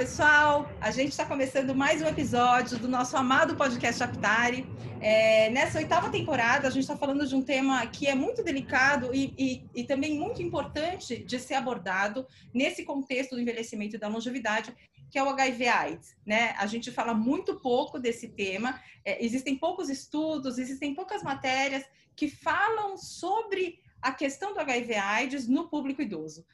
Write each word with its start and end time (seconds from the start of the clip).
pessoal! 0.00 0.66
A 0.80 0.90
gente 0.90 1.10
está 1.10 1.26
começando 1.26 1.74
mais 1.74 2.00
um 2.00 2.06
episódio 2.06 2.78
do 2.78 2.88
nosso 2.88 3.14
amado 3.18 3.54
podcast 3.54 4.02
Aptari. 4.02 4.66
É, 4.98 5.50
nessa 5.50 5.76
oitava 5.76 6.08
temporada, 6.08 6.66
a 6.66 6.70
gente 6.70 6.84
está 6.84 6.96
falando 6.96 7.26
de 7.26 7.36
um 7.36 7.42
tema 7.42 7.86
que 7.86 8.06
é 8.06 8.14
muito 8.14 8.42
delicado 8.42 9.14
e, 9.14 9.34
e, 9.36 9.62
e, 9.74 9.84
também 9.84 10.18
muito 10.18 10.40
importante 10.40 11.22
de 11.22 11.38
ser 11.38 11.52
abordado 11.52 12.26
nesse 12.54 12.82
contexto 12.82 13.32
do 13.34 13.42
envelhecimento 13.42 13.94
e 13.94 13.98
da 13.98 14.08
longevidade, 14.08 14.74
que 15.10 15.18
é 15.18 15.22
o 15.22 15.28
HIV/AIDS. 15.28 16.16
Né? 16.24 16.54
A 16.56 16.66
gente 16.66 16.90
fala 16.90 17.12
muito 17.12 17.60
pouco 17.60 17.98
desse 17.98 18.28
tema, 18.28 18.80
é, 19.04 19.22
existem 19.22 19.54
poucos 19.54 19.90
estudos, 19.90 20.56
existem 20.56 20.94
poucas 20.94 21.22
matérias 21.22 21.84
que 22.16 22.26
falam 22.26 22.96
sobre 22.96 23.80
a 24.00 24.12
questão 24.12 24.54
do 24.54 24.60
HIV/AIDS 24.60 25.46
no 25.46 25.68
público 25.68 26.00
idoso. 26.00 26.46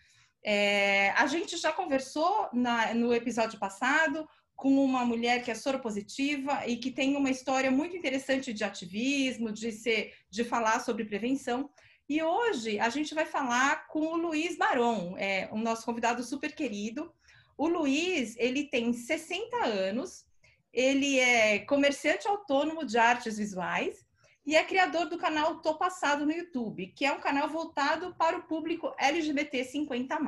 É, 0.48 1.10
a 1.16 1.26
gente 1.26 1.56
já 1.56 1.72
conversou 1.72 2.48
na, 2.52 2.94
no 2.94 3.12
episódio 3.12 3.58
passado 3.58 4.28
com 4.54 4.72
uma 4.84 5.04
mulher 5.04 5.42
que 5.42 5.50
é 5.50 5.54
soropositiva 5.56 6.64
e 6.68 6.76
que 6.76 6.92
tem 6.92 7.16
uma 7.16 7.30
história 7.30 7.68
muito 7.68 7.96
interessante 7.96 8.52
de 8.52 8.62
ativismo, 8.62 9.50
de 9.50 9.72
ser, 9.72 10.14
de 10.30 10.44
falar 10.44 10.78
sobre 10.78 11.04
prevenção. 11.04 11.68
E 12.08 12.22
hoje 12.22 12.78
a 12.78 12.88
gente 12.88 13.12
vai 13.12 13.26
falar 13.26 13.88
com 13.88 14.06
o 14.06 14.16
Luiz 14.16 14.56
Baron, 14.56 15.16
é, 15.18 15.48
o 15.50 15.58
nosso 15.58 15.84
convidado 15.84 16.22
super 16.22 16.54
querido. 16.54 17.12
O 17.58 17.66
Luiz, 17.66 18.36
ele 18.38 18.68
tem 18.68 18.92
60 18.92 19.64
anos, 19.64 20.24
ele 20.72 21.18
é 21.18 21.58
comerciante 21.58 22.28
autônomo 22.28 22.86
de 22.86 22.96
artes 22.96 23.36
visuais 23.36 24.05
e 24.46 24.54
é 24.54 24.62
criador 24.62 25.08
do 25.08 25.18
canal 25.18 25.56
Tô 25.56 25.74
Passado 25.74 26.24
no 26.24 26.32
YouTube, 26.32 26.86
que 26.94 27.04
é 27.04 27.12
um 27.12 27.20
canal 27.20 27.48
voltado 27.48 28.14
para 28.14 28.38
o 28.38 28.42
público 28.44 28.94
LGBT 28.96 29.64
50 29.64 30.18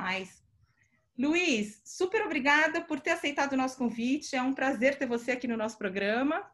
Luiz, 1.17 1.81
super 1.84 2.25
obrigada 2.25 2.81
por 2.81 2.98
ter 2.98 3.11
aceitado 3.11 3.53
o 3.53 3.57
nosso 3.57 3.77
convite. 3.77 4.34
É 4.34 4.42
um 4.42 4.53
prazer 4.53 4.98
ter 4.98 5.07
você 5.07 5.33
aqui 5.33 5.47
no 5.47 5.57
nosso 5.57 5.79
programa. 5.79 6.45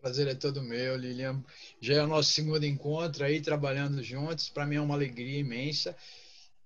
Prazer 0.00 0.28
é 0.28 0.34
todo 0.34 0.62
meu, 0.62 0.96
Lilian. 0.96 1.44
Já 1.80 1.94
é 1.94 2.02
o 2.02 2.06
nosso 2.06 2.30
segundo 2.30 2.64
encontro 2.64 3.24
aí, 3.24 3.40
trabalhando 3.40 4.02
juntos. 4.02 4.48
Para 4.48 4.64
mim 4.64 4.76
é 4.76 4.80
uma 4.80 4.94
alegria 4.94 5.38
imensa. 5.38 5.96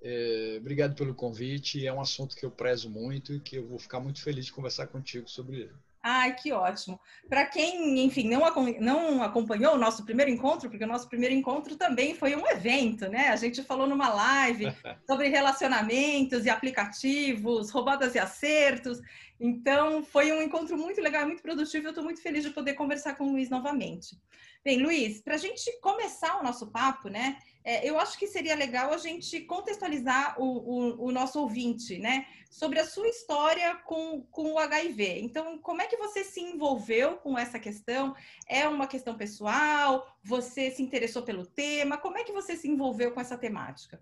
É, 0.02 0.56
obrigado 0.60 0.94
pelo 0.94 1.14
convite. 1.14 1.86
É 1.86 1.92
um 1.92 2.00
assunto 2.00 2.36
que 2.36 2.44
eu 2.44 2.50
prezo 2.50 2.88
muito 2.88 3.34
e 3.34 3.40
que 3.40 3.56
eu 3.56 3.66
vou 3.66 3.78
ficar 3.78 4.00
muito 4.00 4.22
feliz 4.22 4.46
de 4.46 4.52
conversar 4.52 4.86
contigo 4.86 5.28
sobre 5.28 5.62
ele. 5.62 5.72
Ai, 6.06 6.34
que 6.34 6.52
ótimo. 6.52 7.00
Para 7.30 7.46
quem, 7.46 8.04
enfim, 8.04 8.28
não, 8.28 8.42
não 8.78 9.22
acompanhou 9.22 9.74
o 9.74 9.78
nosso 9.78 10.04
primeiro 10.04 10.30
encontro, 10.30 10.68
porque 10.68 10.84
o 10.84 10.86
nosso 10.86 11.08
primeiro 11.08 11.34
encontro 11.34 11.76
também 11.76 12.14
foi 12.14 12.36
um 12.36 12.46
evento, 12.46 13.08
né? 13.08 13.28
A 13.28 13.36
gente 13.36 13.62
falou 13.62 13.86
numa 13.86 14.12
live 14.12 14.66
sobre 15.08 15.28
relacionamentos 15.28 16.44
e 16.44 16.50
aplicativos, 16.50 17.70
roubadas 17.70 18.14
e 18.14 18.18
acertos. 18.18 19.00
Então, 19.40 20.04
foi 20.04 20.30
um 20.30 20.42
encontro 20.42 20.76
muito 20.76 21.00
legal, 21.00 21.24
muito 21.24 21.40
produtivo. 21.40 21.86
Eu 21.86 21.92
estou 21.92 22.04
muito 22.04 22.20
feliz 22.20 22.44
de 22.44 22.50
poder 22.50 22.74
conversar 22.74 23.14
com 23.14 23.24
o 23.24 23.32
Luiz 23.32 23.48
novamente. 23.48 24.14
Bem, 24.62 24.82
Luiz, 24.82 25.22
para 25.22 25.36
a 25.36 25.38
gente 25.38 25.80
começar 25.80 26.38
o 26.38 26.42
nosso 26.42 26.70
papo, 26.70 27.08
né? 27.08 27.38
É, 27.64 27.88
eu 27.88 27.98
acho 27.98 28.18
que 28.18 28.26
seria 28.26 28.54
legal 28.54 28.92
a 28.92 28.98
gente 28.98 29.40
contextualizar 29.40 30.38
o, 30.38 30.44
o, 30.44 31.06
o, 31.06 31.10
nosso 31.12 31.40
ouvinte, 31.40 31.98
né? 31.98 32.26
Sobre 32.50 32.78
a 32.78 32.86
sua 32.86 33.08
história 33.08 33.74
com, 33.86 34.20
com 34.30 34.52
o 34.52 34.58
HIV. 34.58 35.20
Então, 35.20 35.58
como 35.58 35.80
é 35.80 35.86
que 35.86 35.96
você 35.96 36.22
se 36.22 36.40
envolveu 36.40 37.16
com 37.16 37.38
essa 37.38 37.58
questão? 37.58 38.14
É 38.46 38.68
uma 38.68 38.86
questão 38.86 39.16
pessoal? 39.16 40.06
Você 40.22 40.70
se 40.70 40.82
interessou 40.82 41.22
pelo 41.22 41.46
tema? 41.46 41.96
Como 41.96 42.18
é 42.18 42.24
que 42.24 42.32
você 42.32 42.54
se 42.54 42.68
envolveu 42.68 43.12
com 43.12 43.20
essa 43.20 43.38
temática? 43.38 43.98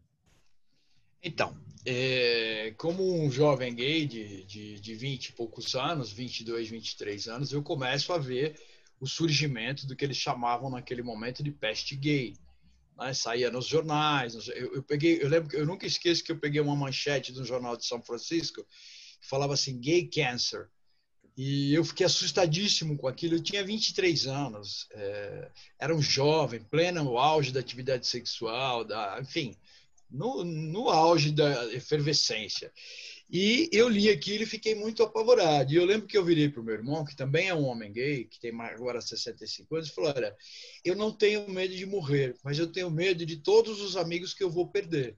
Então, 1.23 1.57
é, 1.87 2.75
como 2.77 3.15
um 3.15 3.31
jovem 3.31 3.73
gay 3.73 4.07
de, 4.07 4.43
de, 4.43 4.81
de 4.81 4.95
20 4.97 5.27
e 5.27 5.33
poucos 5.35 5.77
anos, 5.77 6.11
22, 6.11 6.69
23 6.69 7.29
anos, 7.29 7.53
eu 7.53 7.63
começo 7.63 8.13
a 8.13 8.19
ver 8.19 8.61
o 8.99 9.07
surgimento 9.07 9.87
do 9.87 9.95
que 9.95 10.05
eles 10.05 10.17
chamavam 10.17 10.69
naquele 10.69 11.03
momento 11.03 11.45
de 11.45 11.53
peste 11.53 11.95
gay 11.95 12.35
né? 12.97 13.15
saía 13.15 13.51
nos 13.51 13.67
jornais. 13.67 14.35
Eu, 14.49 14.75
eu, 14.77 14.83
peguei, 14.83 15.23
eu 15.23 15.29
lembro, 15.29 15.57
eu 15.57 15.67
nunca 15.67 15.87
esqueço 15.87 16.25
que 16.25 16.33
eu 16.33 16.39
peguei 16.39 16.61
uma 16.61 16.77
manchete 16.77 17.33
do 17.33 17.45
jornal 17.45 17.77
de 17.77 17.87
São 17.87 18.03
Francisco 18.03 18.65
que 19.21 19.29
falava 19.29 19.55
assim, 19.55 19.79
gay 19.81 20.09
cancer. 20.09 20.69
E 21.37 21.73
eu 21.73 21.85
fiquei 21.85 22.05
assustadíssimo 22.05 22.97
com 22.97 23.09
aquilo. 23.09 23.37
Eu 23.37 23.43
tinha 23.43 23.65
23 23.65 24.27
anos, 24.27 24.87
é, 24.93 25.51
era 25.79 25.95
um 25.95 26.03
jovem, 26.03 26.63
pleno 26.63 27.17
auge 27.19 27.53
da 27.53 27.61
atividade 27.61 28.07
sexual, 28.07 28.85
da, 28.85 29.19
enfim, 29.21 29.57
no, 30.11 30.45
no 30.45 30.91
auge 30.91 31.33
da 31.33 31.73
efervescência. 31.73 32.71
E 33.33 33.71
eu 33.73 33.89
li 33.89 34.11
aquilo 34.11 34.43
e 34.43 34.47
fiquei 34.47 34.75
muito 34.75 35.03
apavorado. 35.03 35.73
E 35.73 35.77
eu 35.77 35.87
lembro 35.87 36.07
que 36.07 36.19
eu 36.19 36.25
virei 36.25 36.51
para 36.51 36.61
o 36.61 36.65
meu 36.65 36.75
irmão, 36.75 37.03
que 37.03 37.17
também 37.17 37.49
é 37.49 37.55
um 37.55 37.65
homem 37.65 37.91
gay, 37.91 38.27
que 38.27 38.39
tem 38.39 38.53
agora 38.61 39.01
65 39.01 39.75
anos, 39.75 39.89
e 39.89 39.95
falou: 39.95 40.13
Olha, 40.15 40.37
eu 40.85 40.95
não 40.95 41.11
tenho 41.11 41.49
medo 41.49 41.75
de 41.75 41.87
morrer, 41.87 42.37
mas 42.45 42.59
eu 42.59 42.71
tenho 42.71 42.91
medo 42.91 43.25
de 43.25 43.39
todos 43.39 43.81
os 43.81 43.97
amigos 43.97 44.35
que 44.35 44.45
eu 44.45 44.51
vou 44.51 44.69
perder. 44.69 45.17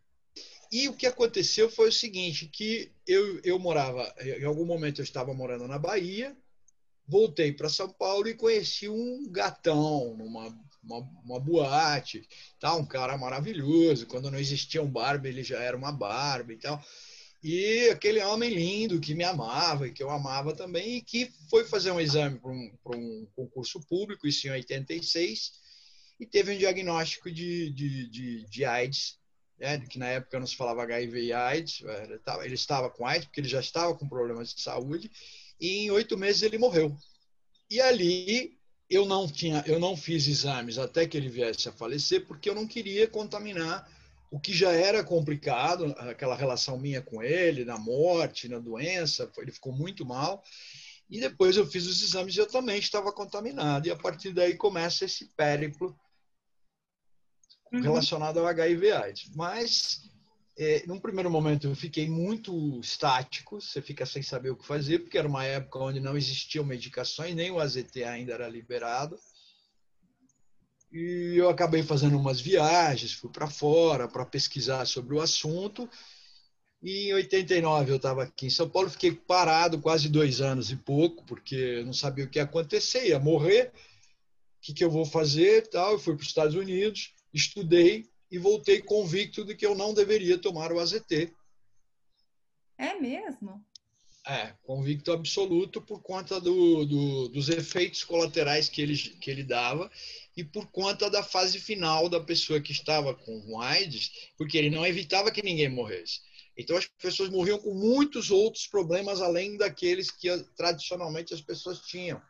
E 0.71 0.89
o 0.89 0.95
que 0.95 1.07
aconteceu 1.07 1.69
foi 1.69 1.89
o 1.89 1.93
seguinte: 1.93 2.47
que 2.47 2.93
eu, 3.05 3.41
eu 3.43 3.59
morava, 3.59 4.15
em 4.21 4.45
algum 4.45 4.65
momento 4.65 5.01
eu 5.01 5.05
estava 5.05 5.35
morando 5.35 5.67
na 5.67 5.79
Bahia, 5.79 6.37
voltei 7.09 7.53
para 7.53 7.69
São 7.69 7.89
Paulo 7.89 8.29
e 8.29 8.35
conheci 8.35 8.89
um 8.89 9.29
gatão 9.29 10.17
numa 10.17 10.57
uma, 10.85 10.99
uma 11.25 11.41
boate, 11.41 12.29
tá? 12.61 12.77
um 12.77 12.85
cara 12.85 13.17
maravilhoso. 13.17 14.07
Quando 14.07 14.31
não 14.31 14.39
existia 14.39 14.83
um 14.83 14.91
Barbie, 14.91 15.31
ele 15.31 15.43
já 15.43 15.59
era 15.59 15.77
uma 15.77 15.91
Barbie 15.91 16.55
e 16.55 16.59
tal. 16.59 16.81
E 17.45 17.91
aquele 17.91 18.23
homem 18.23 18.49
lindo 18.49 18.99
que 18.99 19.15
me 19.15 19.23
amava 19.23 19.87
e 19.87 19.93
que 19.93 20.03
eu 20.03 20.09
amava 20.09 20.57
também, 20.57 20.97
e 20.97 21.03
que 21.03 21.31
foi 21.51 21.63
fazer 21.63 21.91
um 21.91 22.01
exame 22.01 22.39
para 22.39 22.51
um, 22.51 22.73
um, 22.97 23.27
concurso 23.37 23.79
público, 23.87 24.27
isso 24.27 24.47
em 24.47 24.51
86, 24.51 25.53
e 26.19 26.25
teve 26.25 26.55
um 26.55 26.59
diagnóstico 26.59 27.31
de, 27.31 27.69
de, 27.69 28.09
de, 28.09 28.47
de 28.49 28.65
AIDS, 28.65 29.19
né, 29.59 29.79
que 29.79 29.99
na 29.99 30.09
época 30.09 30.41
não 30.41 30.47
se 30.47 30.57
falava 30.57 30.85
HIV 30.85 31.23
e 31.23 31.33
AIDS, 31.35 31.83
ele 32.43 32.55
estava 32.55 32.89
com 32.89 33.07
AIDS, 33.07 33.27
porque 33.27 33.43
ele 33.43 33.49
já 33.49 33.61
estava 33.61 33.95
com 33.95 34.09
problemas 34.09 34.55
de 34.55 34.63
saúde, 34.63 35.11
e 35.61 35.85
em 35.85 35.91
oito 35.91 36.17
meses 36.17 36.41
ele 36.41 36.57
morreu. 36.57 36.97
E 37.71 37.79
ali 37.79 38.57
eu 38.89 39.05
não 39.05 39.29
tinha, 39.29 39.63
eu 39.67 39.79
não 39.79 39.99
fiz 39.99 40.27
exames 40.27 40.79
até 40.79 41.07
que 41.07 41.15
ele 41.15 41.29
viesse 41.29 41.69
a 41.69 41.73
falecer, 41.73 42.25
porque 42.27 42.49
eu 42.49 42.55
não 42.55 42.67
queria 42.67 43.07
contaminar 43.07 43.87
o 44.31 44.41
que 44.41 44.53
já 44.53 44.73
era 44.73 45.05
complicado, 45.05 45.95
aquela 45.99 46.35
relação 46.35 46.79
minha 46.79 47.01
com 47.01 47.23
ele, 47.23 47.65
na 47.65 47.79
morte, 47.79 48.49
na 48.49 48.59
doença, 48.59 49.31
ele 49.39 49.53
ficou 49.53 49.73
muito 49.73 50.05
mal. 50.05 50.43
E 51.09 51.21
depois 51.21 51.57
eu 51.57 51.67
fiz 51.67 51.87
os 51.87 52.03
exames 52.03 52.35
e 52.35 52.39
eu 52.39 52.47
também 52.47 52.79
estava 52.79 53.13
contaminado. 53.13 53.87
E 53.87 53.91
a 53.91 53.97
partir 53.97 54.33
daí 54.33 54.57
começa 54.57 55.05
esse 55.05 55.27
périplo 55.37 55.97
uhum. 57.73 57.81
relacionado 57.81 58.39
ao 58.39 58.47
HIV/AIDS. 58.47 59.31
Mas, 59.35 60.11
é, 60.59 60.85
num 60.87 60.99
primeiro 60.99 61.31
momento, 61.31 61.69
eu 61.69 61.75
fiquei 61.77 62.09
muito 62.09 62.81
estático, 62.81 63.61
você 63.61 63.83
fica 63.83 64.07
sem 64.07 64.23
saber 64.23 64.51
o 64.51 64.57
que 64.57 64.67
fazer, 64.67 65.01
porque 65.01 65.19
era 65.19 65.29
uma 65.29 65.45
época 65.45 65.79
onde 65.79 66.01
não 66.01 66.17
existiam 66.17 66.65
medicações, 66.65 67.35
nem 67.35 67.51
o 67.51 67.61
AZT 67.61 68.03
ainda 68.05 68.33
era 68.33 68.49
liberado. 68.49 69.19
E 70.95 71.35
eu 71.37 71.49
acabei 71.49 71.83
fazendo 71.83 72.17
umas 72.17 72.41
viagens, 72.41 73.15
fui 73.15 73.29
para 73.29 73.51
fora 73.51 74.07
para 74.07 74.25
pesquisar 74.25 74.87
sobre 74.87 75.17
o 75.17 75.21
assunto. 75.21 75.91
E 76.81 77.09
em 77.09 77.15
89 77.15 77.91
eu 77.91 77.97
estava 77.97 78.23
aqui 78.23 78.47
em 78.47 78.51
São 78.51 78.71
Paulo, 78.71 78.89
fiquei 78.89 79.11
parado 79.11 79.81
quase 79.81 80.09
dois 80.09 80.41
anos 80.41 80.71
e 80.71 80.77
pouco, 80.77 81.25
porque 81.25 81.83
não 81.85 81.93
sabia 81.93 82.25
o 82.25 82.31
que 82.31 82.39
ia 82.39 82.45
acontecer, 82.45 83.09
ia 83.09 83.19
morrer, 83.19 83.73
o 83.75 84.61
que, 84.61 84.73
que 84.73 84.85
eu 84.85 84.91
vou 84.91 85.05
fazer 85.05 85.67
tal. 85.67 85.95
Eu 85.95 85.99
fui 85.99 86.15
para 86.15 86.23
os 86.23 86.29
Estados 86.29 86.55
Unidos, 86.55 87.13
estudei 87.33 88.09
e 88.31 88.39
voltei 88.39 88.81
convicto 88.81 89.45
de 89.45 89.57
que 89.57 89.67
eu 89.67 89.75
não 89.75 89.93
deveria 89.93 90.39
tomar 90.39 90.71
o 90.71 90.79
AZT. 90.79 91.35
É 92.79 92.95
mesmo? 93.01 93.67
É, 94.27 94.55
convicto 94.63 95.13
absoluto 95.13 95.83
por 95.83 96.01
conta 96.01 96.41
do, 96.41 96.87
do, 96.87 97.29
dos 97.29 97.51
efeitos 97.51 98.03
colaterais 98.03 98.71
que 98.71 98.81
ele, 98.81 98.97
que 98.97 99.31
ele 99.31 99.45
dava 99.45 99.91
e 100.35 100.43
por 100.43 100.67
conta 100.71 101.11
da 101.11 101.23
fase 101.23 101.61
final 101.61 102.09
da 102.09 102.19
pessoa 102.19 102.59
que 102.61 102.73
estava 102.73 103.15
com 103.15 103.61
AIDS, 103.61 104.31
porque 104.39 104.57
ele 104.57 104.71
não 104.71 104.87
evitava 104.87 105.31
que 105.31 105.43
ninguém 105.43 105.69
morresse. 105.69 106.23
Então 106.57 106.77
as 106.77 106.87
pessoas 106.87 107.29
morriam 107.29 107.59
com 107.59 107.75
muitos 107.75 108.31
outros 108.31 108.67
problemas 108.67 109.21
além 109.21 109.59
daqueles 109.59 110.11
que 110.11 110.29
tradicionalmente 110.57 111.35
as 111.35 111.43
pessoas 111.43 111.81
tinham. 111.81 112.23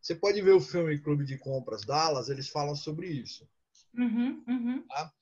Você 0.00 0.14
pode 0.14 0.40
ver 0.40 0.52
o 0.52 0.60
filme 0.60 0.98
Clube 0.98 1.24
de 1.24 1.36
Compras 1.36 1.82
Dallas, 1.82 2.28
eles 2.28 2.48
falam 2.48 2.76
sobre 2.76 3.08
isso. 3.08 3.46
Uhum, 3.96 4.42
uhum. 4.48 4.82
Tá? 4.88 5.12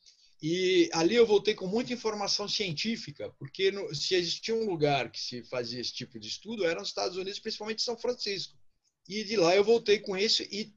E 0.42 0.90
ali 0.92 1.14
eu 1.14 1.24
voltei 1.24 1.54
com 1.54 1.68
muita 1.68 1.92
informação 1.92 2.48
científica, 2.48 3.32
porque 3.38 3.70
no, 3.70 3.94
se 3.94 4.16
existia 4.16 4.52
um 4.52 4.68
lugar 4.68 5.08
que 5.08 5.20
se 5.20 5.44
fazia 5.44 5.80
esse 5.80 5.92
tipo 5.92 6.18
de 6.18 6.26
estudo, 6.26 6.64
era 6.66 6.80
nos 6.80 6.88
Estados 6.88 7.16
Unidos, 7.16 7.38
principalmente 7.38 7.80
São 7.80 7.96
Francisco. 7.96 8.58
E 9.08 9.22
de 9.22 9.36
lá 9.36 9.54
eu 9.54 9.62
voltei 9.62 10.00
com 10.00 10.16
isso 10.16 10.42
e 10.42 10.72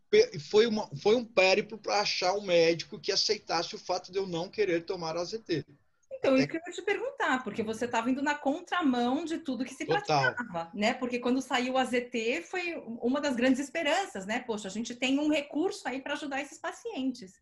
foi, 0.52 0.68
uma, 0.68 0.88
foi 0.98 1.16
um 1.16 1.26
périplo 1.26 1.80
para 1.80 2.02
achar 2.02 2.34
um 2.34 2.42
médico 2.42 3.00
que 3.00 3.12
aceitasse 3.12 3.76
o 3.76 3.80
fato 3.80 4.12
de 4.12 4.20
eu 4.20 4.28
não 4.28 4.50
querer 4.50 4.86
tomar 4.86 5.18
AZT. 5.18 5.66
Então, 6.12 6.36
isso 6.36 6.48
que 6.48 6.58
eu 6.58 6.62
ia 6.66 6.74
te 6.74 6.82
perguntar, 6.82 7.44
porque 7.44 7.62
você 7.62 7.86
estava 7.86 8.10
indo 8.10 8.22
na 8.22 8.36
contramão 8.36 9.26
de 9.26 9.40
tudo 9.40 9.66
que 9.66 9.74
se 9.74 9.86
Total. 9.86 10.34
praticava, 10.34 10.72
né? 10.74 10.94
Porque 10.94 11.20
quando 11.20 11.42
saiu 11.42 11.74
o 11.74 11.78
AZT 11.78 12.44
foi 12.50 12.76
uma 13.02 13.20
das 13.20 13.36
grandes 13.36 13.60
esperanças, 13.60 14.26
né? 14.26 14.40
Poxa, 14.40 14.68
a 14.68 14.72
gente 14.72 14.96
tem 14.96 15.20
um 15.20 15.30
recurso 15.30 15.88
aí 15.88 16.02
para 16.02 16.14
ajudar 16.14 16.42
esses 16.42 16.58
pacientes. 16.58 17.34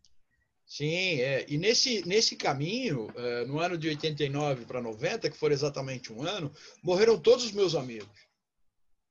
Sim, 0.66 1.20
é. 1.20 1.44
e 1.48 1.58
nesse, 1.58 2.06
nesse 2.06 2.36
caminho, 2.36 3.08
é, 3.14 3.44
no 3.44 3.58
ano 3.60 3.76
de 3.76 3.88
89 3.88 4.64
para 4.64 4.80
90, 4.80 5.30
que 5.30 5.36
foi 5.36 5.52
exatamente 5.52 6.12
um 6.12 6.22
ano, 6.22 6.52
morreram 6.82 7.18
todos 7.18 7.44
os 7.44 7.52
meus 7.52 7.74
amigos. 7.74 8.08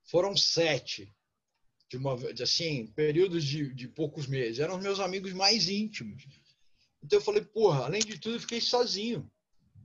Foram 0.06 0.36
sete, 0.36 1.14
de 1.90 1.98
uma, 1.98 2.16
assim, 2.42 2.88
períodos 2.88 3.44
de, 3.44 3.74
de 3.74 3.88
poucos 3.88 4.28
meses. 4.28 4.60
Eram 4.60 4.78
os 4.78 4.84
meus 4.84 5.00
amigos 5.00 5.32
mais 5.32 5.70
íntimos. 5.70 6.26
Então 7.04 7.20
eu 7.20 7.24
falei, 7.24 7.44
porra, 7.44 7.86
além 7.86 8.02
de 8.02 8.18
tudo, 8.18 8.36
eu 8.36 8.42
fiquei 8.42 8.60
sozinho. 8.60 9.30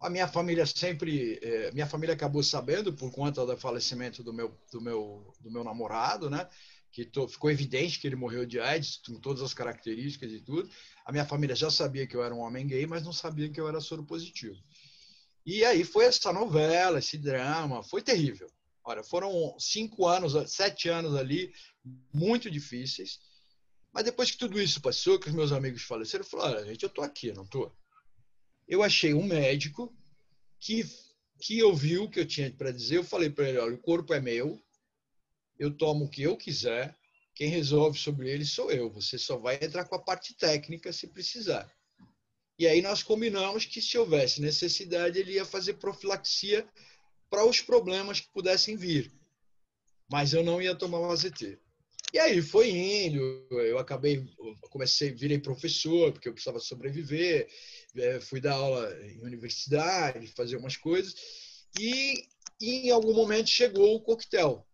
A 0.00 0.08
minha 0.08 0.28
família 0.28 0.64
sempre, 0.64 1.38
é, 1.42 1.72
minha 1.72 1.86
família 1.86 2.14
acabou 2.14 2.42
sabendo 2.42 2.92
por 2.92 3.10
conta 3.10 3.44
do 3.44 3.56
falecimento 3.56 4.22
do 4.22 4.32
meu, 4.32 4.56
do 4.72 4.80
meu, 4.80 5.34
do 5.40 5.50
meu 5.50 5.64
namorado, 5.64 6.30
né? 6.30 6.48
Que 6.98 7.04
to, 7.04 7.28
ficou 7.28 7.48
evidente 7.48 8.00
que 8.00 8.08
ele 8.08 8.16
morreu 8.16 8.44
de 8.44 8.58
AIDS, 8.58 9.00
com 9.06 9.20
todas 9.20 9.40
as 9.40 9.54
características 9.54 10.32
e 10.32 10.40
tudo. 10.40 10.68
A 11.06 11.12
minha 11.12 11.24
família 11.24 11.54
já 11.54 11.70
sabia 11.70 12.08
que 12.08 12.16
eu 12.16 12.24
era 12.24 12.34
um 12.34 12.40
homem 12.40 12.66
gay, 12.66 12.88
mas 12.88 13.04
não 13.04 13.12
sabia 13.12 13.48
que 13.48 13.60
eu 13.60 13.68
era 13.68 13.80
soro 13.80 14.04
positivo. 14.04 14.56
E 15.46 15.64
aí 15.64 15.84
foi 15.84 16.06
essa 16.06 16.32
novela, 16.32 16.98
esse 16.98 17.16
drama, 17.16 17.84
foi 17.84 18.02
terrível. 18.02 18.50
Olha, 18.82 19.04
foram 19.04 19.54
cinco 19.60 20.08
anos, 20.08 20.32
sete 20.50 20.88
anos 20.88 21.14
ali, 21.14 21.52
muito 22.12 22.50
difíceis. 22.50 23.20
Mas 23.92 24.02
depois 24.02 24.32
que 24.32 24.36
tudo 24.36 24.60
isso 24.60 24.80
passou, 24.80 25.20
que 25.20 25.28
os 25.28 25.34
meus 25.36 25.52
amigos 25.52 25.82
faleceram, 25.82 26.24
eu 26.24 26.28
falei, 26.28 26.46
olha, 26.46 26.66
gente, 26.66 26.82
eu 26.82 26.90
tô 26.90 27.02
aqui, 27.02 27.32
não 27.32 27.46
tô? 27.46 27.70
Eu 28.66 28.82
achei 28.82 29.14
um 29.14 29.22
médico 29.22 29.96
que, 30.58 30.84
que 31.40 31.62
ouviu 31.62 32.02
o 32.02 32.10
que 32.10 32.18
eu 32.18 32.26
tinha 32.26 32.50
para 32.50 32.72
dizer. 32.72 32.96
Eu 32.96 33.04
falei 33.04 33.30
para 33.30 33.48
ele, 33.48 33.58
olha, 33.58 33.74
o 33.76 33.80
corpo 33.80 34.12
é 34.12 34.20
meu, 34.20 34.60
eu 35.58 35.70
tomo 35.70 36.04
o 36.04 36.08
que 36.08 36.22
eu 36.22 36.36
quiser, 36.36 36.96
quem 37.34 37.48
resolve 37.48 37.98
sobre 37.98 38.30
ele 38.30 38.44
sou 38.44 38.70
eu. 38.70 38.90
Você 38.90 39.18
só 39.18 39.36
vai 39.36 39.58
entrar 39.62 39.84
com 39.84 39.94
a 39.94 40.02
parte 40.02 40.34
técnica 40.34 40.92
se 40.92 41.06
precisar. 41.06 41.72
E 42.58 42.66
aí 42.66 42.82
nós 42.82 43.02
combinamos 43.02 43.64
que 43.64 43.80
se 43.80 43.96
houvesse 43.96 44.40
necessidade, 44.40 45.18
ele 45.18 45.34
ia 45.34 45.44
fazer 45.44 45.74
profilaxia 45.74 46.68
para 47.30 47.44
os 47.44 47.60
problemas 47.60 48.20
que 48.20 48.32
pudessem 48.32 48.76
vir. 48.76 49.12
Mas 50.10 50.32
eu 50.32 50.42
não 50.42 50.60
ia 50.60 50.74
tomar 50.74 50.98
o 50.98 51.10
AZT. 51.10 51.58
E 52.12 52.18
aí 52.18 52.40
foi 52.40 52.70
indo, 52.70 53.46
eu 53.50 53.78
acabei, 53.78 54.26
comecei, 54.70 55.12
virei 55.12 55.38
professor, 55.38 56.10
porque 56.10 56.28
eu 56.28 56.32
precisava 56.32 56.58
sobreviver, 56.58 57.46
é, 57.94 58.18
fui 58.18 58.40
dar 58.40 58.54
aula 58.54 58.90
em 59.06 59.20
universidade, 59.22 60.26
fazer 60.28 60.56
umas 60.56 60.76
coisas, 60.76 61.14
e 61.78 62.26
em 62.60 62.90
algum 62.90 63.12
momento 63.12 63.50
chegou 63.50 63.94
o 63.94 64.00
coquetel. 64.00 64.66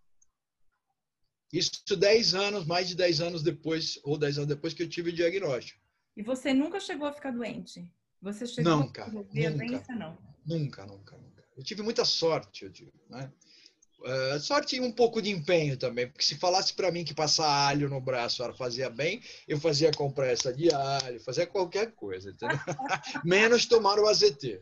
Isso 1.55 1.97
10 1.97 2.35
anos, 2.35 2.67
mais 2.67 2.89
de 2.89 2.97
10 2.97 3.21
anos 3.21 3.43
depois, 3.43 4.01
ou 4.03 4.19
10 4.19 4.39
anos 4.39 4.49
depois 4.49 4.75
que 4.75 4.83
eu 4.83 4.89
tive 4.89 5.11
o 5.11 5.13
diagnóstico. 5.13 5.81
E 6.17 6.23
você 6.23 6.53
nunca 6.53 6.81
chegou 6.81 7.07
a 7.07 7.13
ficar 7.13 7.31
doente? 7.31 7.89
Você 8.21 8.45
chegou 8.45 8.73
a 8.73 8.77
nunca, 8.77 9.09
doença, 9.09 9.95
não? 9.95 10.19
Nunca, 10.45 10.85
nunca, 10.85 11.17
nunca. 11.17 11.45
Eu 11.57 11.63
tive 11.63 11.83
muita 11.83 12.05
sorte, 12.05 12.65
eu 12.65 12.71
digo, 12.71 12.93
né? 13.09 13.31
Uh, 14.01 14.41
sorte 14.41 14.77
e 14.77 14.81
um 14.81 14.91
pouco 14.91 15.23
de 15.23 15.31
empenho 15.31 15.77
também, 15.77 16.09
porque 16.09 16.25
se 16.25 16.35
falasse 16.35 16.75
para 16.75 16.91
mim 16.91 17.05
que 17.05 17.15
passar 17.15 17.69
alho 17.69 17.89
no 17.89 18.01
braço 18.01 18.43
fazia 18.55 18.91
bem, 18.91 19.23
eu 19.47 19.59
fazia 19.59 19.93
compressa 19.93 20.53
de 20.53 20.75
alho, 20.75 21.21
fazia 21.21 21.47
qualquer 21.47 21.93
coisa, 21.93 22.31
entendeu? 22.31 22.59
Menos 23.25 23.65
tomar 23.65 23.99
o 24.01 24.09
AZT. 24.09 24.61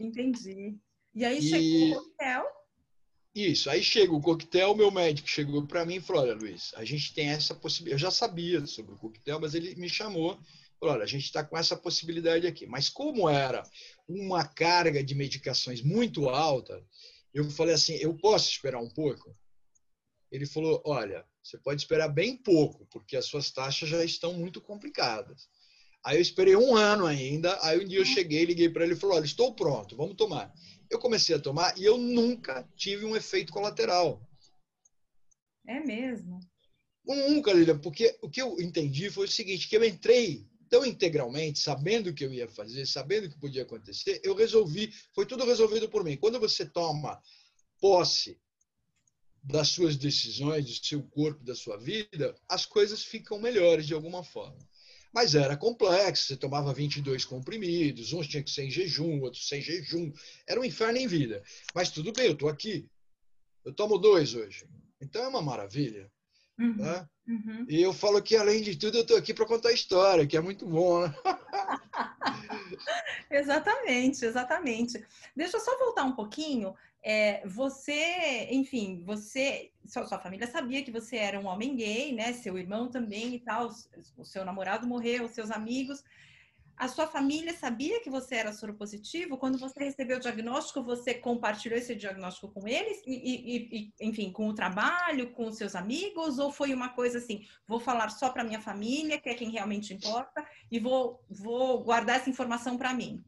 Entendi. 0.00 0.76
E 1.14 1.24
aí 1.24 1.38
e... 1.38 1.42
chegou 1.42 1.98
o 1.98 2.04
coquetel? 2.04 2.44
Isso, 3.36 3.68
aí 3.68 3.82
chega 3.82 4.14
o 4.14 4.20
coquetel, 4.20 4.74
meu 4.74 4.90
médico 4.90 5.28
chegou 5.28 5.66
para 5.66 5.84
mim 5.84 5.96
e 5.96 6.00
falou: 6.00 6.22
Olha, 6.22 6.34
Luiz, 6.34 6.72
a 6.74 6.86
gente 6.86 7.12
tem 7.12 7.28
essa 7.28 7.54
possibilidade. 7.54 8.02
Eu 8.02 8.10
já 8.10 8.10
sabia 8.10 8.66
sobre 8.66 8.94
o 8.94 8.96
coquetel, 8.96 9.38
mas 9.38 9.54
ele 9.54 9.74
me 9.74 9.90
chamou 9.90 10.40
falou: 10.80 10.94
Olha, 10.94 11.04
a 11.04 11.06
gente 11.06 11.24
está 11.24 11.44
com 11.44 11.54
essa 11.54 11.76
possibilidade 11.76 12.46
aqui. 12.46 12.66
Mas 12.66 12.88
como 12.88 13.28
era 13.28 13.62
uma 14.08 14.42
carga 14.42 15.04
de 15.04 15.14
medicações 15.14 15.82
muito 15.82 16.30
alta, 16.30 16.82
eu 17.34 17.50
falei 17.50 17.74
assim: 17.74 17.96
eu 17.96 18.16
posso 18.16 18.48
esperar 18.50 18.80
um 18.80 18.88
pouco? 18.88 19.36
Ele 20.32 20.46
falou: 20.46 20.80
olha, 20.86 21.22
você 21.42 21.58
pode 21.58 21.82
esperar 21.82 22.08
bem 22.08 22.38
pouco, 22.38 22.86
porque 22.86 23.18
as 23.18 23.26
suas 23.26 23.50
taxas 23.50 23.86
já 23.86 24.02
estão 24.02 24.32
muito 24.32 24.62
complicadas. 24.62 25.46
Aí 26.02 26.16
eu 26.16 26.22
esperei 26.22 26.56
um 26.56 26.74
ano 26.74 27.04
ainda. 27.04 27.58
Aí 27.62 27.84
um 27.84 27.86
dia 27.86 27.98
eu 27.98 28.04
cheguei, 28.06 28.46
liguei 28.46 28.70
para 28.70 28.84
ele 28.84 28.94
e 28.94 28.96
falou: 28.96 29.16
olha, 29.16 29.26
estou 29.26 29.54
pronto, 29.54 29.94
vamos 29.94 30.16
tomar. 30.16 30.50
Eu 30.90 30.98
comecei 30.98 31.34
a 31.34 31.40
tomar 31.40 31.76
e 31.78 31.84
eu 31.84 31.96
nunca 31.98 32.68
tive 32.76 33.04
um 33.04 33.16
efeito 33.16 33.52
colateral. 33.52 34.26
É 35.66 35.80
mesmo? 35.80 36.40
Nunca, 37.04 37.52
Lilian, 37.52 37.78
porque 37.78 38.16
o 38.20 38.28
que 38.28 38.42
eu 38.42 38.60
entendi 38.60 39.10
foi 39.10 39.26
o 39.26 39.30
seguinte: 39.30 39.68
que 39.68 39.76
eu 39.76 39.84
entrei 39.84 40.46
tão 40.68 40.84
integralmente, 40.84 41.58
sabendo 41.58 42.10
o 42.10 42.14
que 42.14 42.24
eu 42.24 42.32
ia 42.32 42.48
fazer, 42.48 42.86
sabendo 42.86 43.26
o 43.26 43.30
que 43.30 43.38
podia 43.38 43.62
acontecer, 43.62 44.20
eu 44.24 44.34
resolvi, 44.34 44.92
foi 45.14 45.24
tudo 45.24 45.44
resolvido 45.44 45.88
por 45.88 46.04
mim. 46.04 46.16
Quando 46.16 46.40
você 46.40 46.66
toma 46.66 47.22
posse 47.80 48.38
das 49.42 49.68
suas 49.68 49.96
decisões, 49.96 50.64
do 50.64 50.86
seu 50.86 51.02
corpo, 51.04 51.44
da 51.44 51.54
sua 51.54 51.76
vida, 51.76 52.34
as 52.48 52.66
coisas 52.66 53.04
ficam 53.04 53.38
melhores 53.38 53.86
de 53.86 53.94
alguma 53.94 54.24
forma. 54.24 54.58
Mas 55.12 55.34
era 55.34 55.56
complexo, 55.56 56.26
você 56.26 56.36
tomava 56.36 56.72
22 56.72 57.24
comprimidos, 57.24 58.12
uns 58.12 58.28
tinham 58.28 58.44
que 58.44 58.50
ser 58.50 58.64
em 58.64 58.70
jejum, 58.70 59.20
outros 59.20 59.48
sem 59.48 59.60
jejum. 59.60 60.12
Era 60.46 60.60
um 60.60 60.64
inferno 60.64 60.98
em 60.98 61.06
vida. 61.06 61.42
Mas 61.74 61.90
tudo 61.90 62.12
bem, 62.12 62.26
eu 62.26 62.32
estou 62.32 62.48
aqui. 62.48 62.88
Eu 63.64 63.72
tomo 63.72 63.98
dois 63.98 64.34
hoje. 64.34 64.66
Então 65.00 65.24
é 65.24 65.28
uma 65.28 65.42
maravilha. 65.42 66.10
Uhum, 66.58 66.76
né? 66.76 67.08
uhum. 67.28 67.66
E 67.68 67.82
eu 67.82 67.92
falo 67.92 68.22
que, 68.22 68.36
além 68.36 68.62
de 68.62 68.76
tudo, 68.76 68.98
eu 68.98 69.02
estou 69.02 69.16
aqui 69.16 69.34
para 69.34 69.46
contar 69.46 69.72
história, 69.72 70.26
que 70.26 70.36
é 70.36 70.40
muito 70.40 70.66
bom. 70.66 71.02
Né? 71.02 71.14
exatamente, 73.30 74.24
exatamente. 74.24 75.04
Deixa 75.34 75.56
eu 75.56 75.60
só 75.60 75.76
voltar 75.78 76.04
um 76.04 76.14
pouquinho. 76.14 76.74
É, 77.08 77.46
você, 77.46 78.48
enfim, 78.50 79.00
você, 79.04 79.70
sua, 79.86 80.04
sua, 80.08 80.18
família 80.18 80.44
sabia 80.44 80.82
que 80.82 80.90
você 80.90 81.14
era 81.14 81.38
um 81.38 81.46
homem 81.46 81.76
gay, 81.76 82.12
né? 82.12 82.32
Seu 82.32 82.58
irmão 82.58 82.90
também 82.90 83.36
e 83.36 83.38
tal, 83.38 83.70
o 84.16 84.24
seu 84.24 84.44
namorado 84.44 84.88
morreu, 84.88 85.28
seus 85.28 85.52
amigos. 85.52 86.02
A 86.76 86.88
sua 86.88 87.06
família 87.06 87.56
sabia 87.56 88.00
que 88.00 88.10
você 88.10 88.34
era 88.34 88.52
soropositivo? 88.52 89.38
Quando 89.38 89.56
você 89.56 89.84
recebeu 89.84 90.16
o 90.16 90.20
diagnóstico, 90.20 90.82
você 90.82 91.14
compartilhou 91.14 91.78
esse 91.78 91.94
diagnóstico 91.94 92.48
com 92.48 92.66
eles? 92.66 93.00
E, 93.06 93.12
e, 93.14 93.78
e 93.78 93.92
enfim, 94.00 94.32
com 94.32 94.48
o 94.48 94.54
trabalho, 94.54 95.30
com 95.30 95.46
os 95.46 95.56
seus 95.56 95.76
amigos? 95.76 96.40
Ou 96.40 96.50
foi 96.50 96.74
uma 96.74 96.88
coisa 96.88 97.18
assim, 97.18 97.46
vou 97.68 97.78
falar 97.78 98.08
só 98.08 98.30
para 98.30 98.42
minha 98.42 98.60
família, 98.60 99.20
que 99.20 99.28
é 99.28 99.34
quem 99.34 99.50
realmente 99.50 99.94
importa, 99.94 100.44
e 100.72 100.80
vou, 100.80 101.24
vou 101.30 101.84
guardar 101.84 102.16
essa 102.16 102.28
informação 102.28 102.76
para 102.76 102.92
mim? 102.92 103.24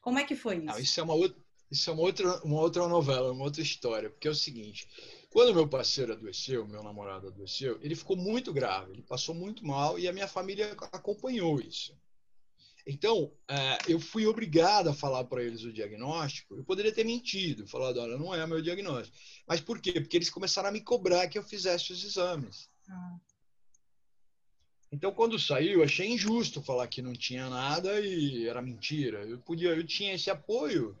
Como 0.00 0.18
é 0.18 0.24
que 0.24 0.34
foi 0.34 0.56
isso? 0.56 0.66
Não, 0.66 0.78
isso 0.80 0.98
é 0.98 1.02
uma 1.04 1.14
outra, 1.14 1.40
isso 1.70 1.88
é 1.88 1.92
uma 1.92 2.02
outra, 2.02 2.42
uma 2.42 2.60
outra 2.60 2.88
novela, 2.88 3.32
uma 3.32 3.44
outra 3.44 3.62
história, 3.62 4.10
porque 4.10 4.26
é 4.26 4.30
o 4.30 4.34
seguinte: 4.34 4.88
quando 5.30 5.54
meu 5.54 5.68
parceiro 5.68 6.12
adoeceu, 6.12 6.66
meu 6.66 6.82
namorado 6.82 7.28
adoeceu, 7.28 7.78
ele 7.80 7.94
ficou 7.94 8.16
muito 8.16 8.52
grave, 8.52 8.92
ele 8.92 9.02
passou 9.02 9.34
muito 9.34 9.64
mal 9.64 9.98
e 9.98 10.08
a 10.08 10.12
minha 10.12 10.26
família 10.26 10.76
acompanhou 10.92 11.60
isso. 11.60 11.96
Então, 12.86 13.32
é, 13.46 13.78
eu 13.86 14.00
fui 14.00 14.26
obrigado 14.26 14.88
a 14.88 14.94
falar 14.94 15.24
para 15.24 15.42
eles 15.42 15.62
o 15.62 15.72
diagnóstico. 15.72 16.56
Eu 16.56 16.64
poderia 16.64 16.92
ter 16.92 17.04
mentido, 17.04 17.66
falado, 17.66 18.00
olha, 18.00 18.16
não 18.16 18.34
é 18.34 18.44
meu 18.46 18.60
diagnóstico. 18.60 19.16
Mas 19.46 19.60
por 19.60 19.80
quê? 19.80 20.00
Porque 20.00 20.16
eles 20.16 20.30
começaram 20.30 20.70
a 20.70 20.72
me 20.72 20.80
cobrar 20.80 21.28
que 21.28 21.38
eu 21.38 21.42
fizesse 21.42 21.92
os 21.92 22.02
exames. 22.02 22.68
Ah. 22.88 23.18
Então, 24.90 25.12
quando 25.12 25.38
saiu, 25.38 25.84
achei 25.84 26.08
injusto 26.08 26.62
falar 26.62 26.88
que 26.88 27.00
não 27.00 27.12
tinha 27.12 27.48
nada 27.48 28.00
e 28.00 28.48
era 28.48 28.60
mentira. 28.60 29.20
Eu 29.24 29.38
podia, 29.38 29.70
eu 29.70 29.86
tinha 29.86 30.14
esse 30.14 30.30
apoio. 30.30 30.98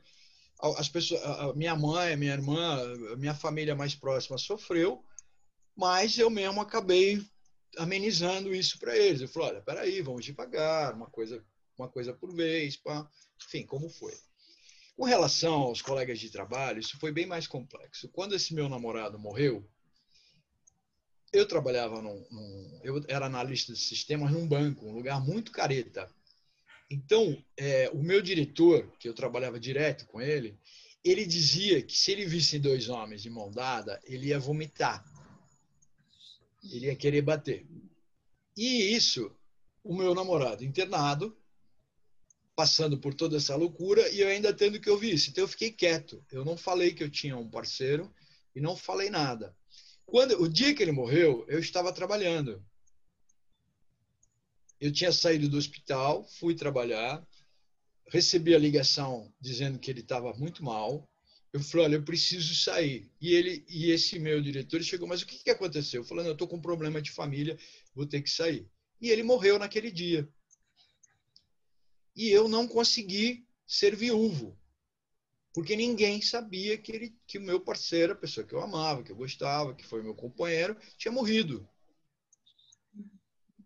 As 0.76 0.88
pessoas, 0.88 1.22
a 1.22 1.52
minha 1.54 1.74
mãe, 1.74 2.16
minha 2.16 2.32
irmã, 2.32 2.78
minha 3.16 3.34
família 3.34 3.74
mais 3.74 3.94
próxima 3.94 4.36
sofreu, 4.36 5.02
mas 5.74 6.18
eu 6.18 6.28
mesmo 6.28 6.60
acabei 6.60 7.20
amenizando 7.78 8.54
isso 8.54 8.78
para 8.78 8.96
eles. 8.96 9.22
Eu 9.22 9.28
falei, 9.28 9.50
olha, 9.50 9.62
peraí, 9.62 10.02
vamos 10.02 10.24
devagar, 10.24 10.94
uma 10.94 11.06
coisa 11.06 11.42
uma 11.80 11.88
coisa 11.88 12.12
por 12.12 12.32
vez, 12.34 12.76
pá. 12.76 13.08
enfim, 13.42 13.64
como 13.64 13.88
foi. 13.88 14.14
Com 14.96 15.04
relação 15.04 15.54
aos 15.54 15.80
colegas 15.80 16.18
de 16.18 16.30
trabalho, 16.30 16.78
isso 16.78 16.98
foi 16.98 17.10
bem 17.10 17.26
mais 17.26 17.46
complexo. 17.46 18.08
Quando 18.10 18.34
esse 18.34 18.54
meu 18.54 18.68
namorado 18.68 19.18
morreu, 19.18 19.66
eu 21.32 21.46
trabalhava 21.46 22.02
num, 22.02 22.26
num 22.30 22.80
eu 22.82 23.02
era 23.08 23.26
analista 23.26 23.72
de 23.72 23.78
sistemas 23.78 24.30
num 24.30 24.46
banco, 24.46 24.86
um 24.86 24.92
lugar 24.92 25.24
muito 25.24 25.52
careta. 25.52 26.12
Então, 26.90 27.40
é, 27.56 27.88
o 27.90 28.02
meu 28.02 28.20
diretor, 28.20 28.90
que 28.98 29.08
eu 29.08 29.14
trabalhava 29.14 29.60
direto 29.60 30.06
com 30.06 30.20
ele, 30.20 30.58
ele 31.04 31.24
dizia 31.24 31.80
que 31.82 31.96
se 31.96 32.10
ele 32.10 32.26
visse 32.26 32.58
dois 32.58 32.88
homens 32.88 33.22
de 33.22 33.30
mão 33.30 33.50
dada, 33.50 34.00
ele 34.04 34.28
ia 34.28 34.38
vomitar. 34.40 35.04
Ele 36.64 36.86
ia 36.86 36.96
querer 36.96 37.22
bater. 37.22 37.64
E 38.56 38.94
isso, 38.94 39.34
o 39.84 39.94
meu 39.94 40.14
namorado 40.14 40.64
internado, 40.64 41.34
passando 42.54 42.98
por 42.98 43.14
toda 43.14 43.38
essa 43.38 43.56
loucura 43.56 44.06
e 44.10 44.20
eu 44.20 44.28
ainda 44.28 44.52
tendo 44.52 44.78
que 44.78 44.90
ouvir 44.90 45.14
isso. 45.14 45.30
Então 45.30 45.44
eu 45.44 45.48
fiquei 45.48 45.70
quieto. 45.70 46.22
Eu 46.30 46.44
não 46.44 46.56
falei 46.56 46.92
que 46.92 47.02
eu 47.02 47.08
tinha 47.08 47.36
um 47.36 47.48
parceiro 47.48 48.12
e 48.54 48.60
não 48.60 48.76
falei 48.76 49.08
nada. 49.08 49.56
Quando 50.04 50.42
o 50.42 50.48
dia 50.48 50.74
que 50.74 50.82
ele 50.82 50.92
morreu, 50.92 51.46
eu 51.48 51.58
estava 51.58 51.92
trabalhando. 51.92 52.62
Eu 54.80 54.92
tinha 54.92 55.12
saído 55.12 55.48
do 55.48 55.58
hospital, 55.58 56.24
fui 56.38 56.54
trabalhar, 56.54 57.22
recebi 58.08 58.54
a 58.54 58.58
ligação 58.58 59.32
dizendo 59.40 59.78
que 59.78 59.90
ele 59.90 60.00
estava 60.00 60.32
muito 60.34 60.64
mal. 60.64 61.08
Eu 61.52 61.60
falei, 61.60 61.86
olha, 61.86 61.96
eu 61.96 62.04
preciso 62.04 62.54
sair. 62.54 63.10
E 63.20 63.34
ele 63.34 63.64
e 63.68 63.90
esse 63.90 64.18
meu 64.18 64.40
diretor 64.40 64.82
chegou, 64.82 65.06
mas 65.06 65.22
o 65.22 65.26
que, 65.26 65.38
que 65.44 65.50
aconteceu? 65.50 66.00
Eu 66.00 66.06
falei, 66.06 66.26
eu 66.26 66.32
estou 66.32 66.48
com 66.48 66.56
um 66.56 66.62
problema 66.62 67.02
de 67.02 67.10
família, 67.10 67.58
vou 67.94 68.06
ter 68.06 68.22
que 68.22 68.30
sair. 68.30 68.68
E 69.00 69.10
ele 69.10 69.22
morreu 69.22 69.58
naquele 69.58 69.90
dia. 69.90 70.28
E 72.16 72.30
eu 72.30 72.48
não 72.48 72.66
consegui 72.66 73.46
ser 73.66 73.94
viúvo, 73.94 74.58
porque 75.52 75.76
ninguém 75.76 76.20
sabia 76.20 76.76
que, 76.78 76.92
ele, 76.92 77.16
que 77.26 77.38
o 77.38 77.42
meu 77.42 77.60
parceiro, 77.60 78.12
a 78.12 78.16
pessoa 78.16 78.46
que 78.46 78.54
eu 78.54 78.60
amava, 78.60 79.02
que 79.02 79.12
eu 79.12 79.16
gostava, 79.16 79.74
que 79.74 79.86
foi 79.86 80.02
meu 80.02 80.14
companheiro, 80.14 80.76
tinha 80.96 81.12
morrido. 81.12 81.68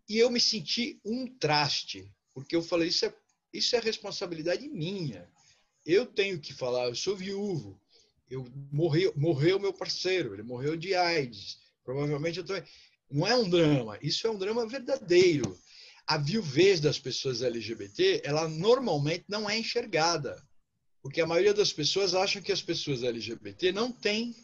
E 0.07 0.17
eu 0.17 0.29
me 0.29 0.39
senti 0.39 0.99
um 1.03 1.27
traste, 1.27 2.11
porque 2.33 2.55
eu 2.55 2.61
falei, 2.61 2.89
isso 2.89 3.05
é, 3.05 3.13
isso 3.51 3.75
é 3.75 3.79
responsabilidade 3.79 4.67
minha. 4.69 5.27
Eu 5.85 6.05
tenho 6.05 6.39
que 6.39 6.53
falar, 6.53 6.85
eu 6.85 6.95
sou 6.95 7.15
viúvo, 7.15 7.79
eu 8.29 8.45
morreu, 8.71 9.13
morreu 9.15 9.59
meu 9.59 9.73
parceiro, 9.73 10.33
ele 10.33 10.43
morreu 10.43 10.75
de 10.75 10.93
AIDS. 10.93 11.59
Provavelmente 11.83 12.39
eu 12.39 12.45
tô... 12.45 12.53
Não 13.09 13.25
é 13.25 13.35
um 13.35 13.47
drama, 13.47 13.97
isso 14.01 14.25
é 14.25 14.31
um 14.31 14.37
drama 14.37 14.67
verdadeiro. 14.67 15.57
A 16.07 16.17
viuvez 16.17 16.79
das 16.79 16.99
pessoas 16.99 17.41
LGBT, 17.41 18.21
ela 18.23 18.47
normalmente 18.47 19.25
não 19.27 19.49
é 19.49 19.57
enxergada. 19.57 20.43
Porque 21.01 21.21
a 21.21 21.27
maioria 21.27 21.53
das 21.53 21.71
pessoas 21.71 22.15
acham 22.15 22.41
que 22.41 22.51
as 22.51 22.63
pessoas 22.63 23.03
LGBT 23.03 23.71
não 23.71 23.91
têm 23.91 24.35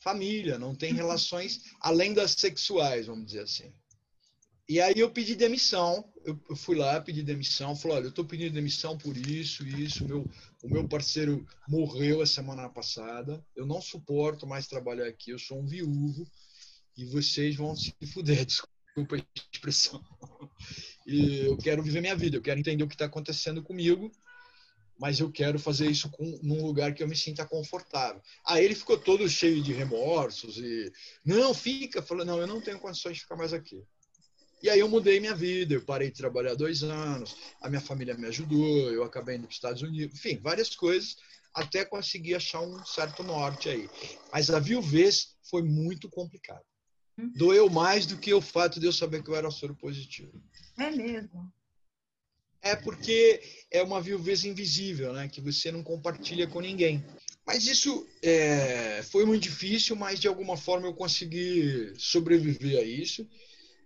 família, 0.00 0.58
não 0.58 0.74
têm 0.74 0.92
relações 0.92 1.62
além 1.80 2.12
das 2.12 2.32
sexuais, 2.32 3.06
vamos 3.06 3.26
dizer 3.26 3.42
assim. 3.42 3.72
E 4.68 4.82
aí 4.82 4.98
eu 4.98 5.10
pedi 5.10 5.34
demissão, 5.34 6.04
eu 6.26 6.54
fui 6.54 6.76
lá, 6.76 7.00
pedi 7.00 7.22
demissão, 7.22 7.74
falei, 7.74 7.96
olha, 7.96 8.04
eu 8.04 8.10
estou 8.10 8.24
pedindo 8.24 8.52
demissão 8.52 8.98
por 8.98 9.16
isso, 9.16 9.66
isso, 9.66 10.04
o 10.04 10.08
meu, 10.08 10.30
o 10.62 10.68
meu 10.68 10.86
parceiro 10.86 11.46
morreu 11.66 12.20
a 12.20 12.26
semana 12.26 12.68
passada, 12.68 13.42
eu 13.56 13.64
não 13.64 13.80
suporto 13.80 14.46
mais 14.46 14.66
trabalhar 14.66 15.06
aqui, 15.06 15.30
eu 15.30 15.38
sou 15.38 15.58
um 15.58 15.66
viúvo, 15.66 16.30
e 16.98 17.06
vocês 17.06 17.56
vão 17.56 17.74
se 17.74 17.94
fuder, 18.12 18.44
desculpa 18.44 19.16
a 19.16 19.40
expressão. 19.50 20.04
E 21.06 21.46
eu 21.46 21.56
quero 21.56 21.82
viver 21.82 22.02
minha 22.02 22.16
vida, 22.16 22.36
eu 22.36 22.42
quero 22.42 22.60
entender 22.60 22.84
o 22.84 22.88
que 22.88 22.94
está 22.94 23.06
acontecendo 23.06 23.62
comigo, 23.62 24.12
mas 24.98 25.18
eu 25.18 25.32
quero 25.32 25.58
fazer 25.58 25.88
isso 25.88 26.10
com, 26.10 26.38
num 26.42 26.66
lugar 26.66 26.92
que 26.92 27.02
eu 27.02 27.08
me 27.08 27.16
sinta 27.16 27.46
confortável. 27.46 28.20
Aí 28.44 28.64
ele 28.66 28.74
ficou 28.74 28.98
todo 28.98 29.26
cheio 29.30 29.62
de 29.62 29.72
remorsos 29.72 30.58
e, 30.58 30.92
não, 31.24 31.54
fica, 31.54 32.02
falou, 32.02 32.26
não, 32.26 32.38
eu 32.38 32.46
não 32.46 32.60
tenho 32.60 32.78
condições 32.78 33.14
de 33.14 33.22
ficar 33.22 33.36
mais 33.36 33.54
aqui. 33.54 33.82
E 34.62 34.68
aí 34.68 34.80
eu 34.80 34.88
mudei 34.88 35.20
minha 35.20 35.34
vida, 35.34 35.74
eu 35.74 35.84
parei 35.84 36.10
de 36.10 36.16
trabalhar 36.16 36.54
dois 36.54 36.82
anos, 36.82 37.36
a 37.60 37.68
minha 37.68 37.80
família 37.80 38.16
me 38.16 38.26
ajudou, 38.26 38.90
eu 38.90 39.04
acabei 39.04 39.36
indo 39.36 39.42
para 39.42 39.50
os 39.50 39.56
Estados 39.56 39.82
Unidos, 39.82 40.16
enfim, 40.16 40.38
várias 40.42 40.74
coisas, 40.74 41.16
até 41.54 41.84
conseguir 41.84 42.34
achar 42.34 42.60
um 42.60 42.84
certo 42.84 43.22
norte 43.22 43.68
aí. 43.68 43.88
Mas 44.32 44.50
a 44.50 44.58
viuvez 44.58 45.36
foi 45.48 45.62
muito 45.62 46.08
complicado. 46.08 46.64
Hum. 47.16 47.32
Doeu 47.36 47.70
mais 47.70 48.04
do 48.04 48.16
que 48.16 48.34
o 48.34 48.40
fato 48.40 48.80
de 48.80 48.86
eu 48.86 48.92
saber 48.92 49.22
que 49.22 49.30
eu 49.30 49.36
era 49.36 49.50
soro 49.50 49.74
positivo. 49.76 50.32
É 50.76 50.90
mesmo? 50.90 51.52
É 52.60 52.74
porque 52.74 53.40
é 53.70 53.82
uma 53.82 54.00
viuvez 54.00 54.44
invisível, 54.44 55.12
né? 55.12 55.28
Que 55.28 55.40
você 55.40 55.70
não 55.70 55.82
compartilha 55.82 56.48
com 56.48 56.60
ninguém. 56.60 57.04
Mas 57.46 57.66
isso 57.66 58.06
é, 58.20 59.02
foi 59.04 59.24
muito 59.24 59.44
difícil, 59.44 59.94
mas 59.96 60.18
de 60.18 60.28
alguma 60.28 60.56
forma 60.56 60.86
eu 60.86 60.94
consegui 60.94 61.94
sobreviver 61.96 62.78
a 62.78 62.82
isso 62.82 63.26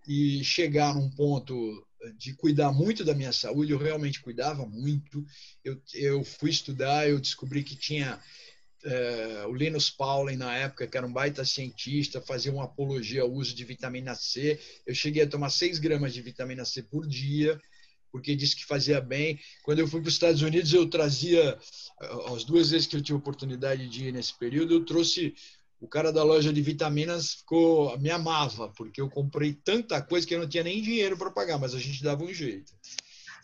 e 0.06 0.42
chegar 0.44 0.94
num 0.94 1.10
ponto 1.10 1.86
de 2.16 2.34
cuidar 2.34 2.72
muito 2.72 3.04
da 3.04 3.14
minha 3.14 3.32
saúde, 3.32 3.72
eu 3.72 3.78
realmente 3.78 4.20
cuidava 4.20 4.66
muito. 4.66 5.24
Eu, 5.64 5.80
eu 5.94 6.24
fui 6.24 6.50
estudar, 6.50 7.08
eu 7.08 7.20
descobri 7.20 7.62
que 7.62 7.76
tinha 7.76 8.20
é, 8.84 9.44
o 9.46 9.54
Linus 9.54 9.90
Pauling, 9.90 10.36
na 10.36 10.54
época, 10.56 10.86
que 10.86 10.96
era 10.96 11.06
um 11.06 11.12
baita 11.12 11.44
cientista, 11.44 12.20
fazia 12.20 12.52
uma 12.52 12.64
apologia 12.64 13.22
ao 13.22 13.32
uso 13.32 13.54
de 13.54 13.64
vitamina 13.64 14.14
C. 14.14 14.58
Eu 14.86 14.94
cheguei 14.94 15.22
a 15.22 15.28
tomar 15.28 15.50
6 15.50 15.78
gramas 15.78 16.12
de 16.12 16.20
vitamina 16.20 16.64
C 16.64 16.82
por 16.82 17.06
dia, 17.06 17.60
porque 18.10 18.34
disse 18.34 18.56
que 18.56 18.66
fazia 18.66 19.00
bem. 19.00 19.38
Quando 19.62 19.78
eu 19.78 19.88
fui 19.88 20.00
para 20.00 20.08
os 20.08 20.14
Estados 20.14 20.42
Unidos, 20.42 20.72
eu 20.72 20.88
trazia, 20.88 21.56
as 22.34 22.44
duas 22.44 22.70
vezes 22.70 22.86
que 22.86 22.96
eu 22.96 23.02
tive 23.02 23.18
oportunidade 23.18 23.88
de 23.88 24.08
ir 24.08 24.12
nesse 24.12 24.36
período, 24.36 24.74
eu 24.74 24.84
trouxe 24.84 25.34
o 25.82 25.88
cara 25.88 26.12
da 26.12 26.22
loja 26.22 26.52
de 26.52 26.62
vitaminas 26.62 27.32
ficou 27.32 27.98
me 27.98 28.08
amava 28.08 28.68
porque 28.68 29.00
eu 29.00 29.10
comprei 29.10 29.52
tanta 29.52 30.00
coisa 30.00 30.24
que 30.24 30.32
eu 30.32 30.38
não 30.38 30.48
tinha 30.48 30.62
nem 30.62 30.80
dinheiro 30.80 31.18
para 31.18 31.32
pagar, 31.32 31.58
mas 31.58 31.74
a 31.74 31.78
gente 31.80 32.04
dava 32.04 32.22
um 32.22 32.32
jeito. 32.32 32.72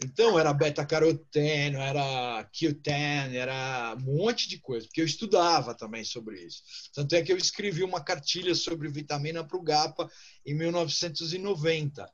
Então 0.04 0.38
era 0.38 0.54
beta-caroteno, 0.54 1.78
era 1.80 2.48
Q10, 2.54 3.34
era 3.34 3.96
um 3.98 4.02
monte 4.02 4.48
de 4.48 4.58
coisa, 4.60 4.86
porque 4.86 5.00
eu 5.00 5.04
estudava 5.04 5.74
também 5.74 6.04
sobre 6.04 6.40
isso. 6.40 6.62
Tanto 6.94 7.16
é 7.16 7.22
que 7.22 7.32
eu 7.32 7.36
escrevi 7.36 7.82
uma 7.82 8.00
cartilha 8.00 8.54
sobre 8.54 8.88
vitamina 8.88 9.42
para 9.42 9.58
o 9.58 9.62
GAPA 9.62 10.08
em 10.46 10.54
1990. 10.54 12.08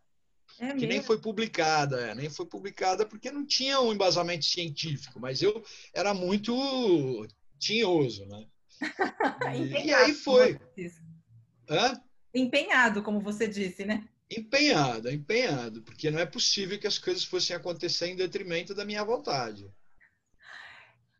É 0.59 0.73
que 0.73 0.87
nem 0.87 1.03
foi 1.03 1.21
publicada, 1.21 2.01
é, 2.01 2.15
nem 2.15 2.31
foi 2.31 2.47
publicada 2.47 3.05
porque 3.05 3.31
não 3.31 3.45
tinha 3.45 3.79
um 3.79 3.93
embasamento 3.93 4.47
científico, 4.47 5.21
mas 5.21 5.43
eu 5.43 5.63
era 5.93 6.15
muito 6.15 7.27
tinhoso, 7.59 8.25
né? 8.25 8.47
e, 9.85 9.93
aí 9.93 10.15
foi. 10.15 10.59
Hã? 11.69 12.01
Empenhado, 12.35 13.03
como 13.03 13.21
você 13.21 13.47
disse, 13.47 13.85
né? 13.85 14.09
Empenhado, 14.31 15.11
empenhado, 15.11 15.83
porque 15.83 16.11
não 16.11 16.19
é 16.19 16.27
possível 16.27 16.79
que 16.79 16.87
as 16.87 16.99
coisas 16.99 17.25
fossem 17.25 17.55
acontecer 17.55 18.07
em 18.07 18.17
detrimento 18.17 18.75
da 18.75 18.85
minha 18.85 19.05
vontade. 19.05 19.71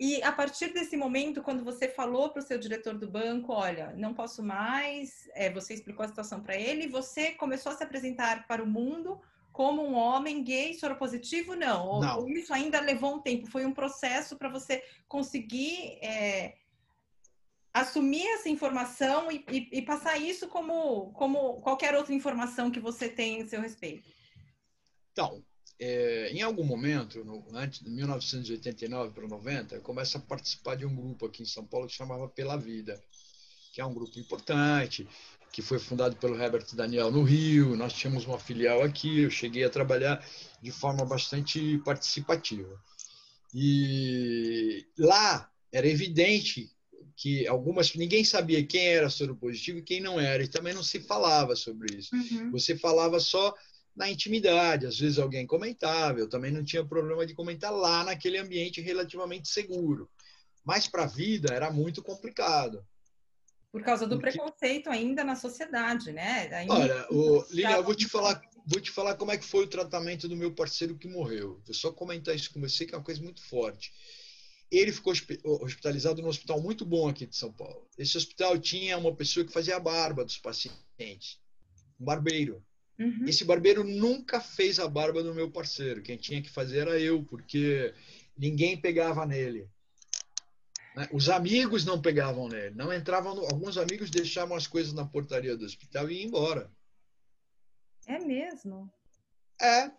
E 0.01 0.21
a 0.23 0.33
partir 0.33 0.73
desse 0.73 0.97
momento, 0.97 1.43
quando 1.43 1.63
você 1.63 1.89
falou 1.89 2.31
para 2.31 2.41
o 2.41 2.45
seu 2.45 2.59
diretor 2.59 2.99
do 2.99 3.09
banco, 3.09 3.53
olha, 3.53 3.93
não 3.97 4.13
posso 4.13 4.43
mais, 4.43 5.29
é, 5.35 5.51
você 5.51 5.75
explicou 5.75 6.05
a 6.05 6.09
situação 6.09 6.41
para 6.41 6.57
ele, 6.57 6.89
você 6.89 7.31
começou 7.33 7.71
a 7.71 7.77
se 7.77 7.85
apresentar 7.85 8.47
para 8.49 8.63
o 8.63 8.67
mundo 8.67 9.21
como 9.53 9.87
um 9.87 9.95
homem 9.95 10.43
gay 10.43 10.75
soropositivo? 10.75 11.55
Não. 11.55 12.01
não. 12.01 12.19
Ou, 12.19 12.29
isso 12.29 12.53
ainda 12.53 12.81
levou 12.81 13.15
um 13.15 13.21
tempo? 13.21 13.47
Foi 13.47 13.65
um 13.65 13.73
processo 13.73 14.37
para 14.37 14.49
você 14.49 14.83
conseguir 15.07 15.99
é, 16.03 16.57
assumir 17.75 18.25
essa 18.29 18.49
informação 18.49 19.31
e, 19.33 19.45
e, 19.51 19.69
e, 19.79 19.83
passar 19.83 20.17
isso 20.17 20.47
como, 20.47 21.13
como 21.13 21.61
qualquer 21.61 21.97
outra 21.97 22.15
informação 22.15 22.71
que 22.71 22.79
você 22.79 23.09
tem 23.09 23.41
em 23.41 23.49
seu 23.49 23.61
respeito? 23.61 24.09
Então, 25.11 25.43
é, 25.81 26.31
em 26.31 26.41
algum 26.41 26.63
momento, 26.63 27.25
no, 27.25 27.45
antes 27.53 27.81
de 27.81 27.91
1989 27.91 29.13
para 29.13 29.27
90, 29.27 29.75
eu 29.75 29.83
começo 29.83 30.17
a 30.17 30.21
participar 30.21 30.77
de 30.77 30.87
um 30.87 30.95
grupo 30.95 31.27
aqui 31.27 31.43
em 31.43 31.47
São 31.47 31.67
Paulo 31.67 31.89
que 31.89 31.95
chamava 31.95 32.29
Pela 32.29 32.57
Vida, 32.57 33.03
que 33.73 33.81
é 33.81 33.85
um 33.85 33.93
grupo 33.93 34.21
importante, 34.21 35.09
que 35.53 35.61
foi 35.61 35.81
fundado 35.81 36.15
pelo 36.17 36.41
Herbert 36.41 36.67
Daniel 36.75 37.11
no 37.11 37.25
Rio. 37.25 37.75
Nós 37.75 37.93
tínhamos 37.93 38.25
uma 38.25 38.39
filial 38.39 38.83
aqui, 38.83 39.23
eu 39.23 39.31
cheguei 39.31 39.65
a 39.65 39.71
trabalhar 39.71 40.25
de 40.63 40.71
forma 40.71 41.05
bastante 41.05 41.79
participativa. 41.79 42.81
E 43.53 44.87
lá 44.97 45.51
era 45.73 45.89
evidente 45.89 46.74
que 47.17 47.47
algumas 47.47 47.95
ninguém 47.95 48.25
sabia 48.25 48.67
quem 48.67 48.89
era 48.89 49.09
soropositivo 49.09 49.79
e 49.79 49.83
quem 49.83 50.01
não 50.01 50.19
era 50.19 50.43
e 50.43 50.49
também 50.49 50.75
não 50.75 50.83
se 50.83 51.01
falava 51.01 51.55
sobre 51.55 51.97
isso. 51.97 52.15
Uhum. 52.15 52.51
Você 52.51 52.77
falava 52.77 53.21
só 53.21 53.55
na 53.95 54.11
intimidade, 54.11 54.87
às 54.87 54.99
vezes 54.99 55.19
alguém 55.19 55.47
comentava, 55.47 56.19
eu 56.19 56.29
também 56.29 56.51
não 56.51 56.65
tinha 56.65 56.85
problema 56.85 57.25
de 57.25 57.35
comentar 57.35 57.73
lá 57.73 58.03
naquele 58.03 58.39
ambiente 58.39 58.81
relativamente 58.81 59.49
seguro. 59.49 60.11
Mas 60.65 60.89
para 60.89 61.05
a 61.05 61.07
vida 61.07 61.55
era 61.55 61.71
muito 61.71 62.03
complicado. 62.03 62.85
Por 63.71 63.83
causa 63.83 64.07
do 64.07 64.19
Porque... 64.19 64.33
preconceito 64.33 64.89
ainda 64.89 65.23
na 65.23 65.37
sociedade, 65.37 66.13
né? 66.13 66.49
Ainda... 66.55 66.75
Olha, 66.75 67.07
o, 67.11 67.45
Lilian, 67.51 67.77
eu 67.77 67.85
vou 67.85 67.95
te 67.95 68.09
falar, 68.09 68.41
vou 68.67 68.81
te 68.81 68.91
falar 68.91 69.15
como 69.17 69.33
é 69.33 69.37
que 69.37 69.45
foi 69.45 69.65
o 69.65 69.69
tratamento 69.69 70.29
do 70.29 70.37
meu 70.37 70.53
parceiro 70.53 70.97
que 70.97 71.09
morreu. 71.09 71.61
Vou 71.65 71.75
só 71.75 71.93
comentar 71.93 72.35
isso 72.35 72.53
com 72.53 72.61
você, 72.61 72.87
que 72.87 72.95
é 72.95 72.99
uma 72.99 73.05
coisa 73.05 73.21
muito 73.21 73.43
forte. 73.43 73.93
Ele 74.77 74.93
ficou 74.93 75.13
hospitalizado 75.61 76.21
num 76.23 76.29
hospital 76.29 76.61
muito 76.61 76.85
bom 76.85 77.09
aqui 77.09 77.27
de 77.27 77.37
São 77.37 77.53
Paulo. 77.53 77.87
Esse 77.99 78.17
hospital 78.17 78.59
tinha 78.59 78.99
uma 78.99 79.15
pessoa 79.15 79.45
que 79.45 79.53
fazia 79.53 79.77
a 79.77 79.81
barba 79.81 80.25
dos 80.25 80.39
pacientes, 80.39 81.41
um 82.01 82.05
barbeiro. 82.05 82.65
Uhum. 82.99 83.25
Esse 83.27 83.45
barbeiro 83.45 83.83
nunca 83.83 84.41
fez 84.41 84.79
a 84.79 84.89
barba 84.89 85.23
do 85.23 85.35
meu 85.35 85.51
parceiro. 85.51 86.03
Quem 86.03 86.17
tinha 86.17 86.41
que 86.41 86.51
fazer 86.51 86.79
era 86.79 86.99
eu, 86.99 87.25
porque 87.25 87.93
ninguém 88.37 88.81
pegava 88.81 89.27
nele. 89.27 89.69
Né? 90.95 91.09
Os 91.13 91.29
amigos 91.29 91.85
não 91.85 92.01
pegavam 92.01 92.49
nele, 92.49 92.75
não 92.75 92.93
entravam. 92.93 93.35
No... 93.35 93.43
Alguns 93.43 93.77
amigos 93.77 94.11
deixavam 94.11 94.57
as 94.57 94.67
coisas 94.67 94.93
na 94.93 95.05
portaria 95.05 95.57
do 95.57 95.65
hospital 95.65 96.11
e 96.11 96.21
iam 96.21 96.29
embora. 96.29 96.71
É 98.07 98.19
mesmo? 98.19 98.91
É. 99.61 99.91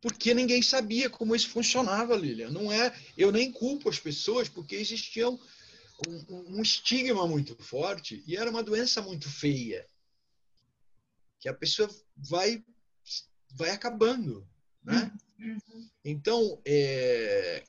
porque 0.00 0.32
ninguém 0.32 0.62
sabia 0.62 1.10
como 1.10 1.36
isso 1.36 1.48
funcionava, 1.48 2.16
Lilian. 2.16 2.50
Não 2.50 2.72
é, 2.72 2.94
eu 3.16 3.30
nem 3.30 3.52
culpo 3.52 3.88
as 3.88 3.98
pessoas, 3.98 4.48
porque 4.48 4.76
existia 4.76 5.28
um, 5.28 5.38
um, 6.28 6.62
estigma 6.62 7.26
muito 7.26 7.54
forte 7.62 8.22
e 8.26 8.36
era 8.36 8.50
uma 8.50 8.62
doença 8.62 9.02
muito 9.02 9.28
feia, 9.28 9.86
que 11.38 11.48
a 11.48 11.54
pessoa 11.54 11.88
vai 12.16 12.64
vai 13.52 13.70
acabando, 13.70 14.46
né? 14.82 15.12
Então, 16.04 16.60
é, 16.64 17.64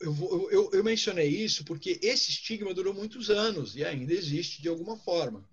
eu, 0.00 0.48
eu, 0.50 0.70
eu, 0.72 0.84
mencionei 0.84 1.28
isso 1.28 1.64
porque 1.64 1.98
esse 2.02 2.30
estigma 2.30 2.72
durou 2.72 2.94
muitos 2.94 3.30
anos 3.30 3.74
e 3.74 3.84
ainda 3.84 4.12
existe 4.12 4.62
de 4.62 4.68
alguma 4.68 4.96
forma. 4.96 5.48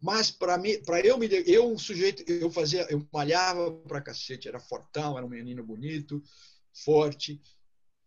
Mas 0.00 0.30
para 0.30 0.56
mim, 0.56 0.80
para 0.82 1.00
eu 1.00 1.18
me, 1.18 1.28
eu 1.46 1.70
um 1.70 1.78
sujeito, 1.78 2.22
eu 2.30 2.50
fazia, 2.50 2.86
eu 2.90 3.06
malhava 3.12 3.72
para 3.72 4.00
cacete, 4.00 4.48
era 4.48 4.58
fortão, 4.58 5.16
era 5.16 5.26
um 5.26 5.30
menino 5.30 5.62
bonito, 5.62 6.22
forte, 6.72 7.40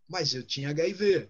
mas 0.07 0.33
eu 0.33 0.43
tinha 0.43 0.69
HIV. 0.69 1.29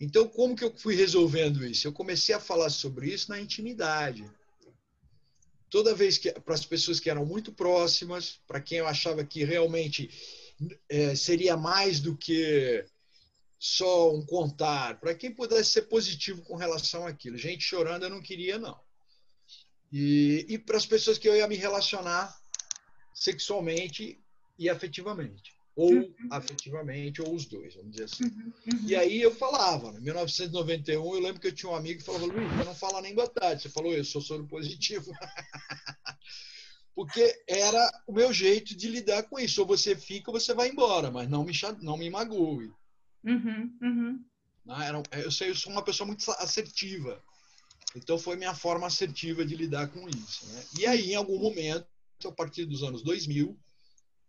Então, 0.00 0.28
como 0.28 0.54
que 0.54 0.64
eu 0.64 0.76
fui 0.76 0.94
resolvendo 0.94 1.64
isso? 1.66 1.86
Eu 1.86 1.92
comecei 1.92 2.34
a 2.34 2.40
falar 2.40 2.70
sobre 2.70 3.12
isso 3.12 3.30
na 3.30 3.40
intimidade. 3.40 4.24
Toda 5.70 5.94
vez 5.94 6.16
que 6.16 6.30
para 6.32 6.54
as 6.54 6.64
pessoas 6.64 7.00
que 7.00 7.10
eram 7.10 7.26
muito 7.26 7.52
próximas, 7.52 8.40
para 8.46 8.60
quem 8.60 8.78
eu 8.78 8.86
achava 8.86 9.24
que 9.24 9.44
realmente 9.44 10.08
é, 10.88 11.14
seria 11.14 11.56
mais 11.56 12.00
do 12.00 12.16
que 12.16 12.84
só 13.58 14.14
um 14.14 14.24
contar, 14.24 15.00
para 15.00 15.14
quem 15.14 15.34
pudesse 15.34 15.70
ser 15.70 15.82
positivo 15.82 16.42
com 16.42 16.54
relação 16.54 17.06
àquilo. 17.06 17.36
Gente 17.36 17.64
chorando 17.64 18.04
eu 18.04 18.10
não 18.10 18.22
queria, 18.22 18.58
não. 18.58 18.78
E, 19.92 20.46
e 20.48 20.58
para 20.58 20.76
as 20.76 20.86
pessoas 20.86 21.18
que 21.18 21.28
eu 21.28 21.34
ia 21.34 21.48
me 21.48 21.56
relacionar 21.56 22.38
sexualmente 23.12 24.22
e 24.58 24.68
afetivamente. 24.68 25.56
Ou 25.74 25.92
uhum. 25.92 26.14
afetivamente, 26.30 27.22
ou 27.22 27.32
os 27.32 27.46
dois, 27.46 27.74
vamos 27.74 27.92
dizer 27.92 28.04
assim. 28.04 28.24
Uhum. 28.24 28.52
Uhum. 28.72 28.88
E 28.88 28.96
aí 28.96 29.22
eu 29.22 29.34
falava, 29.34 29.96
em 29.96 30.00
1991, 30.00 31.14
eu 31.14 31.20
lembro 31.20 31.40
que 31.40 31.46
eu 31.46 31.54
tinha 31.54 31.70
um 31.70 31.76
amigo 31.76 32.00
que 32.00 32.04
falava, 32.04 32.26
Luiz, 32.26 32.50
você 32.50 32.64
não 32.64 32.74
fala 32.74 33.00
nem 33.00 33.14
boa 33.14 33.28
tarde. 33.28 33.62
Você 33.62 33.68
falou, 33.68 33.92
eu 33.92 34.04
sou 34.04 34.20
soro 34.20 34.46
positivo. 34.46 35.12
porque 36.96 37.42
era 37.46 38.02
o 38.08 38.12
meu 38.12 38.32
jeito 38.32 38.76
de 38.76 38.88
lidar 38.88 39.22
com 39.24 39.38
isso. 39.38 39.60
Ou 39.60 39.66
você 39.68 39.94
fica 39.94 40.32
ou 40.32 40.40
você 40.40 40.52
vai 40.52 40.68
embora, 40.68 41.12
mas 41.12 41.28
não 41.28 41.44
me, 41.44 41.52
não 41.80 41.96
me 41.96 42.10
magoe. 42.10 42.72
Uhum, 43.28 43.78
uhum. 43.82 44.24
Eu 45.12 45.30
sei, 45.30 45.50
eu 45.50 45.54
sou 45.54 45.70
uma 45.70 45.82
pessoa 45.82 46.06
muito 46.06 46.30
assertiva. 46.32 47.22
Então 47.94 48.18
foi 48.18 48.36
minha 48.36 48.54
forma 48.54 48.86
assertiva 48.86 49.44
de 49.44 49.54
lidar 49.54 49.88
com 49.88 50.08
isso. 50.08 50.46
Né? 50.46 50.64
E 50.78 50.86
aí, 50.86 51.12
em 51.12 51.14
algum 51.14 51.38
momento, 51.38 51.86
a 52.24 52.32
partir 52.32 52.64
dos 52.64 52.82
anos 52.82 53.02
2000, 53.02 53.58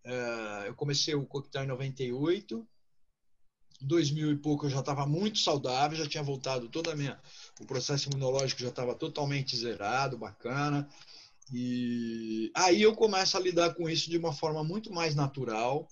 eh, 0.04 0.64
eu 0.66 0.74
comecei 0.74 1.14
o 1.14 1.26
coquetel 1.26 1.64
em 1.64 1.68
98. 1.68 2.66
Em 3.82 3.86
2000 3.86 4.32
e 4.32 4.36
pouco 4.36 4.66
eu 4.66 4.70
já 4.70 4.80
estava 4.80 5.06
muito 5.06 5.38
saudável, 5.38 5.96
já 5.96 6.06
tinha 6.06 6.22
voltado 6.22 6.68
toda 6.68 6.92
a 6.92 6.96
minha. 6.96 7.18
O 7.58 7.66
processo 7.66 8.08
imunológico 8.10 8.60
já 8.60 8.68
estava 8.68 8.94
totalmente 8.94 9.56
zerado, 9.56 10.18
bacana. 10.18 10.88
E 11.52 12.50
aí 12.54 12.82
eu 12.82 12.94
começo 12.94 13.36
a 13.36 13.40
lidar 13.40 13.74
com 13.74 13.88
isso 13.88 14.08
de 14.08 14.16
uma 14.16 14.32
forma 14.32 14.62
muito 14.62 14.92
mais 14.92 15.14
natural. 15.14 15.88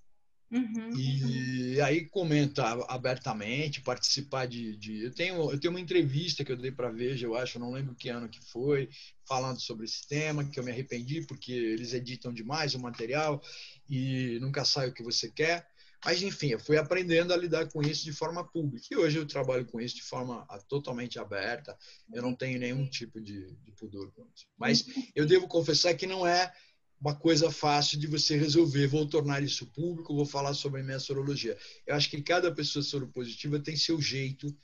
Uhum. 0.50 0.96
E 0.96 1.80
aí 1.82 2.06
comentar 2.06 2.78
abertamente, 2.88 3.82
participar 3.82 4.46
de, 4.46 4.76
de, 4.76 5.04
eu 5.04 5.14
tenho 5.14 5.52
eu 5.52 5.60
tenho 5.60 5.72
uma 5.72 5.80
entrevista 5.80 6.42
que 6.42 6.50
eu 6.50 6.56
dei 6.56 6.72
para 6.72 6.90
Veja, 6.90 7.26
eu 7.26 7.36
acho, 7.36 7.58
eu 7.58 7.60
não 7.60 7.72
lembro 7.72 7.94
que 7.94 8.08
ano 8.08 8.28
que 8.28 8.40
foi, 8.40 8.88
falando 9.26 9.60
sobre 9.60 9.84
esse 9.84 10.08
tema, 10.08 10.44
que 10.44 10.58
eu 10.58 10.64
me 10.64 10.70
arrependi 10.70 11.26
porque 11.26 11.52
eles 11.52 11.92
editam 11.92 12.32
demais 12.32 12.74
o 12.74 12.80
material 12.80 13.42
e 13.88 14.38
nunca 14.40 14.64
sai 14.64 14.88
o 14.88 14.94
que 14.94 15.02
você 15.02 15.30
quer. 15.30 15.66
Mas, 16.04 16.22
enfim, 16.22 16.48
eu 16.48 16.60
fui 16.60 16.76
aprendendo 16.76 17.32
a 17.32 17.36
lidar 17.36 17.68
com 17.70 17.82
isso 17.82 18.04
de 18.04 18.12
forma 18.12 18.44
pública. 18.44 18.86
E 18.90 18.96
hoje 18.96 19.18
eu 19.18 19.26
trabalho 19.26 19.66
com 19.66 19.80
isso 19.80 19.96
de 19.96 20.02
forma 20.02 20.46
totalmente 20.68 21.18
aberta. 21.18 21.76
Eu 22.12 22.22
não 22.22 22.34
tenho 22.34 22.58
nenhum 22.58 22.88
tipo 22.88 23.20
de, 23.20 23.52
de 23.56 23.72
pudor. 23.72 24.12
Mas 24.56 24.84
eu 25.14 25.26
devo 25.26 25.48
confessar 25.48 25.94
que 25.94 26.06
não 26.06 26.24
é 26.26 26.52
uma 27.00 27.14
coisa 27.14 27.50
fácil 27.50 27.98
de 27.98 28.06
você 28.06 28.36
resolver. 28.36 28.86
Vou 28.86 29.06
tornar 29.06 29.42
isso 29.42 29.66
público, 29.72 30.14
vou 30.14 30.26
falar 30.26 30.54
sobre 30.54 30.80
a 30.80 30.84
minha 30.84 30.98
sorologia. 30.98 31.56
Eu 31.86 31.94
acho 31.94 32.10
que 32.10 32.22
cada 32.22 32.54
pessoa 32.54 32.82
soropositiva 32.82 33.60
tem 33.60 33.76
seu 33.76 34.00
jeito 34.00 34.54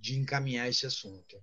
de 0.00 0.18
encaminhar 0.18 0.68
esse 0.68 0.86
assunto. 0.86 1.36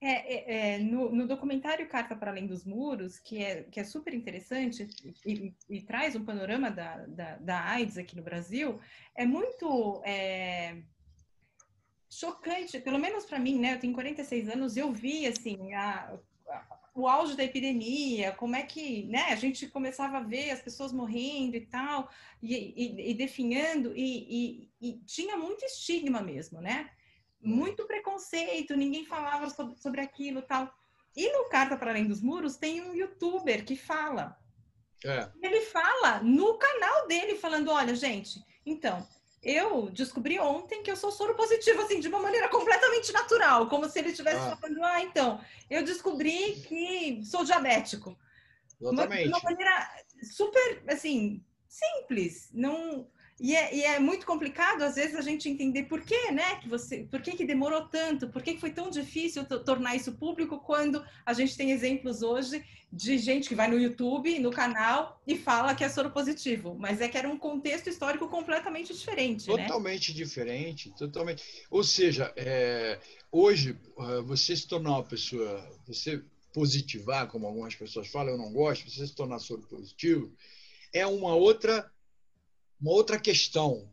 É, 0.00 0.10
é, 0.10 0.74
é, 0.74 0.78
no, 0.78 1.10
no, 1.10 1.26
documentário 1.26 1.88
Carta 1.88 2.14
para 2.14 2.30
Além 2.30 2.46
dos 2.46 2.64
Muros, 2.64 3.18
que 3.18 3.42
é, 3.42 3.64
que 3.64 3.80
é 3.80 3.84
super 3.84 4.14
interessante 4.14 4.86
e, 5.26 5.52
e 5.68 5.82
traz 5.82 6.14
um 6.14 6.24
panorama 6.24 6.70
da, 6.70 7.04
da, 7.06 7.36
da, 7.38 7.64
AIDS 7.64 7.98
aqui 7.98 8.14
no 8.14 8.22
Brasil, 8.22 8.78
é 9.16 9.26
muito 9.26 10.00
é, 10.06 10.80
chocante, 12.08 12.78
pelo 12.78 12.98
menos 12.98 13.24
para 13.24 13.40
mim, 13.40 13.58
né? 13.58 13.74
Eu 13.74 13.80
tenho 13.80 13.92
46 13.92 14.48
anos, 14.50 14.76
eu 14.76 14.92
vi 14.92 15.26
assim 15.26 15.74
a, 15.74 16.16
o 17.00 17.08
auge 17.08 17.36
da 17.36 17.44
epidemia, 17.44 18.32
como 18.32 18.56
é 18.56 18.62
que 18.62 19.04
né, 19.04 19.26
a 19.30 19.36
gente 19.36 19.68
começava 19.68 20.18
a 20.18 20.22
ver 20.22 20.50
as 20.50 20.60
pessoas 20.60 20.92
morrendo 20.92 21.56
e 21.56 21.60
tal, 21.66 22.10
e, 22.42 22.54
e, 22.54 23.10
e 23.10 23.14
definhando, 23.14 23.92
e, 23.96 24.70
e 24.80 24.98
tinha 25.06 25.36
muito 25.36 25.64
estigma 25.64 26.20
mesmo, 26.20 26.60
né? 26.60 26.90
muito 27.40 27.86
preconceito, 27.86 28.76
ninguém 28.76 29.04
falava 29.04 29.48
sobre, 29.50 29.76
sobre 29.76 30.00
aquilo 30.00 30.42
tal. 30.42 30.72
E 31.16 31.32
no 31.32 31.48
Carta 31.48 31.76
para 31.76 31.90
Além 31.90 32.06
dos 32.06 32.20
Muros 32.20 32.56
tem 32.56 32.82
um 32.82 32.94
youtuber 32.94 33.64
que 33.64 33.76
fala. 33.76 34.38
É. 35.04 35.30
Ele 35.40 35.60
fala 35.62 36.20
no 36.22 36.58
canal 36.58 37.06
dele, 37.06 37.36
falando: 37.36 37.70
olha, 37.70 37.94
gente, 37.94 38.40
então, 38.66 39.06
eu 39.48 39.90
descobri 39.90 40.38
ontem 40.38 40.82
que 40.82 40.90
eu 40.90 40.96
sou 40.96 41.10
soro 41.10 41.34
positivo, 41.34 41.80
assim, 41.82 42.00
de 42.00 42.08
uma 42.08 42.20
maneira 42.20 42.48
completamente 42.48 43.12
natural, 43.12 43.68
como 43.68 43.88
se 43.88 43.98
ele 43.98 44.10
estivesse 44.10 44.36
ah. 44.36 44.56
falando: 44.56 44.84
ah, 44.84 45.02
então, 45.02 45.40
eu 45.70 45.82
descobri 45.82 46.54
que 46.68 47.24
sou 47.24 47.44
diabético. 47.44 48.16
Exatamente. 48.80 49.24
De 49.24 49.28
uma 49.28 49.40
maneira 49.42 50.04
super, 50.22 50.82
assim, 50.88 51.42
simples. 51.66 52.50
Não 52.52 53.08
e 53.40 53.54
é, 53.54 53.74
e 53.74 53.84
é, 53.84 53.98
muito 54.00 54.26
complicado, 54.26 54.82
às 54.82 54.96
vezes, 54.96 55.14
a 55.14 55.20
gente 55.20 55.48
entender 55.48 55.84
por 55.84 56.00
que, 56.00 56.32
né, 56.32 56.56
que 56.56 56.68
você, 56.68 57.04
por 57.04 57.22
que, 57.22 57.36
que 57.36 57.44
demorou 57.44 57.82
tanto, 57.82 58.28
por 58.28 58.42
que, 58.42 58.54
que 58.54 58.60
foi 58.60 58.70
tão 58.70 58.90
difícil 58.90 59.44
tornar 59.44 59.94
isso 59.94 60.12
público 60.12 60.58
quando 60.58 61.04
a 61.24 61.32
gente 61.32 61.56
tem 61.56 61.70
exemplos 61.70 62.22
hoje 62.22 62.64
de 62.92 63.18
gente 63.18 63.48
que 63.48 63.54
vai 63.54 63.68
no 63.68 63.78
YouTube, 63.78 64.38
no 64.40 64.50
canal, 64.50 65.20
e 65.26 65.36
fala 65.36 65.74
que 65.74 65.84
é 65.84 65.88
soro 65.88 66.10
positivo. 66.10 66.74
Mas 66.76 67.00
é 67.00 67.08
que 67.08 67.16
era 67.16 67.28
um 67.28 67.38
contexto 67.38 67.88
histórico 67.88 68.28
completamente 68.28 68.92
diferente. 68.92 69.48
Né? 69.48 69.56
Totalmente 69.56 70.10
né? 70.10 70.16
diferente, 70.16 70.90
totalmente. 70.96 71.44
Ou 71.70 71.84
seja, 71.84 72.32
é, 72.34 72.98
hoje, 73.30 73.78
ah, 73.98 74.20
você 74.22 74.56
se 74.56 74.66
tornar 74.66 74.90
uma 74.90 75.04
pessoa, 75.04 75.64
você 75.86 76.22
positivar, 76.52 77.28
como 77.28 77.46
algumas 77.46 77.74
pessoas 77.76 78.08
falam, 78.08 78.32
eu 78.32 78.38
não 78.38 78.52
gosto, 78.52 78.90
você 78.90 79.06
se 79.06 79.14
tornar 79.14 79.38
soro 79.38 79.62
positivo, 79.62 80.32
é 80.92 81.06
uma 81.06 81.34
outra 81.34 81.88
uma 82.80 82.92
outra 82.92 83.18
questão, 83.18 83.90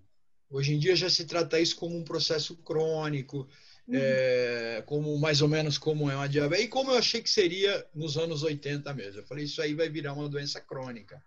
hoje 0.50 0.74
em 0.74 0.80
dia 0.80 0.96
já 0.96 1.10
se 1.10 1.26
trata 1.26 1.60
isso 1.60 1.76
como 1.76 1.98
um 1.98 2.04
processo 2.04 2.56
crônico, 2.58 3.48
uhum. 3.88 3.96
é, 3.96 4.84
como 4.86 5.18
mais 5.18 5.42
ou 5.42 5.48
menos 5.48 5.78
como 5.78 6.10
é 6.10 6.16
uma 6.16 6.30
diabetes, 6.30 6.66
e 6.66 6.70
como 6.70 6.92
eu 6.92 6.98
achei 6.98 7.22
que 7.22 7.30
seria 7.30 7.86
nos 7.94 8.18
anos 8.18 8.44
80 8.44 8.94
mesmo. 8.94 9.22
Eu 9.22 9.26
falei, 9.26 9.46
isso 9.46 9.62
aí 9.62 9.74
vai 9.74 9.90
virar 9.90 10.14
uma 10.14 10.30
doença 10.30 10.62
crônica. 10.62 11.22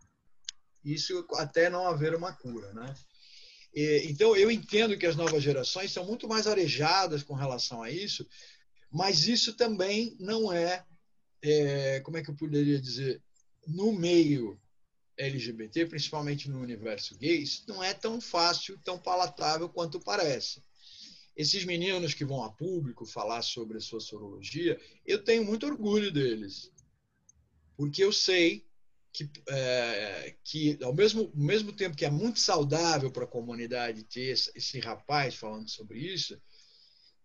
Isso 0.84 1.26
até 1.34 1.68
não 1.68 1.86
haver 1.86 2.14
uma 2.14 2.32
cura, 2.32 2.72
né? 2.72 2.94
E, 3.74 4.06
então, 4.08 4.34
eu 4.36 4.50
entendo 4.50 4.96
que 4.96 5.06
as 5.06 5.16
novas 5.16 5.42
gerações 5.42 5.92
são 5.92 6.04
muito 6.04 6.26
mais 6.28 6.46
arejadas 6.46 7.22
com 7.22 7.34
relação 7.34 7.82
a 7.82 7.90
isso, 7.90 8.26
mas 8.90 9.26
isso 9.26 9.54
também 9.54 10.16
não 10.18 10.52
é, 10.52 10.84
é 11.42 12.00
como 12.00 12.16
é 12.16 12.22
que 12.22 12.30
eu 12.30 12.36
poderia 12.36 12.80
dizer, 12.80 13.22
no 13.66 13.92
meio 13.92 14.58
LGBT, 15.18 15.86
principalmente 15.86 16.48
no 16.48 16.60
universo 16.60 17.16
gay, 17.18 17.38
isso 17.38 17.64
não 17.66 17.82
é 17.82 17.92
tão 17.92 18.20
fácil, 18.20 18.78
tão 18.84 18.98
palatável 18.98 19.68
quanto 19.68 20.00
parece. 20.00 20.62
Esses 21.36 21.64
meninos 21.64 22.14
que 22.14 22.24
vão 22.24 22.42
a 22.42 22.50
público 22.50 23.04
falar 23.04 23.42
sobre 23.42 23.78
a 23.78 23.80
sua 23.80 24.00
sorologia, 24.00 24.80
eu 25.04 25.22
tenho 25.22 25.44
muito 25.44 25.66
orgulho 25.66 26.10
deles, 26.10 26.72
porque 27.76 28.02
eu 28.02 28.12
sei 28.12 28.66
que, 29.12 29.28
é, 29.48 30.36
que 30.44 30.78
ao, 30.82 30.94
mesmo, 30.94 31.30
mesmo 31.34 31.72
tempo 31.72 31.96
que 31.96 32.04
é 32.04 32.10
muito 32.10 32.38
saudável 32.38 33.10
para 33.10 33.24
a 33.24 33.28
comunidade 33.28 34.04
ter 34.04 34.32
esse, 34.32 34.50
esse 34.54 34.78
rapaz 34.78 35.34
falando 35.34 35.68
sobre 35.68 35.98
isso, 35.98 36.40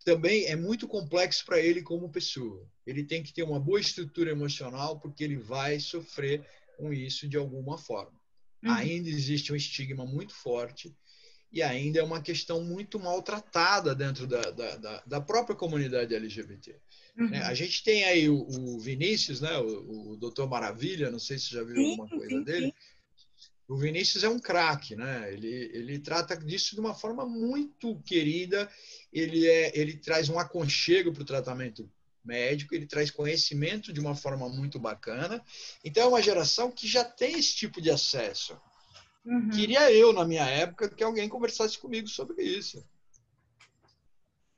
também 0.04 0.46
é 0.46 0.56
muito 0.56 0.88
complexo 0.88 1.46
para 1.46 1.60
ele 1.60 1.82
como 1.82 2.12
pessoa. 2.12 2.68
Ele 2.86 3.04
tem 3.04 3.24
que 3.24 3.34
ter 3.34 3.44
uma 3.44 3.60
boa 3.60 3.80
estrutura 3.80 4.32
emocional, 4.32 5.00
porque 5.00 5.24
ele 5.24 5.38
vai 5.38 5.80
sofrer 5.80 6.46
com 6.78 6.94
isso 6.94 7.28
de 7.28 7.38
alguma 7.38 7.78
forma. 7.78 8.18
Uhum. 8.64 8.72
Ainda 8.72 9.10
existe 9.10 9.52
um 9.52 9.56
estigma 9.56 10.06
muito 10.06 10.34
forte 10.34 10.96
e 11.52 11.62
ainda 11.62 12.00
é 12.00 12.04
uma 12.04 12.22
questão 12.22 12.64
muito 12.64 13.00
maltratada 13.00 13.94
dentro 13.94 14.26
da, 14.26 14.42
da, 14.50 14.76
da, 14.76 15.04
da 15.06 15.22
própria 15.22 15.56
comunidade 15.56 16.16
LGBT. 16.16 16.80
Uhum. 17.18 17.30
Né? 17.30 17.44
A 17.44 17.54
gente 17.54 17.84
tem 17.84 18.04
aí 18.06 18.28
o, 18.28 18.48
o 18.50 18.80
Vinícius, 18.80 19.42
né? 19.42 19.56
o, 19.60 20.12
o 20.12 20.18
Doutor 20.18 20.50
Maravilha, 20.50 21.12
não 21.12 21.20
sei 21.20 21.38
se 21.38 21.50
você 21.50 21.56
já 21.56 21.64
viu 21.64 21.76
sim, 21.76 21.92
alguma 21.92 22.10
coisa 22.10 22.38
sim, 22.38 22.44
dele. 22.44 22.66
Sim. 22.68 22.74
O 23.68 23.78
Vinícius 23.78 24.24
é 24.24 24.30
um 24.30 24.40
craque, 24.40 24.96
né? 24.96 25.32
Ele, 25.32 25.72
ele 25.74 26.00
trata 26.00 26.36
disso 26.36 26.76
de 26.76 26.82
uma 26.82 26.94
forma 26.94 27.26
muito 27.26 28.02
querida. 28.02 28.70
Ele, 29.12 29.48
é, 29.48 29.72
ele 29.80 29.96
traz 29.96 30.30
um 30.30 30.38
aconchego 30.38 31.14
para 31.14 31.24
o 31.24 31.26
tratamento 31.26 31.90
médico, 32.24 32.74
ele 32.74 32.86
traz 32.86 33.12
conhecimento 33.12 33.92
de 33.92 34.00
uma 34.00 34.16
forma 34.16 34.48
muito 34.50 34.80
bacana. 34.80 35.44
Então, 35.84 36.04
é 36.04 36.08
uma 36.08 36.22
geração 36.22 36.72
que 36.72 36.88
já 36.88 37.04
tem 37.04 37.38
esse 37.38 37.56
tipo 37.56 37.82
de 37.82 37.92
acesso. 37.92 38.60
Uhum. 39.26 39.50
Queria 39.50 39.92
eu, 39.92 40.12
na 40.12 40.26
minha 40.26 40.46
época, 40.46 40.90
que 40.90 41.04
alguém 41.04 41.30
conversasse 41.30 41.78
comigo 41.78 42.08
sobre 42.08 42.44
isso. 42.44 42.86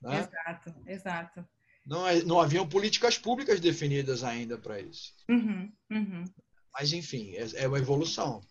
Né? 0.00 0.20
Exato, 0.20 0.74
exato. 0.86 1.48
Não, 1.84 2.06
é, 2.06 2.22
não 2.22 2.40
haviam 2.40 2.68
políticas 2.68 3.16
públicas 3.16 3.60
definidas 3.60 4.24
ainda 4.24 4.58
para 4.58 4.80
isso. 4.80 5.14
Uhum, 5.28 5.72
uhum. 5.90 6.24
Mas, 6.72 6.92
enfim, 6.92 7.34
é, 7.34 7.62
é 7.62 7.68
uma 7.68 7.78
evolução. 7.78 8.42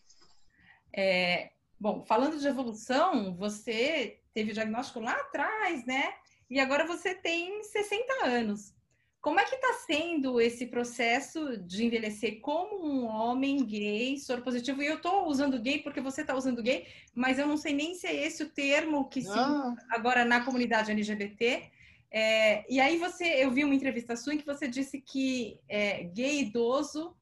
É, 0.96 1.52
bom, 1.80 2.06
falando 2.06 2.40
de 2.40 2.48
evolução, 2.48 3.36
você 3.36 4.22
teve 4.34 4.52
o 4.52 4.54
diagnóstico 4.54 5.02
lá 5.02 5.14
atrás, 5.14 5.86
né? 5.86 6.14
E 6.50 6.60
agora 6.60 6.86
você 6.86 7.14
tem 7.14 7.64
60 7.64 8.26
anos. 8.26 8.75
Como 9.26 9.40
é 9.40 9.44
que 9.44 9.56
está 9.56 9.74
sendo 9.88 10.40
esse 10.40 10.68
processo 10.68 11.58
de 11.58 11.84
envelhecer 11.84 12.40
como 12.42 12.86
um 12.86 13.08
homem 13.08 13.66
gay, 13.66 14.20
soro 14.20 14.44
positivo? 14.44 14.84
E 14.84 14.86
eu 14.86 14.98
estou 14.98 15.28
usando 15.28 15.60
gay 15.60 15.80
porque 15.80 16.00
você 16.00 16.22
está 16.22 16.36
usando 16.36 16.62
gay, 16.62 16.86
mas 17.12 17.40
eu 17.40 17.48
não 17.48 17.58
sei 17.58 17.74
nem 17.74 17.96
se 17.96 18.06
é 18.06 18.14
esse 18.14 18.44
o 18.44 18.50
termo 18.52 19.10
que 19.10 19.24
se 19.24 19.32
ah. 19.32 19.74
agora 19.90 20.24
na 20.24 20.46
comunidade 20.46 20.92
LGBT. 20.92 21.72
É, 22.12 22.72
e 22.72 22.80
aí 22.80 23.00
você, 23.00 23.44
eu 23.44 23.50
vi 23.50 23.64
uma 23.64 23.74
entrevista 23.74 24.16
sua 24.16 24.36
em 24.36 24.38
que 24.38 24.46
você 24.46 24.68
disse 24.68 25.02
que 25.02 25.60
é, 25.68 26.04
gay 26.04 26.42
idoso 26.42 27.18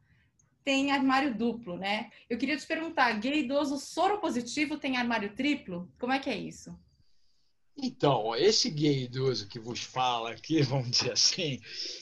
tem 0.62 0.92
armário 0.92 1.34
duplo, 1.34 1.78
né? 1.78 2.10
Eu 2.30 2.38
queria 2.38 2.58
te 2.58 2.68
perguntar, 2.68 3.14
gay 3.14 3.46
idoso 3.46 3.78
soro 3.78 4.20
positivo 4.20 4.76
tem 4.76 4.98
armário 4.98 5.34
triplo? 5.34 5.90
Como 5.98 6.12
é 6.12 6.20
que 6.20 6.30
é 6.30 6.36
isso? 6.36 6.78
Então, 7.76 8.36
esse 8.36 8.70
gay 8.70 9.06
idoso 9.06 9.48
que 9.48 9.60
vos 9.60 9.80
fala 9.80 10.32
aqui, 10.32 10.62
vamos 10.64 10.92
dizer 10.92 11.12
assim, 11.12 11.60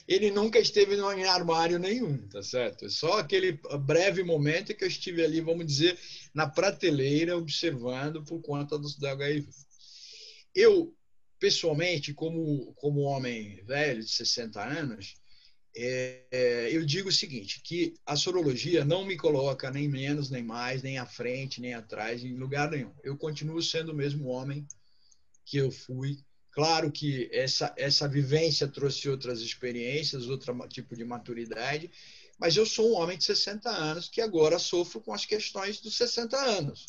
ele 0.07 0.29
nunca 0.29 0.59
esteve 0.59 0.95
em 0.95 1.23
armário 1.23 1.79
nenhum, 1.79 2.27
tá 2.27 2.43
certo? 2.43 2.89
Só 2.89 3.19
aquele 3.19 3.59
breve 3.79 4.21
momento 4.23 4.75
que 4.75 4.83
eu 4.83 4.87
estive 4.87 5.23
ali, 5.23 5.39
vamos 5.39 5.65
dizer, 5.65 5.97
na 6.33 6.47
prateleira, 6.47 7.37
observando 7.37 8.23
por 8.23 8.41
conta 8.41 8.77
do 8.77 8.87
HIV. 9.07 9.47
Eu, 10.53 10.93
pessoalmente, 11.39 12.13
como, 12.13 12.73
como 12.75 13.01
homem 13.01 13.63
velho, 13.63 14.01
de 14.01 14.11
60 14.11 14.61
anos, 14.61 15.15
é, 15.73 16.25
é, 16.31 16.69
eu 16.75 16.85
digo 16.85 17.07
o 17.07 17.13
seguinte, 17.13 17.61
que 17.63 17.93
a 18.05 18.17
sorologia 18.17 18.83
não 18.83 19.05
me 19.05 19.15
coloca 19.15 19.71
nem 19.71 19.87
menos, 19.87 20.29
nem 20.29 20.43
mais, 20.43 20.83
nem 20.83 20.97
à 20.97 21.05
frente, 21.05 21.61
nem 21.61 21.73
atrás, 21.73 22.25
em 22.25 22.35
lugar 22.35 22.69
nenhum. 22.69 22.93
Eu 23.03 23.17
continuo 23.17 23.61
sendo 23.61 23.93
o 23.93 23.95
mesmo 23.95 24.27
homem 24.27 24.67
que 25.45 25.57
eu 25.57 25.71
fui. 25.71 26.19
Claro 26.51 26.91
que 26.91 27.29
essa, 27.31 27.73
essa 27.77 28.07
vivência 28.07 28.67
trouxe 28.67 29.09
outras 29.09 29.41
experiências, 29.41 30.27
outro 30.27 30.55
tipo 30.67 30.95
de 30.95 31.05
maturidade, 31.05 31.89
mas 32.37 32.57
eu 32.57 32.65
sou 32.65 32.91
um 32.91 32.95
homem 32.95 33.17
de 33.17 33.23
60 33.23 33.69
anos 33.69 34.09
que 34.09 34.19
agora 34.19 34.59
sofro 34.59 34.99
com 34.99 35.13
as 35.13 35.25
questões 35.25 35.79
dos 35.79 35.95
60 35.95 36.35
anos. 36.37 36.87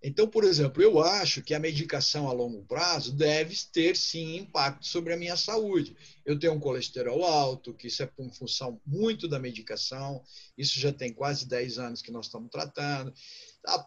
Então, 0.00 0.28
por 0.28 0.44
exemplo, 0.44 0.80
eu 0.80 1.00
acho 1.00 1.42
que 1.42 1.54
a 1.54 1.58
medicação 1.58 2.28
a 2.28 2.32
longo 2.32 2.62
prazo 2.64 3.12
deve 3.12 3.56
ter 3.72 3.96
sim 3.96 4.36
impacto 4.36 4.86
sobre 4.86 5.12
a 5.12 5.16
minha 5.16 5.36
saúde. 5.36 5.96
Eu 6.24 6.38
tenho 6.38 6.52
um 6.52 6.60
colesterol 6.60 7.24
alto, 7.24 7.74
que 7.74 7.88
isso 7.88 8.04
é 8.04 8.10
em 8.20 8.30
função 8.30 8.80
muito 8.86 9.26
da 9.26 9.40
medicação, 9.40 10.22
isso 10.56 10.78
já 10.78 10.92
tem 10.92 11.12
quase 11.12 11.48
10 11.48 11.78
anos 11.78 12.02
que 12.02 12.12
nós 12.12 12.26
estamos 12.26 12.48
tratando. 12.48 13.12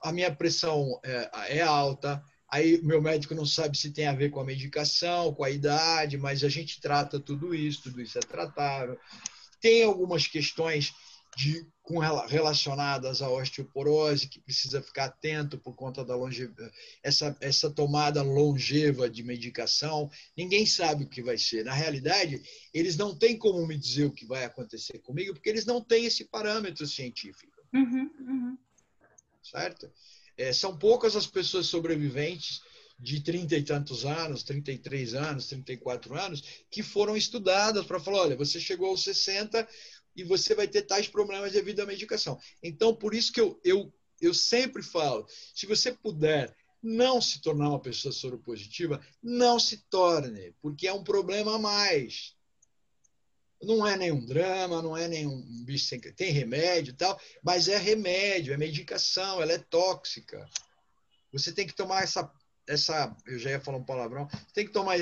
A, 0.03 0.11
minha 0.11 0.35
pressão 0.35 0.99
é, 1.03 1.57
é 1.59 1.61
alta, 1.61 2.21
Aí 2.51 2.81
meu 2.81 3.01
médico 3.01 3.33
não 3.33 3.45
sabe 3.45 3.77
se 3.77 3.91
tem 3.91 4.07
a 4.07 4.13
ver 4.13 4.29
com 4.29 4.41
a 4.41 4.45
medicação, 4.45 5.33
com 5.33 5.43
a 5.43 5.49
idade, 5.49 6.17
mas 6.17 6.43
a 6.43 6.49
gente 6.49 6.81
trata 6.81 7.17
tudo 7.17 7.55
isso, 7.55 7.83
tudo 7.83 8.01
isso 8.01 8.17
é 8.17 8.21
tratável. 8.21 8.99
Tem 9.61 9.83
algumas 9.83 10.27
questões 10.27 10.93
de, 11.37 11.65
com, 11.81 11.99
relacionadas 11.99 13.21
à 13.21 13.29
osteoporose 13.29 14.27
que 14.27 14.41
precisa 14.41 14.81
ficar 14.81 15.05
atento 15.05 15.57
por 15.57 15.73
conta 15.75 16.03
da 16.03 16.13
longe, 16.13 16.51
essa, 17.01 17.37
essa 17.39 17.69
tomada 17.69 18.21
longeva 18.21 19.09
de 19.09 19.23
medicação. 19.23 20.09
Ninguém 20.35 20.65
sabe 20.65 21.05
o 21.05 21.09
que 21.09 21.23
vai 21.23 21.37
ser. 21.37 21.63
Na 21.63 21.73
realidade, 21.73 22.41
eles 22.73 22.97
não 22.97 23.17
têm 23.17 23.37
como 23.37 23.65
me 23.65 23.77
dizer 23.77 24.05
o 24.05 24.11
que 24.11 24.25
vai 24.25 24.43
acontecer 24.43 24.99
comigo, 24.99 25.33
porque 25.33 25.49
eles 25.49 25.65
não 25.65 25.81
têm 25.81 26.05
esse 26.05 26.25
parâmetro 26.25 26.85
científico. 26.85 27.61
Uhum, 27.73 28.11
uhum. 28.19 28.57
Certo? 29.41 29.89
É, 30.41 30.51
são 30.51 30.75
poucas 30.75 31.15
as 31.15 31.27
pessoas 31.27 31.67
sobreviventes 31.67 32.61
de 32.99 33.19
30 33.19 33.57
e 33.57 33.63
tantos 33.63 34.05
anos, 34.05 34.43
33 34.43 35.13
anos, 35.13 35.47
34 35.47 36.15
anos, 36.15 36.43
que 36.69 36.81
foram 36.81 37.15
estudadas 37.15 37.85
para 37.85 37.99
falar: 37.99 38.21
olha, 38.21 38.35
você 38.35 38.59
chegou 38.59 38.89
aos 38.89 39.03
60 39.03 39.67
e 40.15 40.23
você 40.23 40.55
vai 40.55 40.67
ter 40.67 40.81
tais 40.81 41.07
problemas 41.07 41.51
devido 41.51 41.81
à 41.81 41.85
medicação. 41.85 42.39
Então, 42.61 42.95
por 42.95 43.13
isso 43.13 43.31
que 43.31 43.39
eu, 43.39 43.59
eu, 43.63 43.93
eu 44.19 44.33
sempre 44.33 44.81
falo: 44.81 45.27
se 45.53 45.67
você 45.67 45.91
puder 45.91 46.55
não 46.81 47.21
se 47.21 47.39
tornar 47.39 47.69
uma 47.69 47.79
pessoa 47.79 48.11
soropositiva, 48.11 48.99
não 49.21 49.59
se 49.59 49.77
torne, 49.89 50.55
porque 50.59 50.87
é 50.87 50.93
um 50.93 51.03
problema 51.03 51.55
a 51.55 51.59
mais. 51.59 52.35
Não 53.63 53.85
é 53.85 53.95
nenhum 53.95 54.25
drama, 54.25 54.81
não 54.81 54.97
é 54.97 55.07
nenhum 55.07 55.41
bicho 55.63 55.85
sem. 55.85 55.99
Tem 55.99 56.31
remédio 56.31 56.91
e 56.91 56.95
tal, 56.95 57.19
mas 57.43 57.67
é 57.67 57.77
remédio, 57.77 58.53
é 58.53 58.57
medicação, 58.57 59.41
ela 59.41 59.53
é 59.53 59.57
tóxica. 59.57 60.49
Você 61.31 61.51
tem 61.51 61.67
que 61.67 61.75
tomar 61.75 62.03
essa. 62.03 62.31
essa 62.67 63.15
eu 63.27 63.37
já 63.37 63.51
ia 63.51 63.59
falar 63.59 63.77
um 63.77 63.83
palavrão. 63.83 64.27
Tem 64.53 64.65
que 64.65 64.73
tomar 64.73 64.97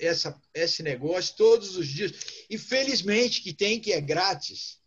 essa, 0.00 0.40
esse 0.52 0.82
negócio 0.82 1.34
todos 1.36 1.76
os 1.76 1.88
dias. 1.88 2.12
E 2.50 2.58
felizmente 2.58 3.40
que 3.40 3.52
tem, 3.52 3.80
que 3.80 3.92
é 3.92 4.00
grátis. 4.00 4.78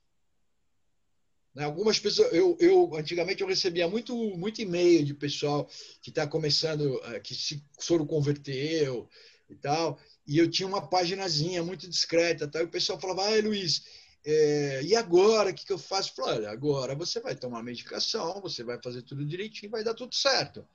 Né, 1.55 1.63
algumas 1.63 1.97
pessoas, 1.97 2.31
eu, 2.33 2.55
eu 2.59 2.95
antigamente 2.95 3.41
eu 3.41 3.47
recebia 3.47 3.87
muito, 3.87 4.15
muito 4.37 4.61
e-mail 4.61 5.03
de 5.03 5.15
pessoal 5.15 5.67
que 6.03 6.11
está 6.11 6.27
começando, 6.27 7.01
eh, 7.05 7.19
que 7.19 7.33
se 7.33 7.65
soro 7.79 8.05
converteu 8.05 9.09
e 9.49 9.55
tal, 9.55 9.99
e 10.25 10.37
eu 10.37 10.49
tinha 10.49 10.67
uma 10.67 10.87
paginazinha 10.87 11.63
muito 11.63 11.87
discreta. 11.87 12.47
Tá? 12.47 12.61
E 12.61 12.65
o 12.65 12.69
pessoal 12.69 12.99
falava, 12.99 13.25
ah, 13.25 13.41
Luiz, 13.41 13.83
é, 14.25 14.83
e 14.83 14.95
agora, 14.95 15.51
o 15.51 15.53
que, 15.53 15.65
que 15.65 15.71
eu 15.71 15.77
faço? 15.77 16.11
Eu 16.11 16.15
falei, 16.15 16.39
olha, 16.39 16.51
agora 16.51 16.95
você 16.95 17.19
vai 17.19 17.35
tomar 17.35 17.63
medicação, 17.63 18.41
você 18.41 18.63
vai 18.63 18.77
fazer 18.81 19.01
tudo 19.03 19.25
direitinho, 19.25 19.71
vai 19.71 19.83
dar 19.83 19.93
tudo 19.93 20.13
certo. 20.13 20.67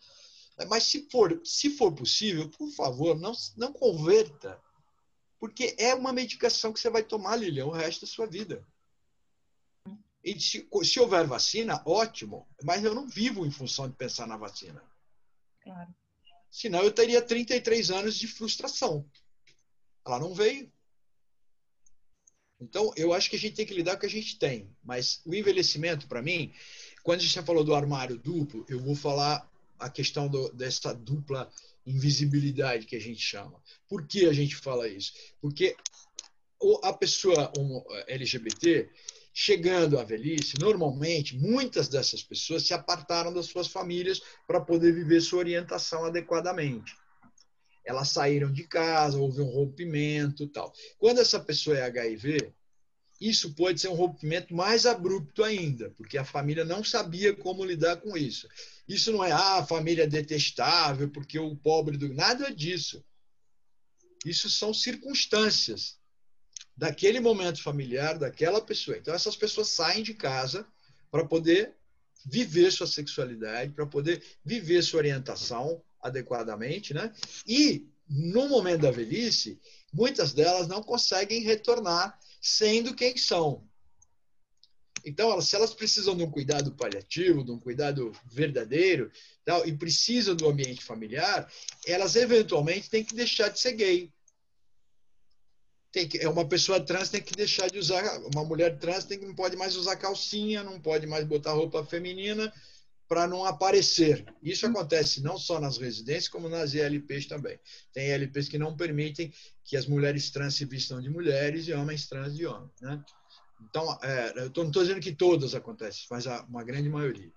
Mas 0.69 0.85
se 0.85 1.09
for, 1.11 1.41
se 1.45 1.71
for 1.77 1.93
possível, 1.93 2.49
por 2.49 2.71
favor, 2.71 3.19
não, 3.19 3.33
não 3.57 3.73
converta. 3.73 4.61
Porque 5.39 5.75
é 5.79 5.95
uma 5.95 6.13
medicação 6.13 6.73
que 6.73 6.81
você 6.81 6.89
vai 6.89 7.03
tomar, 7.03 7.37
Lilian, 7.37 7.67
o 7.67 7.71
resto 7.71 8.03
da 8.03 8.07
sua 8.07 8.27
vida. 8.27 8.67
E 10.25 10.39
se, 10.39 10.69
se 10.85 11.01
houver 11.01 11.27
vacina, 11.27 11.83
ótimo, 11.85 12.47
mas 12.63 12.85
eu 12.85 12.95
não 12.95 13.09
vivo 13.09 13.45
em 13.45 13.51
função 13.51 13.89
de 13.89 13.97
pensar 13.97 14.27
na 14.27 14.37
vacina. 14.37 14.83
Claro. 15.61 15.93
Senão 16.53 16.83
eu 16.83 16.93
teria 16.93 17.23
33 17.23 17.91
anos 17.91 18.15
de 18.15 18.29
frustração. 18.29 19.09
Ela 20.07 20.21
não 20.21 20.35
veio. 20.35 20.71
Então, 22.61 22.93
eu 22.95 23.15
acho 23.15 23.31
que 23.31 23.37
a 23.37 23.39
gente 23.39 23.57
tem 23.57 23.65
que 23.65 23.75
lidar 23.75 23.93
com 23.93 23.97
o 23.97 24.01
que 24.01 24.07
a 24.07 24.21
gente 24.21 24.39
tem. 24.39 24.71
Mas 24.85 25.23
o 25.25 25.35
envelhecimento, 25.35 26.07
para 26.07 26.21
mim, 26.21 26.53
quando 27.03 27.21
a 27.21 27.23
gente 27.23 27.43
falou 27.43 27.65
do 27.65 27.75
armário 27.75 28.19
duplo, 28.19 28.67
eu 28.69 28.79
vou 28.79 28.95
falar 28.95 29.51
a 29.79 29.89
questão 29.89 30.29
do, 30.29 30.53
dessa 30.53 30.93
dupla 30.93 31.51
invisibilidade 31.87 32.87
que 32.87 32.97
a 32.97 33.01
gente 33.01 33.21
chama. 33.21 33.61
Por 33.89 34.07
que 34.07 34.27
a 34.27 34.33
gente 34.33 34.55
fala 34.55 34.87
isso? 34.87 35.13
Porque 35.41 35.75
a 36.85 36.93
pessoa 36.93 37.51
LGBT, 38.07 38.89
chegando 39.33 39.99
à 39.99 40.05
velhice, 40.05 40.59
normalmente, 40.59 41.37
muitas 41.37 41.89
dessas 41.89 42.23
pessoas 42.23 42.67
se 42.67 42.75
apartaram 42.75 43.33
das 43.33 43.47
suas 43.47 43.69
famílias 43.69 44.21
para 44.47 44.61
poder 44.61 44.93
viver 44.93 45.21
sua 45.21 45.41
orientação 45.41 46.05
adequadamente 46.05 46.95
elas 47.85 48.11
saíram 48.11 48.53
de 48.53 48.65
casa, 48.65 49.19
houve 49.19 49.41
um 49.41 49.51
rompimento 49.51 50.47
tal. 50.47 50.73
Quando 50.99 51.21
essa 51.21 51.41
pessoa 51.41 51.77
é 51.77 51.83
HIV, 51.83 52.53
isso 53.21 53.55
pode 53.55 53.81
ser 53.81 53.89
um 53.89 53.95
rompimento 53.95 54.55
mais 54.55 54.87
abrupto 54.87 55.45
ainda, 55.45 55.91
porque 55.91 56.19
a 56.19 56.25
família 56.25 56.65
não 56.65 56.83
sabia 56.83 57.35
como 57.35 57.65
lidar 57.65 57.97
com 57.97 58.17
isso. 58.17 58.49
Isso 58.89 59.13
não 59.13 59.23
é, 59.23 59.33
ah, 59.33 59.59
a 59.59 59.67
família 59.67 60.05
é 60.05 60.09
detestável, 60.09 61.09
porque 61.09 61.39
o 61.39 61.57
pobre 61.57 61.97
do. 61.97 62.13
Nada 62.13 62.53
disso. 62.53 63.05
Isso 64.25 64.49
são 64.49 64.73
circunstâncias 64.73 65.99
daquele 66.83 67.21
momento 67.21 67.63
familiar, 67.63 68.19
daquela 68.19 68.61
pessoa. 68.61 68.97
Então, 68.97 69.15
essas 69.15 69.37
pessoas 69.37 69.69
saem 69.69 70.03
de 70.03 70.15
casa 70.15 70.67
para 71.13 71.25
poder 71.25 71.77
viver 72.27 72.73
sua 72.73 72.89
sexualidade, 72.89 73.73
para 73.73 73.87
poder 73.87 74.21
viver 74.45 74.83
sua 74.83 74.99
orientação, 74.99 75.81
adequadamente, 76.01 76.93
né? 76.93 77.13
E 77.47 77.87
no 78.09 78.49
momento 78.49 78.81
da 78.81 78.91
velhice, 78.91 79.61
muitas 79.93 80.33
delas 80.33 80.67
não 80.67 80.83
conseguem 80.83 81.43
retornar 81.43 82.19
sendo 82.41 82.97
quem 82.97 83.17
são. 83.17 83.65
Então, 85.05 85.41
se 85.41 85.55
elas 85.55 85.73
precisam 85.73 86.17
de 86.17 86.25
um 86.25 86.31
cuidado 86.33 86.75
paliativo, 86.75 87.45
de 87.45 87.53
um 87.53 87.61
cuidado 87.61 88.11
verdadeiro, 88.27 89.09
tal, 89.45 89.65
e 89.69 89.73
precisam 89.73 90.35
do 90.35 90.49
ambiente 90.49 90.83
familiar, 90.83 91.49
elas 91.87 92.17
eventualmente 92.17 92.91
têm 92.91 93.05
que 93.05 93.15
deixar 93.15 93.51
de 93.51 93.61
ser 93.61 93.73
gay. 93.75 94.13
Tem 95.93 96.09
que, 96.09 96.19
é 96.19 96.29
uma 96.29 96.49
pessoa 96.49 96.81
trans 96.81 97.11
tem 97.11 97.21
que 97.21 97.35
deixar 97.35 97.69
de 97.69 97.79
usar, 97.79 98.03
uma 98.35 98.45
mulher 98.45 98.79
trans 98.79 99.05
tem 99.05 99.19
que, 99.19 99.27
não 99.27 99.35
pode 99.35 99.57
mais 99.57 99.77
usar 99.77 99.97
calcinha, 99.97 100.63
não 100.63 100.81
pode 100.81 101.07
mais 101.07 101.25
botar 101.27 101.53
roupa 101.53 101.85
feminina 101.85 102.51
para 103.13 103.27
não 103.27 103.45
aparecer. 103.45 104.25
Isso 104.43 104.67
acontece 104.67 105.23
não 105.23 105.37
só 105.37 105.61
nas 105.61 105.77
residências, 105.77 106.29
como 106.29 106.49
nas 106.49 106.75
ELPs 106.75 107.27
também. 107.27 107.61
Tem 107.93 108.09
ELPs 108.09 108.49
que 108.49 108.57
não 108.57 108.75
permitem 108.75 109.31
que 109.63 109.77
as 109.77 109.87
mulheres 109.87 110.31
trans 110.31 110.55
se 110.55 110.65
vistam 110.65 110.99
de 110.99 111.11
mulheres 111.11 111.69
e 111.69 111.75
homens 111.75 112.09
trans 112.09 112.35
de 112.35 112.47
homens. 112.47 112.73
Né? 112.81 113.05
Então, 113.69 113.99
é, 114.03 114.33
eu 114.37 114.51
tô, 114.51 114.63
não 114.63 114.71
estou 114.71 114.83
dizendo 114.83 115.01
que 115.01 115.13
todas 115.13 115.55
acontecem, 115.55 116.07
mas 116.11 116.25
uma 116.49 116.65
grande 116.65 116.89
maioria. 116.89 117.31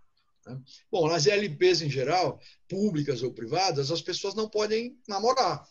Né? 0.46 0.58
Bom, 0.90 1.10
nas 1.10 1.28
LPs 1.28 1.82
em 1.82 1.90
geral, 1.90 2.40
públicas 2.70 3.22
ou 3.22 3.34
privadas, 3.34 3.92
as 3.92 4.02
pessoas 4.02 4.34
não 4.34 4.50
podem 4.50 4.98
namorar. 5.08 5.68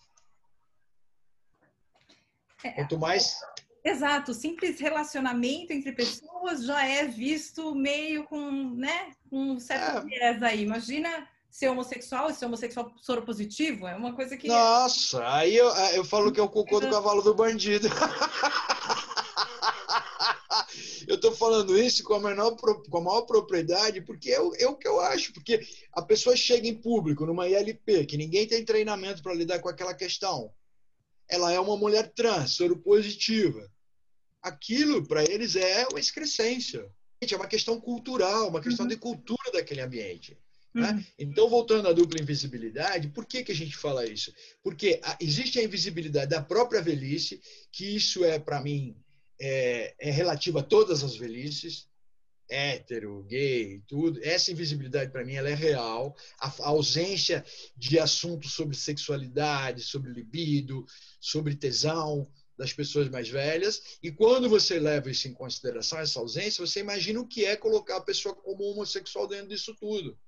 É, 2.65 2.71
Quanto 2.71 2.99
mais. 2.99 3.39
Exato, 3.85 4.33
simples 4.33 4.81
relacionamento 4.81 5.71
entre 5.71 5.93
pessoas 5.93 6.65
já 6.65 6.87
é 6.87 7.05
visto 7.05 7.75
meio 7.75 8.25
com, 8.25 8.71
né, 8.71 9.13
com 9.29 9.53
um 9.53 9.61
certo 9.61 9.99
é. 9.99 10.01
viés 10.01 10.43
aí. 10.43 10.63
Imagina 10.63 11.29
ser 11.51 11.69
homossexual 11.69 12.31
e 12.31 12.35
ser 12.35 12.47
homossexual 12.47 12.91
soro 12.97 13.23
positivo, 13.23 13.87
é 13.87 13.95
uma 13.95 14.15
coisa 14.15 14.39
que. 14.39 14.49
Nossa, 14.49 15.23
aí 15.35 15.55
eu, 15.55 15.69
eu 15.95 16.05
falo 16.05 16.33
que 16.33 16.41
é 16.41 16.43
o 16.43 16.49
cocô 16.49 16.81
do 16.81 16.89
cavalo 16.89 17.21
do 17.21 17.35
bandido. 17.35 17.89
eu 21.07 21.17
estou 21.17 21.33
falando 21.33 21.79
isso 21.79 22.03
com 22.03 22.15
a, 22.15 22.21
menor, 22.21 22.57
com 22.57 22.99
a 22.99 23.01
maior 23.01 23.23
propriedade, 23.23 24.01
porque 24.01 24.31
é 24.31 24.41
o, 24.41 24.55
é 24.57 24.67
o 24.67 24.77
que 24.77 24.89
eu 24.89 24.99
acho. 24.99 25.33
Porque 25.35 25.61
a 25.93 26.01
pessoa 26.01 26.35
chega 26.35 26.67
em 26.67 26.75
público, 26.75 27.27
numa 27.27 27.47
ILP, 27.47 28.07
que 28.07 28.17
ninguém 28.17 28.47
tem 28.47 28.65
treinamento 28.65 29.23
para 29.23 29.35
lidar 29.35 29.61
com 29.61 29.69
aquela 29.69 29.95
questão. 29.95 30.51
Ela 31.29 31.53
é 31.53 31.61
uma 31.61 31.77
mulher 31.77 32.13
trans, 32.15 32.53
soro 32.53 32.77
positiva. 32.77 33.71
Aquilo, 34.43 35.07
para 35.07 35.25
eles, 35.25 35.57
é 35.57 35.87
uma 35.89 36.01
excrescência. 36.01 36.89
É 37.21 37.37
uma 37.37 37.47
questão 37.47 37.81
cultural, 37.81 38.49
uma 38.49 38.61
questão 38.61 38.85
uhum. 38.85 38.91
de 38.91 38.99
cultura 38.99 39.51
daquele 39.51 39.81
ambiente. 39.81 40.37
Né? 40.75 40.91
Uhum. 40.91 41.05
Então, 41.19 41.49
voltando 41.49 41.89
à 41.89 41.93
dupla 41.93 42.21
invisibilidade, 42.21 43.09
por 43.09 43.25
que, 43.25 43.45
que 43.45 43.53
a 43.53 43.55
gente 43.55 43.77
fala 43.77 44.05
isso? 44.05 44.33
Porque 44.63 45.01
existe 45.21 45.59
a 45.59 45.63
invisibilidade 45.63 46.31
da 46.31 46.43
própria 46.43 46.83
velhice, 46.83 47.41
que 47.73 47.97
isso 47.97 48.25
é, 48.25 48.39
para 48.39 48.61
mim, 48.61 48.97
é, 49.41 49.95
é 49.99 50.11
relativa 50.11 50.61
a 50.61 50.63
todas 50.63 51.03
as 51.03 51.17
velhices, 51.17 51.89
hétero, 52.49 53.23
gay, 53.25 53.83
tudo. 53.87 54.21
Essa 54.23 54.53
invisibilidade, 54.53 55.11
para 55.11 55.25
mim, 55.25 55.35
ela 55.35 55.49
é 55.49 55.55
real. 55.55 56.17
A, 56.39 56.49
a, 56.49 56.69
ausência 56.69 57.45
de 57.77 57.99
assuntos 57.99 58.53
sobre 58.53 58.77
sexualidade, 58.77 59.83
sobre 59.83 60.13
libido, 60.13 60.87
sobre 61.21 61.55
tesão 61.55 62.31
das 62.57 62.73
pessoas 62.73 63.09
mais 63.09 63.29
velhas. 63.29 63.99
E 64.03 64.11
quando 64.13 64.49
você 64.49 64.79
leva 64.79 65.11
isso 65.11 65.27
em 65.27 65.35
consideração, 65.35 65.99
essa 65.99 66.21
ausência, 66.21 66.65
você 66.65 66.81
imagina 66.81 67.21
o 67.21 67.27
que 67.27 67.45
é 67.45 67.57
colocar 67.57 67.97
a 67.97 68.03
pessoa 68.03 68.35
como 68.35 68.65
homossexual 68.65 69.27
dentro 69.27 69.49
disso 69.49 69.75
tudo. 69.75 70.19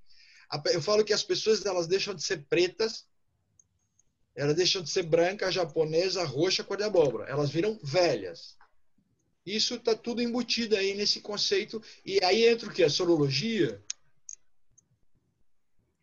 Eu 0.73 0.81
falo 0.81 1.05
que 1.05 1.13
as 1.13 1.23
pessoas 1.23 1.65
elas 1.65 1.87
deixam 1.87 2.15
de 2.15 2.23
ser 2.23 2.47
pretas, 2.49 3.07
elas 4.35 4.55
deixam 4.55 4.83
de 4.83 4.91
ser 4.91 5.03
branca, 5.03 5.51
japonesa, 5.51 6.25
roxa, 6.25 6.63
cor 6.63 6.77
de 6.77 6.85
abóbora. 6.85 7.29
Elas 7.29 7.51
viram 7.51 7.79
velhas. 7.83 8.56
Isso 9.47 9.77
está 9.77 9.95
tudo 9.95 10.21
embutido 10.21 10.75
aí 10.75 10.95
nesse 10.95 11.21
conceito. 11.21 11.81
E 12.05 12.19
aí 12.25 12.45
entra 12.45 12.69
o 12.69 12.73
que? 12.73 12.83
A 12.83 12.91
sorologia. 12.91 13.81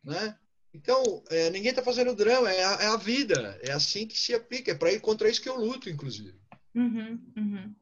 Né? 0.02 0.38
Então, 0.74 1.22
é, 1.30 1.50
ninguém 1.50 1.72
está 1.72 1.84
fazendo 1.84 2.16
drama, 2.16 2.50
é 2.52 2.64
a, 2.64 2.72
é 2.84 2.88
a, 2.88 2.96
vida. 2.96 3.60
É 3.62 3.74
assim 3.74 4.08
que 4.08 4.18
se 4.18 4.34
aplica. 4.34 4.72
É 4.72 4.76
para 4.76 4.94
ir 4.94 5.02
contra 5.02 5.30
isso 5.30 5.42
que 5.42 5.50
eu 5.50 5.58
luto, 5.58 5.90
inclusive. 5.90 6.34
Uhum, 6.74 7.22
uhum. 7.38 7.76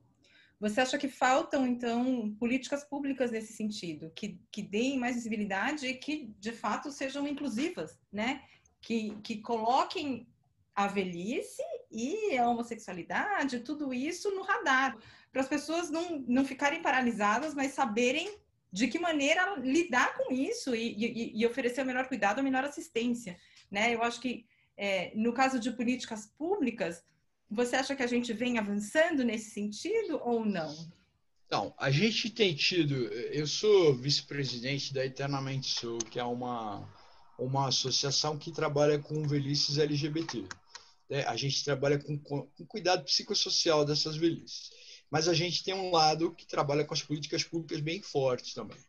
Você 0.59 0.81
acha 0.81 0.97
que 0.97 1.07
faltam, 1.07 1.65
então, 1.65 2.35
políticas 2.39 2.83
públicas 2.83 3.31
nesse 3.31 3.53
sentido, 3.53 4.11
que, 4.15 4.39
que 4.51 4.61
deem 4.61 4.97
mais 4.97 5.15
visibilidade 5.15 5.87
e 5.87 5.93
que, 5.93 6.33
de 6.39 6.51
fato, 6.51 6.91
sejam 6.91 7.27
inclusivas, 7.27 7.99
né? 8.11 8.43
Que, 8.81 9.15
que 9.23 9.37
coloquem 9.37 10.27
a 10.75 10.87
velhice 10.87 11.61
e 11.91 12.37
a 12.37 12.47
homossexualidade, 12.47 13.59
tudo 13.59 13.93
isso 13.93 14.31
no 14.31 14.41
radar 14.41 14.97
para 15.31 15.41
as 15.41 15.47
pessoas 15.47 15.89
não, 15.89 16.19
não 16.27 16.45
ficarem 16.45 16.81
paralisadas, 16.81 17.53
mas 17.53 17.73
saberem 17.73 18.37
de 18.71 18.87
que 18.87 18.99
maneira 18.99 19.55
lidar 19.59 20.15
com 20.15 20.33
isso 20.33 20.75
e, 20.75 20.93
e, 20.93 21.41
e 21.41 21.45
oferecer 21.45 21.81
o 21.81 21.85
melhor 21.85 22.07
cuidado, 22.07 22.39
a 22.39 22.43
melhor 22.43 22.63
assistência. 22.63 23.37
Né? 23.69 23.95
Eu 23.95 24.03
acho 24.03 24.19
que, 24.19 24.45
é, 24.77 25.11
no 25.15 25.33
caso 25.33 25.59
de 25.59 25.71
políticas 25.71 26.27
públicas, 26.37 27.03
você 27.49 27.75
acha 27.75 27.95
que 27.95 28.03
a 28.03 28.07
gente 28.07 28.31
vem 28.33 28.57
avançando 28.57 29.23
nesse 29.23 29.51
sentido 29.51 30.19
ou 30.23 30.45
não? 30.45 30.73
Não, 31.49 31.73
a 31.77 31.91
gente 31.91 32.29
tem 32.29 32.55
tido. 32.55 32.95
Eu 32.95 33.45
sou 33.45 33.93
vice-presidente 33.93 34.93
da 34.93 35.05
Eternamente 35.05 35.67
Sou, 35.67 35.97
que 35.97 36.17
é 36.17 36.23
uma, 36.23 36.87
uma 37.37 37.67
associação 37.67 38.37
que 38.37 38.53
trabalha 38.53 38.97
com 38.99 39.27
velhices 39.27 39.77
LGBT. 39.77 40.45
É, 41.09 41.23
a 41.23 41.35
gente 41.35 41.61
trabalha 41.65 41.99
com, 41.99 42.17
com 42.17 42.47
cuidado 42.65 43.03
psicossocial 43.03 43.83
dessas 43.83 44.15
velhices 44.15 44.71
mas 45.11 45.27
a 45.27 45.33
gente 45.33 45.63
tem 45.63 45.73
um 45.73 45.91
lado 45.91 46.33
que 46.33 46.47
trabalha 46.47 46.85
com 46.85 46.93
as 46.93 47.03
políticas 47.03 47.43
públicas 47.43 47.81
bem 47.81 48.01
fortes 48.01 48.53
também. 48.53 48.79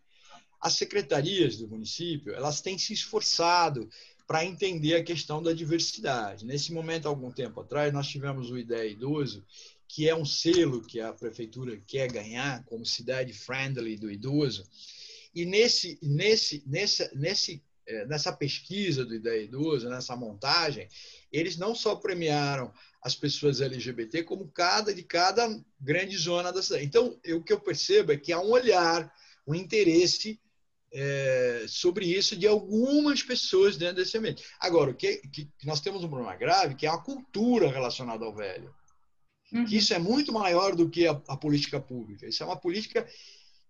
As 0.61 0.75
secretarias 0.75 1.59
do 1.59 1.69
município, 1.69 2.33
elas 2.33 2.61
têm 2.61 2.79
se 2.79 2.93
esforçado 2.93 3.91
para 4.25 4.45
entender 4.45 4.95
a 4.95 5.03
questão 5.03 5.43
da 5.43 5.53
diversidade. 5.53 6.47
Nesse 6.47 6.73
momento, 6.73 7.09
algum 7.09 7.33
tempo 7.33 7.61
atrás, 7.61 7.93
nós 7.93 8.07
tivemos 8.07 8.51
o 8.51 8.57
Ideia 8.57 8.89
Idoso, 8.89 9.45
que 9.89 10.09
é 10.09 10.15
um 10.15 10.25
selo 10.25 10.81
que 10.81 11.01
a 11.01 11.13
prefeitura 11.13 11.77
quer 11.87 12.11
ganhar 12.11 12.65
como 12.65 12.87
cidade 12.87 13.33
friendly 13.33 13.97
do 13.97 14.11
idoso. 14.11 14.65
E 15.35 15.45
nesse, 15.45 15.99
nesse, 16.01 16.63
nessa, 16.65 17.11
nesse, 17.15 17.63
nessa 18.07 18.33
pesquisa 18.33 19.05
do 19.05 19.15
Ideia 19.15 19.43
Idoso, 19.43 19.89
nessa 19.89 20.17
montagem, 20.17 20.89
eles 21.31 21.57
não 21.57 21.75
só 21.75 21.97
premiaram 21.97 22.73
as 23.03 23.15
pessoas 23.15 23.61
LGBT 23.61 24.23
como 24.23 24.49
cada 24.49 24.95
de 24.95 25.03
cada 25.03 25.49
grande 25.81 26.17
zona 26.17 26.53
da 26.53 26.63
cidade. 26.63 26.85
Então, 26.85 27.19
eu, 27.25 27.39
o 27.39 27.43
que 27.43 27.53
eu 27.53 27.61
percebo 27.61 28.13
é 28.13 28.17
que 28.17 28.33
há 28.33 28.41
um 28.41 28.51
olhar, 28.51 29.13
um 29.47 29.55
interesse 29.55 30.41
é, 30.93 31.65
sobre 31.67 32.07
isso 32.07 32.37
de 32.37 32.47
algumas 32.47 33.23
pessoas 33.23 33.77
dentro 33.77 33.97
desse 33.97 34.17
ambiente. 34.17 34.45
Agora, 34.61 34.91
o 34.91 34.95
que, 34.95 35.17
que, 35.29 35.49
nós 35.65 35.81
temos 35.81 36.05
um 36.05 36.09
problema 36.09 36.37
grave, 36.37 36.75
que 36.75 36.87
é 36.87 36.91
a 36.91 36.99
cultura 36.99 37.69
relacionada 37.69 38.25
ao 38.25 38.35
velho. 38.35 38.75
Uhum. 39.53 39.65
Que 39.65 39.77
isso 39.77 39.93
é 39.93 39.99
muito 39.99 40.33
maior 40.33 40.77
do 40.77 40.89
que 40.89 41.07
a, 41.07 41.13
a, 41.29 41.37
política 41.37 41.81
pública. 41.81 42.27
Isso 42.27 42.43
é 42.43 42.47
uma 42.47 42.57
política 42.57 43.07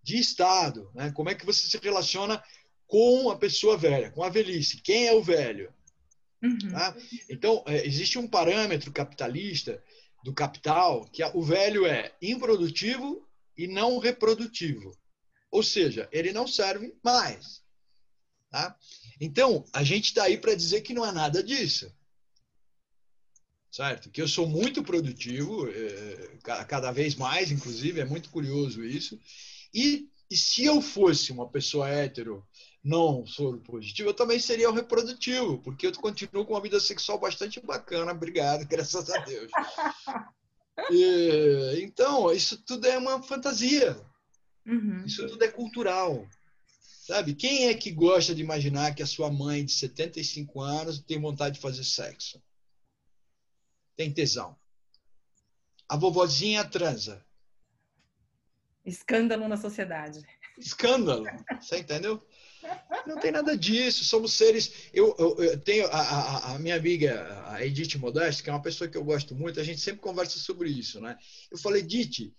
de 0.03 0.19
Estado. 0.19 0.91
Né? 0.95 1.11
Como 1.13 1.31
é 1.31 1.35
que 1.35 1.47
você 1.47 1.67
se 1.67 1.79
relaciona 1.79 2.43
com 2.93 3.31
a 3.31 3.39
pessoa 3.39 3.75
velha, 3.75 4.11
com 4.11 4.23
a 4.23 4.29
velhice? 4.29 4.77
Quem 4.83 5.07
é 5.07 5.15
o 5.15 5.23
velho? 5.23 5.73
Uhum. 6.43 6.73
Tá? 6.73 6.95
Então, 7.31 7.65
é, 7.67 7.87
existe 7.87 8.19
um 8.19 8.29
parâmetro 8.29 8.93
capitalista 8.93 9.83
do 10.23 10.35
capital 10.35 11.07
que 11.07 11.25
o 11.25 11.43
velho 11.43 11.87
é 11.87 12.13
improdutivo 12.21 13.27
e 13.57 13.67
não 13.67 13.97
reprodutivo. 13.97 14.95
Ou 15.51 15.63
seja, 15.63 16.07
ele 16.13 16.35
não 16.35 16.47
serve 16.47 16.95
mais. 17.03 17.63
Tá? 18.51 18.77
Então, 19.19 19.65
a 19.73 19.83
gente 19.83 20.09
está 20.09 20.25
aí 20.25 20.37
para 20.37 20.55
dizer 20.55 20.83
que 20.83 20.93
não 20.93 21.07
é 21.07 21.13
nada 21.13 21.43
disso. 21.43 21.91
Certo? 23.71 24.11
Que 24.11 24.21
eu 24.21 24.29
sou 24.29 24.47
muito 24.47 24.83
produtivo, 24.83 25.67
é, 25.67 26.65
cada 26.69 26.93
vez 26.93 27.15
mais, 27.15 27.51
inclusive, 27.51 28.01
é 28.01 28.05
muito 28.05 28.29
curioso 28.29 28.85
isso. 28.85 29.19
E, 29.73 30.11
e 30.31 30.37
se 30.37 30.67
eu 30.67 30.83
fosse 30.83 31.33
uma 31.33 31.49
pessoa 31.49 31.89
hétero 31.89 32.47
não 32.83 33.25
soro 33.27 33.61
positivo, 33.61 34.09
eu 34.09 34.15
também 34.15 34.39
seria 34.39 34.69
o 34.69 34.75
reprodutivo, 34.75 35.59
porque 35.59 35.87
eu 35.87 35.93
continuo 35.93 36.45
com 36.45 36.55
uma 36.55 36.61
vida 36.61 36.81
sexual 36.81 37.19
bastante 37.19 37.61
bacana, 37.61 38.13
obrigado, 38.13 38.67
graças 38.69 39.09
a 39.09 39.19
Deus. 39.19 39.51
E, 40.91 41.81
então, 41.83 42.33
isso 42.33 42.61
tudo 42.65 42.87
é 42.87 42.99
uma 42.99 43.23
fantasia. 43.23 43.97
Uhum. 44.67 45.05
Isso 45.05 45.27
tudo 45.29 45.45
é 45.45 45.49
cultural. 45.49 46.27
Sabe? 46.81 47.35
Quem 47.35 47.69
é 47.69 47.75
que 47.75 47.91
gosta 47.91 48.35
de 48.35 48.43
imaginar 48.43 48.95
que 48.95 49.03
a 49.03 49.07
sua 49.07 49.31
mãe 49.31 49.65
de 49.65 49.73
75 49.73 50.61
anos 50.61 51.01
tem 51.01 51.21
vontade 51.21 51.57
de 51.57 51.61
fazer 51.61 51.85
sexo? 51.85 52.43
Tem 53.97 54.13
tesão. 54.13 54.57
A 55.89 55.97
vovozinha 55.97 56.65
transa. 56.65 57.25
Escândalo 58.85 59.47
na 59.47 59.57
sociedade. 59.57 60.25
Escândalo. 60.59 61.27
Você 61.61 61.79
entendeu? 61.79 62.25
Não 63.07 63.19
tem 63.19 63.33
nada 63.33 63.57
disso, 63.57 64.05
somos 64.05 64.33
seres. 64.33 64.89
Eu, 64.93 65.15
eu, 65.19 65.37
eu 65.43 65.61
tenho 65.61 65.87
a, 65.87 66.01
a, 66.01 66.55
a, 66.55 66.59
minha 66.59 66.77
amiga, 66.77 67.45
a 67.47 67.65
Edith 67.65 67.99
Modeste, 67.99 68.43
que 68.43 68.51
é 68.51 68.53
uma 68.53 68.63
pessoa 68.63 68.89
que 68.89 68.97
eu 68.97 69.05
gosto 69.05 69.35
muito, 69.35 69.59
a 69.59 69.65
gente 69.65 69.81
sempre 69.81 70.01
conversa 70.01 70.39
sobre 70.39 70.71
isso, 70.71 71.01
né? 71.01 71.17
Eu 71.51 71.59
falei, 71.59 71.83
Edith, 71.83 72.33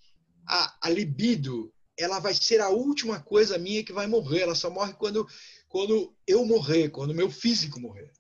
a, 0.48 0.76
a 0.82 0.90
libido 0.90 1.74
ela 1.98 2.20
vai 2.20 2.34
ser 2.34 2.60
a 2.60 2.70
última 2.70 3.20
coisa 3.20 3.58
minha 3.58 3.84
que 3.84 3.94
vai 3.94 4.08
morrer. 4.08 4.42
Ela 4.42 4.56
só 4.56 4.70
morre 4.70 4.94
quando, 4.94 5.28
quando 5.68 6.16
eu 6.26 6.46
morrer, 6.46 6.90
quando 6.90 7.14
meu 7.14 7.30
físico 7.30 7.80
morrer. 7.80 8.12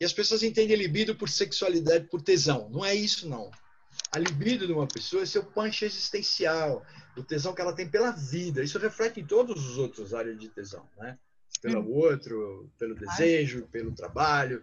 E 0.00 0.04
as 0.04 0.12
pessoas 0.12 0.42
entendem 0.42 0.76
libido 0.76 1.16
por 1.16 1.28
sexualidade, 1.28 2.08
por 2.08 2.22
tesão. 2.22 2.68
Não 2.70 2.84
é 2.84 2.94
isso, 2.94 3.28
não. 3.28 3.50
A 4.10 4.18
libido 4.18 4.66
de 4.66 4.72
uma 4.72 4.86
pessoa 4.86 5.22
é 5.22 5.26
seu 5.26 5.44
punch 5.44 5.84
existencial, 5.84 6.84
o 7.16 7.22
tesão 7.22 7.54
que 7.54 7.60
ela 7.60 7.74
tem 7.74 7.88
pela 7.88 8.10
vida. 8.10 8.62
Isso 8.62 8.78
reflete 8.78 9.20
em 9.20 9.26
todos 9.26 9.68
os 9.68 9.76
outros 9.76 10.14
áreas 10.14 10.38
de 10.38 10.48
tesão, 10.48 10.88
né? 10.96 11.18
Pelo 11.60 11.82
hum. 11.82 11.92
outro, 11.94 12.70
pelo 12.78 12.94
desejo, 12.94 13.66
pelo 13.70 13.92
trabalho, 13.92 14.62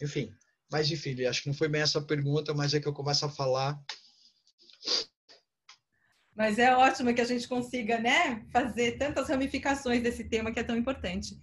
enfim. 0.00 0.32
Mas, 0.70 0.90
enfim, 0.90 1.24
acho 1.24 1.42
que 1.42 1.48
não 1.48 1.54
foi 1.54 1.68
bem 1.68 1.82
essa 1.82 2.00
pergunta, 2.00 2.54
mas 2.54 2.74
é 2.74 2.80
que 2.80 2.88
eu 2.88 2.92
começo 2.92 3.24
a 3.24 3.28
falar. 3.28 3.80
Mas 6.34 6.58
é 6.58 6.74
ótimo 6.74 7.14
que 7.14 7.20
a 7.20 7.26
gente 7.26 7.46
consiga 7.46 7.98
né, 8.00 8.44
fazer 8.52 8.98
tantas 8.98 9.28
ramificações 9.28 10.02
desse 10.02 10.24
tema 10.24 10.52
que 10.52 10.58
é 10.58 10.64
tão 10.64 10.76
importante. 10.76 11.38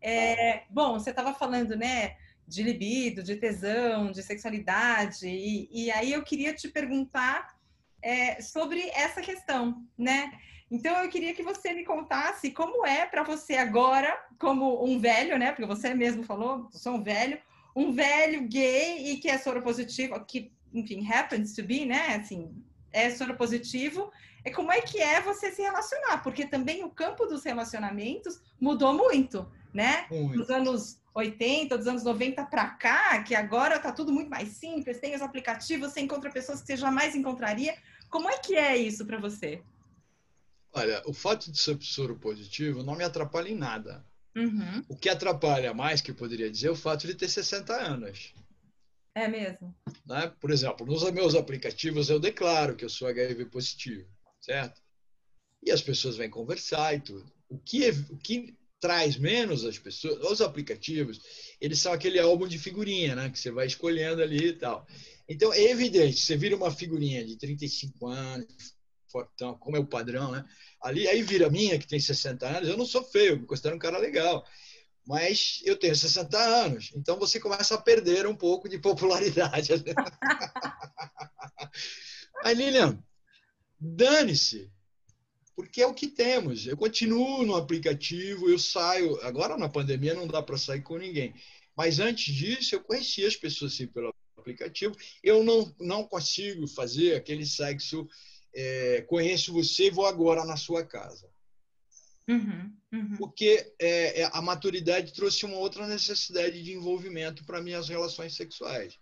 É, 0.00 0.62
bom, 0.70 0.98
você 1.00 1.10
estava 1.10 1.34
falando, 1.34 1.74
né? 1.74 2.16
De 2.46 2.62
libido, 2.62 3.22
de 3.22 3.36
tesão, 3.36 4.12
de 4.12 4.22
sexualidade. 4.22 5.26
E, 5.26 5.68
e 5.72 5.90
aí 5.90 6.12
eu 6.12 6.22
queria 6.22 6.54
te 6.54 6.68
perguntar 6.68 7.56
é, 8.02 8.40
sobre 8.40 8.88
essa 8.90 9.20
questão, 9.20 9.84
né? 9.98 10.32
Então 10.70 10.96
eu 11.02 11.08
queria 11.08 11.34
que 11.34 11.42
você 11.42 11.72
me 11.72 11.84
contasse 11.84 12.50
como 12.50 12.84
é 12.86 13.06
para 13.06 13.22
você 13.22 13.54
agora, 13.54 14.16
como 14.38 14.84
um 14.84 14.98
velho, 14.98 15.38
né? 15.38 15.52
Porque 15.52 15.66
você 15.66 15.94
mesmo 15.94 16.24
falou, 16.24 16.68
sou 16.72 16.94
um 16.94 17.02
velho, 17.02 17.38
um 17.74 17.92
velho 17.92 18.46
gay 18.48 19.10
e 19.10 19.16
que 19.18 19.28
é 19.28 19.38
soropositivo, 19.38 20.18
que, 20.24 20.52
enfim, 20.72 21.06
happens 21.10 21.54
to 21.54 21.62
be, 21.62 21.84
né? 21.84 22.16
Assim, 22.16 22.50
é 22.92 23.10
soropositivo. 23.10 24.10
É 24.44 24.50
como 24.50 24.72
é 24.72 24.80
que 24.80 25.00
é 25.00 25.20
você 25.20 25.52
se 25.52 25.62
relacionar? 25.62 26.22
Porque 26.22 26.46
também 26.46 26.84
o 26.84 26.90
campo 26.90 27.26
dos 27.26 27.44
relacionamentos 27.44 28.40
mudou 28.60 28.92
muito, 28.92 29.50
né? 29.72 30.06
Muito. 30.10 30.38
Nos 30.38 30.50
anos 30.50 31.00
80, 31.16 31.78
dos 31.78 31.86
anos 31.86 32.04
90 32.04 32.44
para 32.44 32.68
cá, 32.68 33.22
que 33.22 33.34
agora 33.34 33.76
está 33.76 33.90
tudo 33.90 34.12
muito 34.12 34.28
mais 34.28 34.50
simples, 34.50 35.00
tem 35.00 35.14
os 35.14 35.22
aplicativos, 35.22 35.92
você 35.92 36.00
encontra 36.00 36.30
pessoas 36.30 36.60
que 36.60 36.66
você 36.66 36.76
jamais 36.76 37.14
encontraria. 37.14 37.74
Como 38.10 38.28
é 38.28 38.38
que 38.38 38.54
é 38.54 38.76
isso 38.76 39.04
para 39.06 39.18
você? 39.18 39.62
Olha, 40.74 41.02
o 41.06 41.14
fato 41.14 41.50
de 41.50 41.58
ser 41.58 41.80
soro 41.80 42.16
positivo 42.16 42.82
não 42.82 42.94
me 42.94 43.02
atrapalha 43.02 43.48
em 43.48 43.56
nada. 43.56 44.04
Uhum. 44.36 44.84
O 44.88 44.94
que 44.94 45.08
atrapalha 45.08 45.72
mais, 45.72 46.02
que 46.02 46.10
eu 46.10 46.14
poderia 46.14 46.50
dizer, 46.50 46.68
é 46.68 46.70
o 46.70 46.76
fato 46.76 47.06
de 47.06 47.14
ter 47.14 47.30
60 47.30 47.72
anos. 47.72 48.34
É 49.14 49.26
mesmo? 49.26 49.74
Né? 50.04 50.30
Por 50.38 50.50
exemplo, 50.50 50.86
nos 50.86 51.10
meus 51.10 51.34
aplicativos 51.34 52.10
eu 52.10 52.20
declaro 52.20 52.76
que 52.76 52.84
eu 52.84 52.90
sou 52.90 53.08
HIV 53.08 53.46
positivo, 53.46 54.06
certo? 54.38 54.82
E 55.62 55.70
as 55.70 55.80
pessoas 55.80 56.18
vêm 56.18 56.28
conversar 56.28 56.94
e 56.94 57.00
tudo. 57.00 57.32
O 57.48 57.58
que, 57.58 57.88
o 58.10 58.18
que 58.18 58.54
traz 58.80 59.16
menos 59.16 59.64
as 59.64 59.78
pessoas. 59.78 60.18
Os 60.30 60.40
aplicativos, 60.40 61.20
eles 61.60 61.80
são 61.80 61.92
aquele 61.92 62.18
álbum 62.18 62.46
de 62.46 62.58
figurinha, 62.58 63.14
né? 63.14 63.30
Que 63.30 63.38
você 63.38 63.50
vai 63.50 63.66
escolhendo 63.66 64.22
ali 64.22 64.48
e 64.48 64.52
tal. 64.52 64.86
Então, 65.28 65.52
é 65.52 65.64
evidente, 65.64 66.20
você 66.20 66.36
vira 66.36 66.56
uma 66.56 66.70
figurinha 66.70 67.24
de 67.24 67.36
35 67.36 68.06
anos, 68.06 68.46
fortão, 69.10 69.58
como 69.58 69.76
é 69.76 69.80
o 69.80 69.86
padrão, 69.86 70.30
né? 70.30 70.44
Ali, 70.80 71.08
aí 71.08 71.22
vira 71.22 71.50
minha, 71.50 71.78
que 71.78 71.86
tem 71.86 71.98
60 71.98 72.46
anos, 72.46 72.68
eu 72.68 72.76
não 72.76 72.86
sou 72.86 73.02
feio, 73.02 73.40
me 73.40 73.46
considero 73.46 73.76
um 73.76 73.78
cara 73.78 73.98
legal. 73.98 74.44
Mas 75.06 75.60
eu 75.64 75.76
tenho 75.76 75.94
60 75.94 76.36
anos, 76.36 76.92
então 76.94 77.18
você 77.18 77.40
começa 77.40 77.74
a 77.74 77.80
perder 77.80 78.26
um 78.26 78.36
pouco 78.36 78.68
de 78.68 78.78
popularidade. 78.78 79.70
Mas, 82.42 82.58
Lilian, 82.58 83.02
dane-se 83.80 84.70
porque 85.56 85.80
é 85.80 85.86
o 85.86 85.94
que 85.94 86.06
temos. 86.06 86.66
Eu 86.66 86.76
continuo 86.76 87.44
no 87.44 87.56
aplicativo, 87.56 88.48
eu 88.48 88.58
saio. 88.58 89.18
Agora 89.22 89.56
na 89.56 89.70
pandemia 89.70 90.14
não 90.14 90.26
dá 90.26 90.42
para 90.42 90.58
sair 90.58 90.82
com 90.82 90.98
ninguém. 90.98 91.34
Mas 91.74 91.98
antes 91.98 92.32
disso, 92.34 92.74
eu 92.74 92.84
conhecia 92.84 93.26
as 93.26 93.36
pessoas 93.36 93.72
assim 93.72 93.86
pelo 93.86 94.14
aplicativo. 94.36 94.94
Eu 95.22 95.42
não, 95.42 95.74
não 95.80 96.04
consigo 96.04 96.68
fazer 96.68 97.16
aquele 97.16 97.46
sexo. 97.46 98.06
É, 98.54 99.02
conheço 99.08 99.52
você, 99.52 99.90
vou 99.90 100.06
agora 100.06 100.44
na 100.44 100.58
sua 100.58 100.84
casa. 100.84 101.28
Uhum, 102.28 102.76
uhum. 102.92 103.16
Porque 103.16 103.72
é, 103.78 104.22
é 104.22 104.30
a 104.32 104.42
maturidade 104.42 105.12
trouxe 105.12 105.46
uma 105.46 105.56
outra 105.56 105.86
necessidade 105.86 106.62
de 106.62 106.72
envolvimento 106.72 107.44
para 107.44 107.62
minhas 107.62 107.88
relações 107.88 108.34
sexuais. 108.34 108.98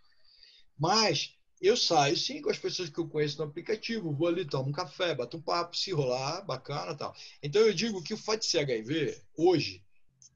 Mas 0.78 1.36
eu 1.66 1.76
saio 1.76 2.16
sim 2.16 2.42
com 2.42 2.50
as 2.50 2.58
pessoas 2.58 2.90
que 2.90 2.98
eu 2.98 3.08
conheço 3.08 3.38
no 3.38 3.48
aplicativo, 3.48 4.12
vou 4.12 4.28
ali, 4.28 4.44
tomo 4.44 4.68
um 4.68 4.72
café, 4.72 5.14
bato 5.14 5.36
um 5.36 5.42
papo, 5.42 5.76
se 5.76 5.92
rolar, 5.92 6.42
bacana 6.42 6.94
tal. 6.94 7.14
Então 7.42 7.62
eu 7.62 7.72
digo 7.72 8.02
que 8.02 8.14
o 8.14 8.18
fato 8.18 8.40
de 8.40 8.46
ser 8.46 8.58
HIV, 8.58 9.18
hoje, 9.36 9.82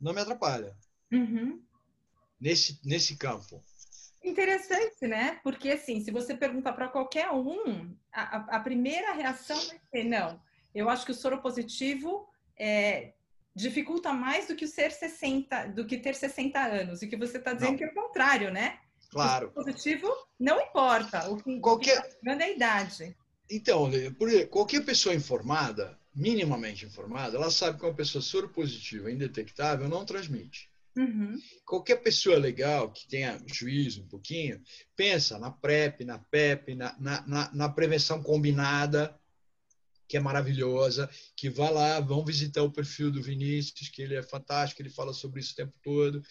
não 0.00 0.12
me 0.12 0.20
atrapalha. 0.20 0.76
Uhum. 1.12 1.62
Nesse, 2.40 2.80
nesse 2.84 3.16
campo. 3.16 3.62
Interessante, 4.22 5.06
né? 5.06 5.40
Porque 5.42 5.70
assim, 5.70 6.00
se 6.00 6.10
você 6.10 6.36
perguntar 6.36 6.72
para 6.72 6.88
qualquer 6.88 7.30
um, 7.30 7.94
a, 8.12 8.56
a, 8.56 8.60
primeira 8.60 9.12
reação 9.12 9.56
vai 9.56 9.80
ser 9.90 10.04
não. 10.04 10.40
Eu 10.74 10.88
acho 10.88 11.04
que 11.04 11.12
o 11.12 11.14
soro 11.14 11.40
positivo 11.40 12.28
é, 12.56 13.12
dificulta 13.54 14.12
mais 14.12 14.46
do 14.46 14.54
que 14.54 14.64
o 14.64 14.68
ser 14.68 14.92
60, 14.92 15.68
do 15.68 15.86
que 15.86 15.98
ter 15.98 16.14
60 16.14 16.58
anos. 16.60 17.02
E 17.02 17.06
que 17.06 17.16
você 17.16 17.38
está 17.38 17.52
dizendo 17.52 17.72
não. 17.72 17.78
que 17.78 17.84
é 17.84 17.88
o 17.88 17.94
contrário, 17.94 18.50
né? 18.50 18.78
Claro. 19.10 19.48
O 19.48 19.64
positivo 19.64 20.08
não 20.38 20.60
importa. 20.60 21.28
O 21.30 21.36
que, 21.42 21.60
qualquer... 21.60 22.18
é 22.24 22.30
a 22.30 22.50
idade. 22.50 23.16
Então, 23.50 23.90
qualquer 24.50 24.84
pessoa 24.84 25.14
informada, 25.14 25.98
minimamente 26.14 26.84
informada, 26.84 27.36
ela 27.36 27.50
sabe 27.50 27.78
que 27.78 27.84
uma 27.84 27.94
pessoa 27.94 28.20
soropositiva, 28.20 29.10
indetectável, 29.10 29.88
não 29.88 30.04
transmite. 30.04 30.70
Uhum. 30.96 31.38
Qualquer 31.64 31.96
pessoa 31.96 32.36
legal 32.36 32.90
que 32.92 33.06
tenha 33.08 33.40
juízo 33.46 34.02
um 34.02 34.08
pouquinho, 34.08 34.60
pensa 34.94 35.38
na 35.38 35.50
PrEP, 35.50 36.04
na 36.04 36.18
PEP, 36.18 36.74
na, 36.74 36.94
na, 36.98 37.50
na 37.54 37.68
prevenção 37.68 38.22
combinada, 38.22 39.18
que 40.06 40.16
é 40.16 40.20
maravilhosa, 40.20 41.08
que 41.36 41.48
vá 41.48 41.70
lá, 41.70 42.00
vão 42.00 42.24
visitar 42.24 42.62
o 42.62 42.72
perfil 42.72 43.10
do 43.10 43.22
Vinícius, 43.22 43.88
que 43.88 44.02
ele 44.02 44.16
é 44.16 44.22
fantástico, 44.22 44.82
ele 44.82 44.90
fala 44.90 45.12
sobre 45.12 45.40
isso 45.40 45.52
o 45.52 45.56
tempo 45.56 45.74
todo 45.82 46.22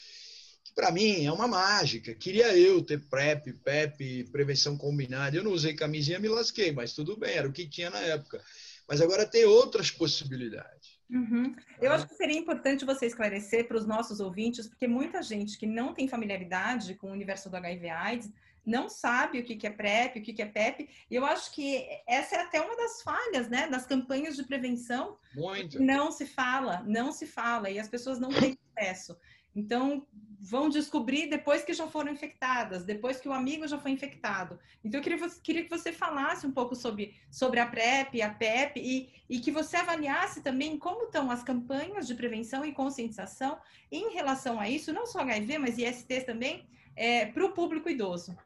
para 0.76 0.92
mim 0.92 1.26
é 1.26 1.32
uma 1.32 1.48
mágica. 1.48 2.14
Queria 2.14 2.58
eu 2.58 2.84
ter 2.84 3.00
PrEP, 3.10 3.54
PEP, 3.64 4.26
prevenção 4.32 4.78
combinada. 4.78 5.36
Eu 5.36 5.44
não 5.44 5.52
usei 5.52 5.74
camisinha, 5.74 6.20
me 6.20 6.28
lasquei, 6.28 6.72
mas 6.72 6.94
tudo 6.94 7.18
bem, 7.18 7.36
era 7.36 7.48
o 7.48 7.54
que 7.54 7.68
tinha 7.68 7.90
na 7.90 8.00
época. 8.00 8.42
Mas 8.88 9.02
agora 9.02 9.26
tem 9.26 9.46
outras 9.46 9.92
possibilidades. 9.92 10.98
Uhum. 11.10 11.56
Eu 11.82 11.92
acho 11.94 12.08
que 12.08 12.16
seria 12.16 12.38
importante 12.38 12.86
você 12.86 13.06
esclarecer 13.06 13.68
para 13.68 13.78
os 13.78 13.86
nossos 13.86 14.20
ouvintes, 14.20 14.68
porque 14.68 14.88
muita 14.88 15.22
gente 15.22 15.58
que 15.58 15.66
não 15.66 15.94
tem 15.94 16.08
familiaridade 16.08 16.96
com 16.96 17.08
o 17.08 17.14
universo 17.14 17.50
do 17.50 17.56
HIV/AIDS 17.56 18.32
não 18.66 18.90
sabe 18.90 19.40
o 19.40 19.46
que 19.46 19.66
é 19.66 19.70
PrEP, 19.70 20.20
o 20.20 20.22
que 20.22 20.42
é 20.42 20.46
PEP. 20.46 20.90
E 21.10 21.16
eu 21.16 21.26
acho 21.26 21.54
que 21.54 21.88
essa 22.06 22.36
é 22.36 22.42
até 22.42 22.60
uma 22.60 22.76
das 22.76 23.02
falhas, 23.02 23.48
né, 23.50 23.68
das 23.70 23.86
campanhas 23.86 24.36
de 24.36 24.44
prevenção. 24.44 25.18
Muito. 25.34 25.82
Não 25.82 26.12
se 26.12 26.26
fala, 26.26 26.84
não 26.86 27.14
se 27.14 27.26
fala 27.26 27.70
e 27.70 27.80
as 27.80 27.88
pessoas 27.88 28.20
não 28.20 28.30
têm 28.30 28.60
acesso. 28.76 29.18
Então, 29.58 30.06
vão 30.40 30.70
descobrir 30.70 31.28
depois 31.28 31.64
que 31.64 31.74
já 31.74 31.88
foram 31.88 32.12
infectadas, 32.12 32.86
depois 32.86 33.20
que 33.20 33.28
o 33.28 33.34
amigo 33.34 33.68
já 33.68 33.80
foi 33.80 33.90
infectado. 33.90 34.60
Então, 34.84 35.00
eu 35.00 35.04
queria, 35.04 35.30
queria 35.42 35.64
que 35.64 35.70
você 35.70 35.92
falasse 35.92 36.46
um 36.46 36.52
pouco 36.52 36.76
sobre, 36.76 37.16
sobre 37.32 37.60
a 37.60 37.66
PrEP, 37.66 38.22
a 38.22 38.30
PEP, 38.30 38.80
e, 38.80 39.10
e 39.28 39.40
que 39.40 39.50
você 39.50 39.78
avaliasse 39.78 40.44
também 40.44 40.78
como 40.78 41.06
estão 41.06 41.32
as 41.32 41.44
campanhas 41.44 42.06
de 42.06 42.14
prevenção 42.14 42.64
e 42.64 42.72
conscientização 42.72 43.58
em 43.92 44.14
relação 44.14 44.60
a 44.60 44.70
isso, 44.70 44.94
não 44.94 45.08
só 45.08 45.22
HIV, 45.22 45.58
mas 45.58 45.80
ISTs 45.80 46.24
também, 46.24 46.68
é, 46.96 47.26
para 47.26 47.44
o 47.44 47.52
público 47.52 47.90
idoso. 47.90 48.38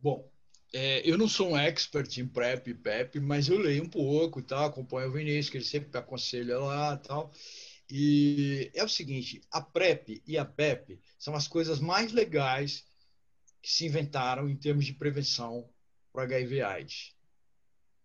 Bom, 0.00 0.28
é, 0.74 1.08
eu 1.08 1.16
não 1.16 1.28
sou 1.28 1.50
um 1.50 1.56
expert 1.56 2.18
em 2.18 2.26
PrEP 2.26 2.70
e 2.70 2.74
PEP, 2.74 3.20
mas 3.20 3.48
eu 3.48 3.56
leio 3.56 3.84
um 3.84 3.88
pouco, 3.88 4.42
tá? 4.42 4.66
acompanho 4.66 5.10
o 5.10 5.12
Vinícius, 5.12 5.48
que 5.48 5.56
ele 5.58 5.64
sempre 5.64 5.96
aconselha 5.96 6.58
lá 6.58 6.96
tal. 6.96 7.30
E 7.94 8.70
é 8.72 8.82
o 8.82 8.88
seguinte: 8.88 9.42
a 9.50 9.60
PrEP 9.60 10.22
e 10.26 10.38
a 10.38 10.46
PEP 10.46 10.98
são 11.18 11.34
as 11.34 11.46
coisas 11.46 11.78
mais 11.78 12.10
legais 12.10 12.86
que 13.60 13.70
se 13.70 13.84
inventaram 13.84 14.48
em 14.48 14.56
termos 14.56 14.86
de 14.86 14.94
prevenção 14.94 15.68
para 16.10 16.22
HIV/AIDS, 16.22 17.14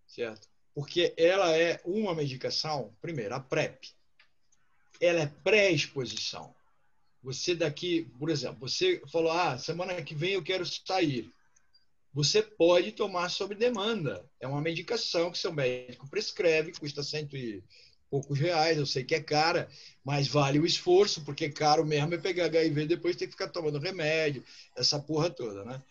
certo? 0.05 0.49
Porque 0.75 1.13
ela 1.15 1.55
é 1.57 1.79
uma 1.85 2.13
medicação, 2.13 2.93
primeiro, 3.01 3.33
a 3.33 3.39
PrEP, 3.39 3.95
ela 4.99 5.21
é 5.21 5.27
pré-exposição. 5.27 6.53
Você 7.23 7.55
daqui, 7.55 8.11
por 8.19 8.29
exemplo, 8.29 8.67
você 8.67 9.01
falou, 9.09 9.31
ah, 9.31 9.57
semana 9.57 10.03
que 10.03 10.13
vem 10.13 10.33
eu 10.33 10.43
quero 10.43 10.65
sair. 10.65 11.31
Você 12.13 12.41
pode 12.41 12.91
tomar 12.91 13.29
sob 13.29 13.55
demanda. 13.55 14.29
É 14.37 14.47
uma 14.47 14.61
medicação 14.61 15.31
que 15.31 15.37
seu 15.37 15.53
médico 15.53 16.09
prescreve, 16.09 16.73
custa 16.73 17.01
cento 17.03 17.37
e 17.37 17.63
poucos 18.09 18.39
reais, 18.39 18.77
eu 18.77 18.85
sei 18.85 19.03
que 19.03 19.15
é 19.15 19.21
cara, 19.21 19.69
mas 20.03 20.27
vale 20.27 20.59
o 20.59 20.65
esforço, 20.65 21.23
porque 21.23 21.49
caro 21.49 21.85
mesmo 21.85 22.13
é 22.13 22.17
pegar 22.17 22.45
HIV 22.45 22.81
e 22.81 22.87
depois 22.87 23.15
ter 23.15 23.25
que 23.25 23.33
ficar 23.33 23.49
tomando 23.49 23.79
remédio, 23.79 24.43
essa 24.75 24.99
porra 24.99 25.29
toda, 25.29 25.63
né? 25.65 25.81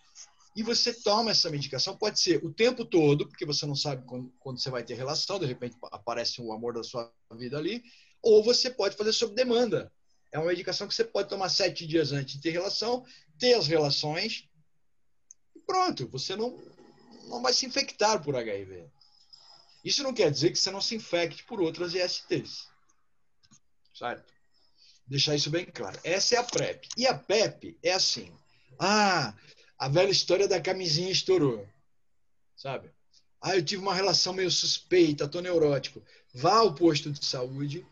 e 0.57 0.63
você 0.63 0.93
toma 0.95 1.33
essa 1.33 1.51
medicação, 1.51 1.95
pode 1.95 2.19
ser 2.19 2.43
o 2.43 2.51
tempo 2.51 2.83
todo, 2.83 3.29
porque 3.29 3.45
você 3.45 3.67
não 3.67 3.77
sabe 3.77 4.03
quando, 4.07 4.33
quando 4.41 4.59
você 4.59 4.71
vai 4.71 4.83
ter 4.83 4.95
relação, 4.95 5.39
de 5.39 5.45
repente 5.45 5.77
aparece 5.93 6.41
o 6.41 6.51
amor 6.51 6.73
da 6.73 6.83
sua 6.83 7.13
vida 7.33 7.59
ali, 7.59 7.85
ou 8.23 8.43
você 8.43 8.71
pode 8.71 8.97
fazer 8.97 9.13
sob 9.13 9.35
demanda. 9.35 9.93
É 10.33 10.39
uma 10.39 10.49
medicação 10.49 10.89
que 10.89 10.95
você 10.95 11.05
pode 11.05 11.29
tomar 11.29 11.51
sete 11.51 11.87
dias 11.87 12.11
antes 12.11 12.37
de 12.37 12.41
ter 12.41 12.51
relação, 12.51 13.05
ter 13.39 13.53
as 13.53 13.67
relações, 13.67 14.49
e 15.55 15.61
pronto, 15.61 16.09
você 16.09 16.35
não, 16.35 16.59
não 17.29 17.43
vai 17.43 17.53
se 17.53 17.67
infectar 17.67 18.23
por 18.23 18.35
HIV. 18.35 18.87
Isso 19.87 20.03
não 20.03 20.13
quer 20.13 20.33
dizer 20.33 20.51
que 20.51 20.59
você 20.59 20.69
não 20.73 20.81
se 20.81 20.97
infecte 20.97 21.45
por 21.45 21.61
outras 21.61 21.95
ISTs. 21.95 22.67
Certo? 23.95 24.35
Deixar 25.07 25.37
isso 25.37 25.49
bem 25.49 25.65
claro. 25.65 25.97
Essa 26.03 26.35
é 26.35 26.39
a 26.39 26.43
PrEP. 26.43 26.89
E 26.97 27.07
a 27.07 27.17
PEP 27.17 27.79
é 27.85 27.93
assim. 27.93 28.37
Ah, 28.81 29.33
a 29.79 29.89
velha 29.89 30.11
história 30.11 30.49
da 30.49 30.61
camisinha 30.61 31.09
estourou. 31.09 31.69
Sabe? 32.57 32.91
Ah, 33.41 33.55
eu 33.55 33.65
tive 33.65 33.81
uma 33.81 33.95
relação 33.95 34.33
meio 34.33 34.51
suspeita, 34.51 35.29
tô 35.29 35.41
neurótico. 35.41 36.03
Vá 36.35 36.57
ao 36.57 36.75
posto 36.75 37.13
de 37.13 37.25
saúde, 37.25 37.87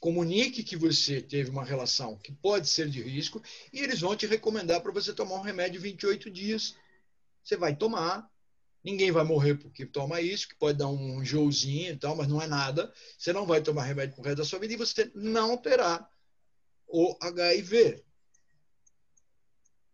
comunique 0.00 0.62
que 0.62 0.76
você 0.76 1.22
teve 1.22 1.48
uma 1.48 1.64
relação 1.64 2.18
que 2.18 2.30
pode 2.30 2.68
ser 2.68 2.90
de 2.90 3.00
risco 3.00 3.42
e 3.72 3.80
eles 3.80 4.00
vão 4.00 4.14
te 4.14 4.26
recomendar 4.26 4.82
para 4.82 4.92
você 4.92 5.14
tomar 5.14 5.36
um 5.36 5.42
remédio 5.42 5.80
28 5.80 6.30
dias. 6.30 6.76
Você 7.42 7.56
vai 7.56 7.74
tomar, 7.74 8.30
ninguém 8.84 9.10
vai 9.10 9.24
morrer 9.24 9.54
porque 9.54 9.86
toma 9.86 10.20
isso, 10.20 10.48
que 10.48 10.54
pode 10.56 10.78
dar 10.78 10.88
um 10.88 11.22
enjoozinho 11.22 11.92
e 11.92 11.96
tal, 11.96 12.16
mas 12.16 12.28
não 12.28 12.40
é 12.40 12.46
nada. 12.46 12.92
Você 13.18 13.32
não 13.32 13.46
vai 13.46 13.60
tomar 13.60 13.84
remédio 13.84 14.14
pro 14.14 14.24
resto 14.24 14.38
da 14.38 14.44
sua 14.44 14.58
vida 14.58 14.74
e 14.74 14.76
você 14.76 15.10
não 15.14 15.56
terá 15.56 16.08
o 16.86 17.16
HIV 17.20 18.04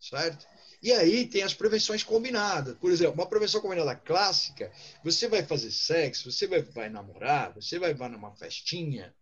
certo? 0.01 0.47
E 0.81 0.93
aí 0.93 1.27
tem 1.27 1.43
as 1.43 1.55
prevenções 1.55 2.03
combinadas. 2.03 2.77
Por 2.79 2.91
exemplo, 2.91 3.15
uma 3.15 3.29
prevenção 3.29 3.61
combinada 3.61 3.95
clássica, 3.97 4.71
você 5.03 5.27
vai 5.27 5.45
fazer 5.45 5.71
sexo, 5.71 6.31
você 6.31 6.47
vai, 6.47 6.63
vai 6.63 6.89
namorar, 6.89 7.53
você 7.53 7.79
vai, 7.79 7.95
vai 7.95 8.09
numa 8.09 8.35
festinha, 8.37 9.15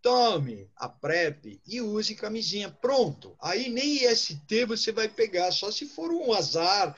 tome 0.00 0.70
a 0.74 0.88
PrEP 0.88 1.60
e 1.66 1.80
use 1.80 2.14
camisinha. 2.14 2.70
Pronto. 2.70 3.36
Aí 3.40 3.68
nem 3.68 4.04
IST 4.04 4.64
você 4.66 4.92
vai 4.92 5.08
pegar, 5.08 5.52
só 5.52 5.70
se 5.70 5.86
for 5.86 6.10
um 6.10 6.32
azar, 6.32 6.96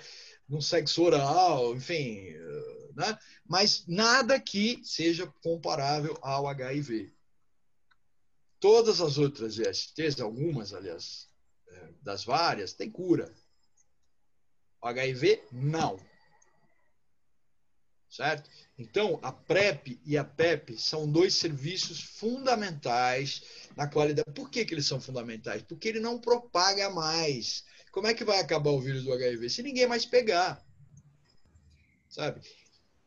um 0.49 0.61
sexo 0.61 1.03
oral, 1.03 1.75
enfim, 1.75 2.33
né? 2.95 3.19
mas 3.47 3.87
nada 3.87 4.39
que 4.41 4.81
seja 4.85 5.27
comparável 5.43 6.19
ao 6.23 6.47
HIV. 6.47 7.13
Todas 8.61 9.01
as 9.01 9.19
outras 9.19 9.59
ISTs, 9.59 10.21
algumas, 10.21 10.73
aliás, 10.73 11.29
das 12.03 12.25
várias, 12.25 12.73
tem 12.73 12.91
cura. 12.91 13.33
O 14.81 14.87
HIV, 14.87 15.43
não. 15.53 15.99
Certo? 18.09 18.49
Então, 18.79 19.19
a 19.23 19.33
PrEP 19.33 20.01
e 20.05 20.17
a 20.17 20.25
PEP 20.25 20.79
são 20.79 21.11
dois 21.11 21.35
serviços 21.35 22.01
fundamentais 22.01 23.43
na 23.77 23.89
qualidade. 23.89 24.31
Por 24.33 24.49
que, 24.49 24.65
que 24.65 24.73
eles 24.73 24.87
são 24.87 25.01
fundamentais? 25.01 25.63
Porque 25.63 25.89
ele 25.89 26.01
não 26.01 26.21
propaga 26.21 26.89
mais. 26.91 27.65
Como 27.95 28.09
é 28.09 28.13
que 28.13 28.25
vai 28.25 28.41
acabar 28.41 28.71
o 28.71 28.81
vírus 28.81 29.05
do 29.05 29.13
HIV? 29.13 29.49
Se 29.49 29.63
ninguém 29.63 29.87
mais 29.87 30.05
pegar. 30.05 30.61
Sabe? 32.09 32.41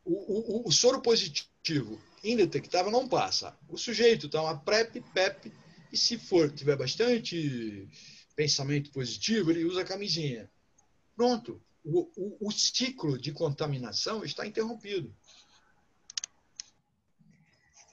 O, 0.05 0.61
o, 0.63 0.67
o 0.69 0.71
soro 0.71 1.01
positivo 1.01 2.01
indetectável 2.23 2.89
não 2.89 3.05
passa. 3.05 3.57
O 3.67 3.77
sujeito 3.77 4.27
está 4.27 4.41
uma 4.41 4.57
PrEP, 4.57 5.01
PEP, 5.13 5.51
e 5.91 5.97
se 5.97 6.17
for, 6.17 6.49
tiver 6.49 6.77
bastante 6.77 7.85
pensamento 8.33 8.89
positivo, 8.91 9.51
ele 9.51 9.65
usa 9.65 9.83
camisinha. 9.83 10.49
Pronto. 11.17 11.61
O, 11.83 12.09
o, 12.15 12.47
o 12.47 12.51
ciclo 12.51 13.19
de 13.19 13.33
contaminação 13.33 14.23
está 14.23 14.47
interrompido. 14.47 15.13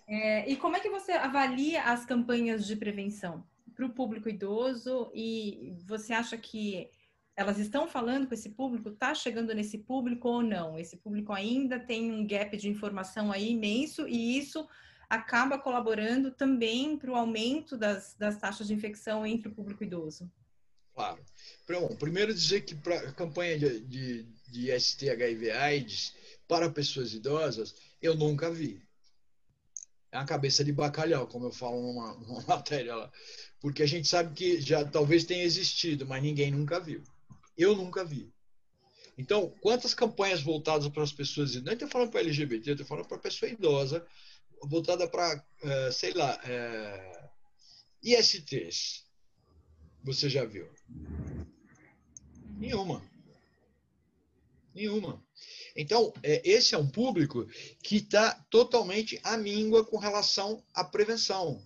É, 0.07 0.49
e 0.49 0.57
como 0.57 0.77
é 0.77 0.81
que 0.81 0.91
você 0.91 1.11
avalia 1.11 1.83
as 1.83 2.07
campanhas 2.07 2.65
de 2.65 2.77
prevenção 2.77 3.45
para 3.75 3.87
o 3.87 3.91
público 3.91 4.29
idoso? 4.29 5.11
E 5.15 5.77
você 5.87 6.13
acha 6.13 6.37
que 6.37 6.91
elas 7.37 7.59
estão 7.59 7.89
falando 7.89 8.27
com 8.27 8.35
esse 8.35 8.51
público? 8.51 8.91
Está 8.91 9.15
chegando 9.15 9.55
nesse 9.55 9.79
público 9.79 10.29
ou 10.29 10.43
não? 10.43 10.79
Esse 10.79 10.97
público 10.97 11.33
ainda 11.33 11.79
tem 11.79 12.13
um 12.13 12.27
gap 12.27 12.57
de 12.57 12.69
informação 12.69 13.33
aí 13.33 13.51
imenso 13.51 14.09
e 14.09 14.39
isso 14.39 14.67
acaba 15.09 15.59
colaborando 15.59 16.31
também 16.31 16.97
para 16.97 17.11
o 17.11 17.17
aumento 17.17 17.77
das, 17.77 18.15
das 18.15 18.39
taxas 18.39 18.67
de 18.67 18.75
infecção 18.75 19.27
entre 19.27 19.49
o 19.49 19.55
público 19.55 19.85
idoso? 19.85 20.31
Claro. 20.95 21.21
Bom, 21.69 21.97
primeiro 21.97 22.33
dizer 22.33 22.61
que 22.63 22.75
para 22.75 22.97
a 22.97 23.13
campanha 23.13 23.59
de, 23.59 23.81
de, 23.81 24.23
de 24.49 24.81
ST 24.81 25.11
HIV 25.11 25.51
AIDS 25.51 26.15
para 26.47 26.71
pessoas 26.71 27.13
idosas, 27.13 27.75
eu 28.01 28.15
nunca 28.15 28.51
vi. 28.51 28.81
É 30.15 30.19
uma 30.19 30.25
cabeça 30.25 30.63
de 30.63 30.71
bacalhau, 30.71 31.27
como 31.27 31.47
eu 31.47 31.51
falo 31.51 31.83
numa, 31.83 32.15
numa 32.23 32.41
matéria 32.43 32.95
lá. 32.95 33.11
Porque 33.61 33.83
a 33.83 33.87
gente 33.87 34.07
sabe 34.07 34.33
que 34.33 34.61
já 34.61 34.85
talvez 34.85 35.25
tenha 35.25 35.43
existido, 35.43 36.07
mas 36.07 36.23
ninguém 36.23 36.53
nunca 36.53 36.79
viu. 36.79 37.03
Eu 37.59 37.75
nunca 37.75 38.05
vi. 38.05 38.33
Então, 39.19 39.53
quantas 39.61 39.93
campanhas 39.93 40.41
voltadas 40.41 40.87
para 40.89 41.03
as 41.03 41.13
pessoas, 41.13 41.61
não 41.63 41.73
estou 41.73 41.89
falando 41.89 42.13
para 42.13 42.21
LGBT, 42.21 42.71
estou 42.71 42.87
falando 42.87 43.09
para 43.09 43.19
pessoa 43.19 43.51
idosa, 43.51 44.07
voltada 44.63 45.09
para, 45.09 45.45
uh, 45.65 45.93
sei 45.93 46.13
lá, 46.15 46.37
uh, 46.37 46.41
eh, 46.45 47.31
ISTs. 48.05 49.05
Você 50.05 50.29
já 50.29 50.45
viu? 50.45 50.69
Nenhuma. 52.57 53.03
Nenhuma. 54.75 55.25
Então, 55.77 56.13
é, 56.23 56.43
esse 56.49 56.75
é 56.75 56.79
um 56.79 56.89
público 56.89 57.47
que 57.83 57.97
está 57.97 58.35
totalmente 58.51 59.21
à 59.23 59.37
míngua 59.37 59.85
com 59.85 59.97
relação 59.97 60.65
à 60.75 60.83
prevenção. 60.83 61.63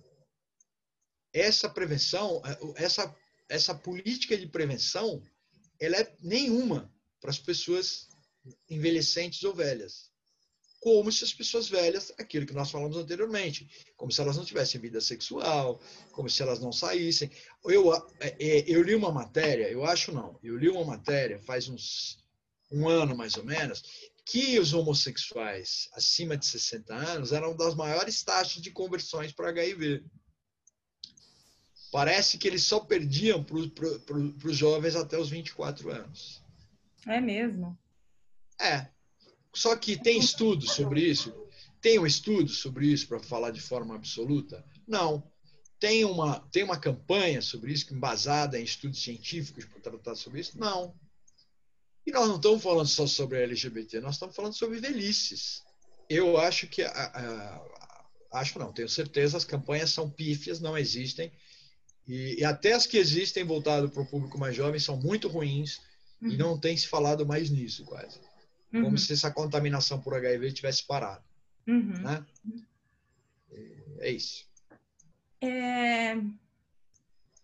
Essa 1.33 1.69
prevenção, 1.69 2.43
é, 2.45 2.85
essa, 2.85 3.15
essa 3.49 3.75
política 3.75 4.37
de 4.37 4.47
prevenção, 4.47 5.23
ela 5.81 5.97
é 5.97 6.17
nenhuma 6.21 6.93
para 7.21 7.31
as 7.31 7.39
pessoas 7.39 8.09
envelhecentes 8.69 9.43
ou 9.43 9.55
velhas 9.55 10.09
como 10.81 11.11
se 11.11 11.25
as 11.25 11.35
pessoas 11.35 11.69
velhas, 11.69 12.13
aquilo 12.19 12.47
que 12.47 12.53
nós 12.53 12.71
falamos 12.71 12.97
anteriormente, 12.97 13.69
como 13.97 14.13
se 14.13 14.21
elas 14.21 14.37
não 14.37 14.45
tivessem 14.45 14.81
vida 14.81 15.01
sexual, 15.01 15.81
como 16.13 16.31
se 16.31 16.41
elas 16.41 16.61
não 16.61 16.73
saíssem. 16.73 17.31
Eu, 17.65 17.93
é, 18.21 18.65
eu 18.67 18.83
li 18.83 18.95
uma 18.95 19.11
matéria, 19.11 19.69
eu 19.71 19.85
acho 19.85 20.13
não, 20.13 20.39
eu 20.43 20.57
li 20.57 20.69
uma 20.69 20.85
matéria 20.85 21.39
faz 21.41 21.69
uns 21.69 22.25
um 22.71 22.89
ano 22.89 23.17
mais 23.17 23.37
ou 23.37 23.45
menos, 23.45 23.83
que 24.25 24.59
os 24.59 24.75
homossexuais 24.75 25.89
acima 25.95 26.37
de 26.37 26.47
60 26.47 26.95
anos 26.95 27.33
eram 27.33 27.57
das 27.57 27.75
maiores 27.75 28.23
taxas 28.23 28.61
de 28.61 28.71
conversões 28.71 29.33
para 29.33 29.49
HIV. 29.49 30.05
Parece 31.91 32.37
que 32.37 32.47
eles 32.47 32.65
só 32.65 32.81
perdiam 32.81 33.43
para 33.43 34.49
os 34.49 34.57
jovens 34.57 34.95
até 34.95 35.19
os 35.19 35.31
24 35.31 35.91
anos. 35.91 36.43
É 37.07 37.21
mesmo? 37.21 37.79
É, 38.61 38.89
só 39.55 39.75
que 39.77 39.97
tem 39.97 40.19
estudos 40.19 40.73
sobre 40.73 41.01
isso? 41.01 41.35
Tem 41.81 41.99
um 41.99 42.07
estudo 42.07 42.51
sobre 42.51 42.87
isso 42.87 43.09
para 43.09 43.21
falar 43.21 43.51
de 43.51 43.61
forma 43.61 43.95
absoluta? 43.95 44.65
Não. 44.87 45.31
Tem 45.81 46.05
uma, 46.05 46.41
tem 46.51 46.65
uma 46.65 46.79
campanha 46.79 47.41
sobre 47.41 47.73
isso, 47.73 47.95
embasada 47.95 48.59
em 48.59 48.65
estudos 48.65 49.03
científicos 49.03 49.65
para 49.65 49.81
tratar 49.81 50.15
sobre 50.17 50.41
isso? 50.41 50.59
Não. 50.59 50.95
E 52.09 52.11
nós 52.11 52.27
não 52.27 52.37
estamos 52.37 52.63
falando 52.63 52.87
só 52.87 53.07
sobre 53.07 53.43
LGBT, 53.43 54.01
nós 54.01 54.15
estamos 54.15 54.35
falando 54.35 54.55
sobre 54.55 54.81
velhices. 54.81 55.63
Eu 56.09 56.39
acho 56.39 56.67
que. 56.67 56.83
A, 56.83 56.89
a, 56.91 58.39
acho 58.41 58.59
não, 58.59 58.73
tenho 58.73 58.89
certeza, 58.89 59.37
as 59.37 59.45
campanhas 59.45 59.91
são 59.91 60.09
pífias, 60.09 60.59
não 60.59 60.77
existem. 60.77 61.31
E, 62.07 62.41
e 62.41 62.45
até 62.45 62.73
as 62.73 62.87
que 62.87 62.97
existem 62.97 63.45
voltado 63.45 63.91
para 63.91 64.03
o 64.03 64.07
público 64.07 64.39
mais 64.39 64.57
jovem 64.57 64.81
são 64.81 64.97
muito 64.97 65.29
ruins 65.29 65.83
uhum. 66.23 66.31
e 66.31 66.37
não 66.39 66.59
tem 66.59 66.75
se 66.75 66.89
falado 66.89 67.27
mais 67.27 67.51
nisso 67.51 67.85
quase 67.85 68.19
uhum. 68.73 68.85
como 68.85 68.99
se 68.99 69.13
essa 69.13 69.31
contaminação 69.31 70.01
por 70.01 70.15
HIV 70.15 70.53
tivesse 70.53 70.87
parado. 70.87 71.23
Uhum. 71.67 71.93
Né? 72.01 72.27
É 74.01 74.11
isso. 74.11 74.47
É... 75.41 76.17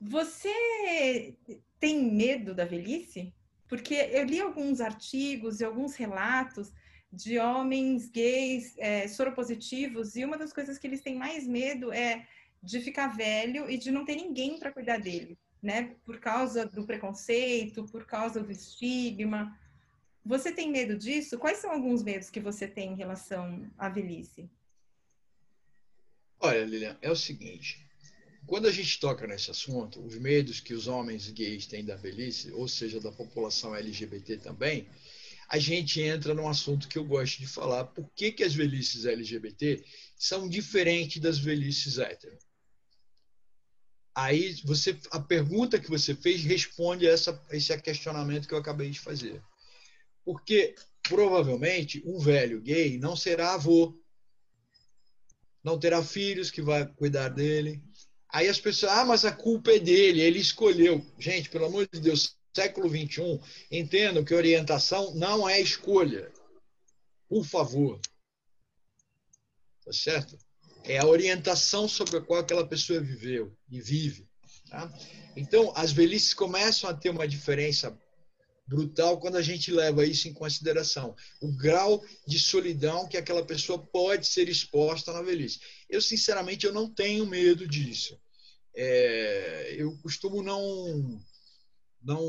Você 0.00 1.34
tem 1.78 2.10
medo 2.10 2.54
da 2.54 2.64
velhice? 2.64 3.32
Porque 3.68 3.94
eu 3.94 4.24
li 4.24 4.40
alguns 4.40 4.80
artigos 4.80 5.60
e 5.60 5.64
alguns 5.64 5.94
relatos 5.94 6.72
de 7.12 7.38
homens 7.38 8.10
gays 8.10 8.74
é, 8.76 9.06
soropositivos 9.06 10.16
e 10.16 10.24
uma 10.24 10.36
das 10.36 10.52
coisas 10.52 10.78
que 10.78 10.86
eles 10.86 11.00
têm 11.00 11.16
mais 11.16 11.46
medo 11.46 11.92
é 11.92 12.26
de 12.62 12.80
ficar 12.80 13.08
velho 13.08 13.70
e 13.70 13.76
de 13.76 13.90
não 13.90 14.04
ter 14.04 14.16
ninguém 14.16 14.58
para 14.58 14.72
cuidar 14.72 14.98
dele, 14.98 15.38
né? 15.62 15.94
Por 16.04 16.18
causa 16.18 16.66
do 16.66 16.84
preconceito, 16.84 17.84
por 17.86 18.06
causa 18.06 18.42
do 18.42 18.50
estigma. 18.50 19.58
Você 20.24 20.50
tem 20.50 20.70
medo 20.70 20.96
disso? 20.96 21.38
Quais 21.38 21.58
são 21.58 21.70
alguns 21.70 22.02
medos 22.02 22.30
que 22.30 22.40
você 22.40 22.66
tem 22.66 22.92
em 22.92 22.96
relação 22.96 23.70
à 23.76 23.88
velhice? 23.88 24.50
Olha, 26.40 26.64
Lilian, 26.64 26.98
é 27.00 27.10
o 27.10 27.16
seguinte. 27.16 27.86
Quando 28.46 28.66
a 28.66 28.72
gente 28.72 28.98
toca 28.98 29.26
nesse 29.26 29.50
assunto, 29.50 30.04
os 30.04 30.16
medos 30.16 30.60
que 30.60 30.74
os 30.74 30.86
homens 30.86 31.28
gays 31.30 31.66
têm 31.66 31.84
da 31.84 31.96
velhice, 31.96 32.52
ou 32.52 32.68
seja, 32.68 33.00
da 33.00 33.12
população 33.12 33.74
LGBT 33.74 34.38
também, 34.38 34.88
a 35.48 35.58
gente 35.58 36.00
entra 36.00 36.34
num 36.34 36.48
assunto 36.48 36.88
que 36.88 36.98
eu 36.98 37.04
gosto 37.04 37.38
de 37.38 37.46
falar. 37.46 37.84
Por 37.84 38.10
que, 38.14 38.32
que 38.32 38.44
as 38.44 38.54
velhices 38.54 39.04
LGBT 39.04 39.84
são 40.16 40.48
diferentes 40.48 41.20
das 41.20 41.38
velhices 41.38 41.98
hétero? 41.98 42.36
Aí 44.14 44.54
você, 44.64 44.96
a 45.10 45.18
pergunta 45.20 45.78
que 45.78 45.90
você 45.90 46.14
fez 46.14 46.42
responde 46.44 47.06
a 47.06 47.12
essa, 47.12 47.42
esse 47.50 47.76
questionamento 47.80 48.46
que 48.46 48.54
eu 48.54 48.58
acabei 48.58 48.90
de 48.90 49.00
fazer. 49.00 49.42
Porque 50.24 50.74
provavelmente 51.02 52.02
um 52.06 52.18
velho 52.18 52.60
gay 52.60 52.96
não 52.98 53.16
será 53.16 53.54
avô, 53.54 54.00
não 55.62 55.78
terá 55.78 56.02
filhos 56.02 56.50
que 56.50 56.62
vai 56.62 56.86
cuidar 56.86 57.28
dele. 57.28 57.82
Aí 58.34 58.48
as 58.48 58.58
pessoas, 58.58 58.90
ah, 58.90 59.04
mas 59.04 59.24
a 59.24 59.30
culpa 59.30 59.70
é 59.70 59.78
dele, 59.78 60.20
ele 60.20 60.40
escolheu. 60.40 61.06
Gente, 61.16 61.48
pelo 61.48 61.66
amor 61.66 61.86
de 61.86 62.00
Deus, 62.00 62.36
século 62.52 62.88
XXI, 62.88 63.40
entendam 63.70 64.24
que 64.24 64.34
orientação 64.34 65.14
não 65.14 65.48
é 65.48 65.60
escolha. 65.60 66.32
Por 67.28 67.44
favor. 67.44 68.00
Tá 69.84 69.92
certo? 69.92 70.36
É 70.82 70.98
a 70.98 71.06
orientação 71.06 71.86
sobre 71.86 72.16
a 72.16 72.20
qual 72.20 72.40
aquela 72.40 72.66
pessoa 72.66 73.00
viveu 73.00 73.56
e 73.70 73.80
vive. 73.80 74.26
Tá? 74.68 74.92
Então, 75.36 75.72
as 75.76 75.92
velhices 75.92 76.34
começam 76.34 76.90
a 76.90 76.94
ter 76.94 77.10
uma 77.10 77.28
diferença 77.28 77.96
brutal 78.66 79.20
quando 79.20 79.36
a 79.36 79.42
gente 79.42 79.70
leva 79.70 80.04
isso 80.04 80.26
em 80.26 80.34
consideração. 80.34 81.14
O 81.40 81.52
grau 81.52 82.04
de 82.26 82.40
solidão 82.40 83.06
que 83.06 83.16
aquela 83.16 83.46
pessoa 83.46 83.78
pode 83.78 84.26
ser 84.26 84.48
exposta 84.48 85.12
na 85.12 85.22
velhice. 85.22 85.60
Eu, 85.88 86.02
sinceramente, 86.02 86.66
eu 86.66 86.72
não 86.72 86.92
tenho 86.92 87.24
medo 87.24 87.68
disso. 87.68 88.18
É, 88.74 89.74
eu 89.78 89.96
costumo 89.98 90.42
não, 90.42 91.20
não, 92.02 92.20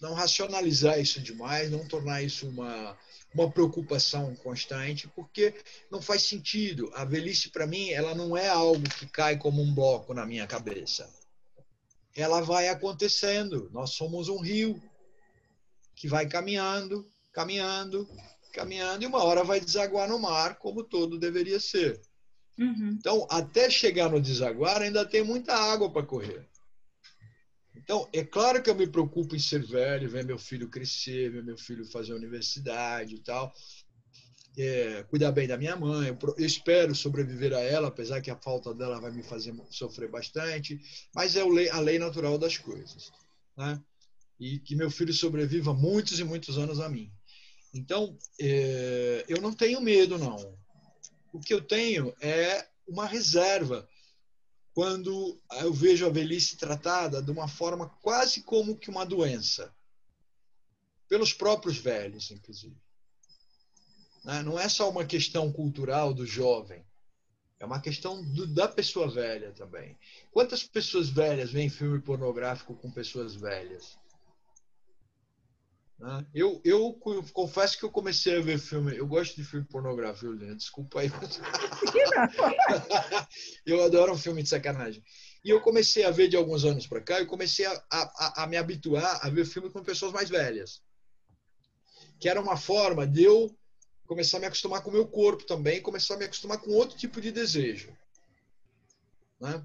não 0.00 0.14
racionalizar 0.14 0.98
isso 0.98 1.20
demais, 1.20 1.70
não 1.70 1.86
tornar 1.86 2.22
isso 2.22 2.48
uma, 2.48 2.96
uma 3.34 3.50
preocupação 3.50 4.34
constante, 4.36 5.08
porque 5.08 5.54
não 5.90 6.00
faz 6.00 6.22
sentido. 6.22 6.90
A 6.94 7.04
velhice, 7.04 7.50
para 7.50 7.66
mim, 7.66 7.90
ela 7.90 8.14
não 8.14 8.36
é 8.36 8.48
algo 8.48 8.82
que 8.82 9.06
cai 9.06 9.36
como 9.36 9.60
um 9.60 9.74
bloco 9.74 10.14
na 10.14 10.24
minha 10.24 10.46
cabeça. 10.46 11.12
Ela 12.16 12.40
vai 12.40 12.68
acontecendo. 12.68 13.68
Nós 13.72 13.90
somos 13.90 14.28
um 14.28 14.40
rio 14.40 14.80
que 15.94 16.08
vai 16.08 16.26
caminhando, 16.28 17.06
caminhando, 17.32 18.08
caminhando, 18.52 19.02
e 19.02 19.06
uma 19.06 19.22
hora 19.24 19.42
vai 19.42 19.60
desaguar 19.60 20.08
no 20.08 20.18
mar, 20.18 20.56
como 20.58 20.84
todo 20.84 21.18
deveria 21.18 21.58
ser. 21.58 22.00
Uhum. 22.58 22.96
Então, 22.98 23.26
até 23.30 23.68
chegar 23.68 24.10
no 24.10 24.20
desaguar, 24.20 24.82
ainda 24.82 25.04
tem 25.04 25.24
muita 25.24 25.54
água 25.54 25.90
para 25.90 26.06
correr. 26.06 26.46
Então, 27.76 28.08
é 28.12 28.22
claro 28.24 28.62
que 28.62 28.70
eu 28.70 28.74
me 28.74 28.86
preocupo 28.86 29.34
em 29.34 29.38
ser 29.38 29.64
velho, 29.64 30.08
ver 30.08 30.24
meu 30.24 30.38
filho 30.38 30.70
crescer, 30.70 31.30
ver 31.30 31.42
meu 31.42 31.58
filho 31.58 31.84
fazer 31.84 32.14
universidade 32.14 33.16
e 33.16 33.20
tal. 33.20 33.52
É, 34.56 35.02
cuidar 35.04 35.32
bem 35.32 35.48
da 35.48 35.58
minha 35.58 35.74
mãe. 35.74 36.16
Eu 36.38 36.46
espero 36.46 36.94
sobreviver 36.94 37.52
a 37.52 37.60
ela, 37.60 37.88
apesar 37.88 38.20
que 38.20 38.30
a 38.30 38.36
falta 38.36 38.72
dela 38.72 39.00
vai 39.00 39.10
me 39.10 39.22
fazer 39.22 39.52
sofrer 39.70 40.08
bastante. 40.08 40.80
Mas 41.12 41.34
é 41.34 41.42
a 41.70 41.80
lei 41.80 41.98
natural 41.98 42.38
das 42.38 42.56
coisas. 42.56 43.12
Né? 43.56 43.80
e 44.38 44.58
que 44.58 44.74
meu 44.74 44.90
filho 44.90 45.12
sobreviva 45.12 45.72
muitos 45.72 46.18
e 46.18 46.24
muitos 46.24 46.58
anos 46.58 46.80
a 46.80 46.88
mim. 46.88 47.10
Então, 47.72 48.16
é, 48.40 49.24
eu 49.28 49.40
não 49.40 49.52
tenho 49.52 49.80
medo, 49.80 50.18
não. 50.18 50.56
O 51.34 51.40
que 51.40 51.52
eu 51.52 51.60
tenho 51.60 52.14
é 52.20 52.64
uma 52.86 53.06
reserva 53.06 53.88
quando 54.72 55.36
eu 55.62 55.72
vejo 55.72 56.06
a 56.06 56.08
velhice 56.08 56.56
tratada 56.56 57.20
de 57.20 57.28
uma 57.28 57.48
forma 57.48 57.88
quase 58.00 58.42
como 58.42 58.76
que 58.76 58.88
uma 58.88 59.04
doença, 59.04 59.74
pelos 61.08 61.32
próprios 61.32 61.76
velhos, 61.76 62.30
inclusive. 62.30 62.76
Né? 64.24 64.44
Não 64.44 64.56
é 64.56 64.68
só 64.68 64.88
uma 64.88 65.04
questão 65.04 65.52
cultural 65.52 66.14
do 66.14 66.24
jovem, 66.24 66.86
é 67.58 67.66
uma 67.66 67.80
questão 67.80 68.22
do, 68.22 68.46
da 68.46 68.68
pessoa 68.68 69.10
velha 69.10 69.50
também. 69.54 69.98
Quantas 70.30 70.62
pessoas 70.62 71.08
velhas 71.08 71.50
veem 71.50 71.68
filme 71.68 72.00
pornográfico 72.00 72.76
com 72.76 72.92
pessoas 72.92 73.34
velhas? 73.34 73.98
Né? 75.98 76.26
Eu, 76.34 76.60
eu 76.64 76.92
confesso 77.32 77.78
que 77.78 77.84
eu 77.84 77.90
comecei 77.90 78.36
a 78.36 78.40
ver 78.40 78.58
filme. 78.58 78.96
Eu 78.96 79.06
gosto 79.06 79.36
de 79.36 79.44
filme 79.44 79.66
pornográfico, 79.66 80.26
Juliana. 80.26 80.56
Desculpa 80.56 81.00
aí. 81.00 81.10
eu 83.64 83.82
adoro 83.84 84.12
um 84.12 84.18
filme 84.18 84.42
de 84.42 84.48
sacanagem. 84.48 85.02
E 85.44 85.50
eu 85.50 85.60
comecei 85.60 86.04
a 86.04 86.10
ver 86.10 86.28
de 86.28 86.36
alguns 86.36 86.64
anos 86.64 86.86
para 86.86 87.02
cá, 87.02 87.20
eu 87.20 87.26
comecei 87.26 87.66
a, 87.66 87.84
a, 87.90 88.44
a, 88.44 88.46
me 88.46 88.56
habituar 88.56 89.20
a 89.22 89.28
ver 89.28 89.44
filme 89.44 89.70
com 89.70 89.82
pessoas 89.82 90.10
mais 90.10 90.30
velhas. 90.30 90.82
Que 92.18 92.30
era 92.30 92.40
uma 92.40 92.56
forma 92.56 93.06
de 93.06 93.24
eu 93.24 93.54
começar 94.06 94.38
a 94.38 94.40
me 94.40 94.46
acostumar 94.46 94.82
com 94.82 94.88
o 94.88 94.92
meu 94.92 95.06
corpo 95.06 95.44
também, 95.44 95.82
começar 95.82 96.14
a 96.14 96.16
me 96.16 96.24
acostumar 96.24 96.58
com 96.58 96.70
outro 96.70 96.96
tipo 96.96 97.20
de 97.20 97.30
desejo. 97.30 97.94
Né? 99.38 99.62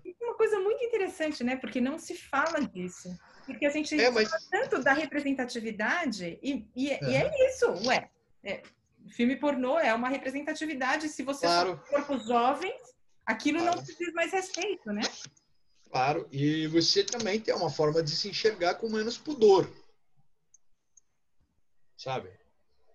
Coisa 0.49 0.63
muito 0.63 0.83
interessante, 0.83 1.43
né? 1.43 1.55
Porque 1.57 1.79
não 1.79 1.99
se 1.99 2.15
fala 2.15 2.59
disso. 2.59 3.15
Porque 3.45 3.67
a 3.67 3.69
gente 3.69 3.99
é, 3.99 4.09
mas... 4.09 4.27
fala 4.27 4.41
tanto 4.49 4.83
da 4.83 4.93
representatividade 4.93 6.39
e, 6.41 6.67
e, 6.75 6.89
é. 6.89 6.99
e 7.03 7.15
é 7.15 7.49
isso, 7.49 7.67
ué. 7.87 8.09
É, 8.43 8.63
filme 9.09 9.35
pornô 9.35 9.77
é 9.77 9.93
uma 9.93 10.09
representatividade. 10.09 11.07
Se 11.07 11.21
você 11.21 11.45
claro. 11.45 11.77
for 11.77 11.89
corpos 11.89 12.25
jovens, 12.25 12.81
aquilo 13.25 13.59
claro. 13.59 13.77
não 13.77 13.83
diz 13.83 14.13
mais 14.13 14.31
respeito, 14.31 14.91
né? 14.91 15.03
Claro, 15.91 16.27
e 16.31 16.65
você 16.67 17.03
também 17.03 17.39
tem 17.39 17.53
uma 17.53 17.69
forma 17.69 18.01
de 18.01 18.11
se 18.11 18.27
enxergar 18.29 18.75
com 18.75 18.89
menos 18.89 19.19
pudor. 19.19 19.71
Sabe? 21.95 22.38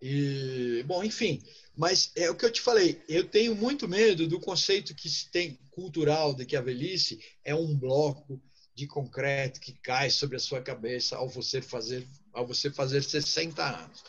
E, 0.06 0.82
bom, 0.86 1.02
enfim, 1.02 1.42
mas 1.74 2.12
é 2.14 2.28
o 2.28 2.36
que 2.36 2.44
eu 2.44 2.52
te 2.52 2.60
falei, 2.60 3.02
eu 3.08 3.26
tenho 3.26 3.54
muito 3.54 3.88
medo 3.88 4.28
do 4.28 4.38
conceito 4.38 4.94
que 4.94 5.08
se 5.08 5.30
tem 5.30 5.58
cultural 5.70 6.34
de 6.34 6.44
que 6.44 6.54
a 6.56 6.60
velhice 6.60 7.18
é 7.42 7.54
um 7.54 7.74
bloco, 7.74 8.38
de 8.74 8.86
concreto 8.86 9.58
que 9.60 9.72
cai 9.72 10.10
sobre 10.10 10.36
a 10.36 10.40
sua 10.40 10.60
cabeça 10.60 11.16
ao 11.16 11.26
você 11.26 11.62
fazer 11.62 12.06
ao 12.34 12.46
você 12.46 12.70
fazer 12.70 13.02
60 13.02 13.64
anos. 13.64 14.04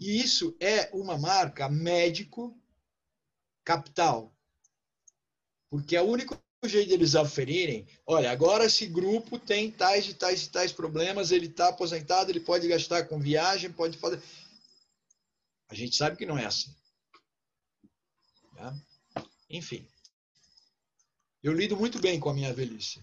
E 0.00 0.20
isso 0.20 0.56
é 0.58 0.90
uma 0.92 1.16
marca 1.16 1.68
médico 1.68 2.58
capital. 3.62 4.34
Porque 5.70 5.94
é 5.94 6.02
o 6.02 6.08
único 6.08 6.36
jeito 6.64 6.88
de 6.88 6.94
eles 6.94 7.14
aferirem, 7.14 7.86
olha, 8.06 8.30
agora 8.30 8.64
esse 8.64 8.86
grupo 8.86 9.38
tem 9.38 9.70
tais 9.70 10.08
e 10.08 10.14
tais 10.14 10.44
e 10.44 10.50
tais 10.50 10.72
problemas, 10.72 11.30
ele 11.30 11.46
está 11.46 11.68
aposentado, 11.68 12.30
ele 12.30 12.40
pode 12.40 12.66
gastar 12.68 13.04
com 13.04 13.20
viagem, 13.20 13.70
pode 13.70 13.96
fazer. 13.96 14.20
A 15.70 15.74
gente 15.74 15.94
sabe 15.96 16.16
que 16.16 16.26
não 16.26 16.36
é 16.36 16.46
assim. 16.46 16.74
Tá? 18.56 18.74
Enfim. 19.48 19.86
Eu 21.42 21.52
lido 21.52 21.76
muito 21.76 22.00
bem 22.00 22.18
com 22.18 22.28
a 22.28 22.34
minha 22.34 22.52
velhice. 22.52 23.00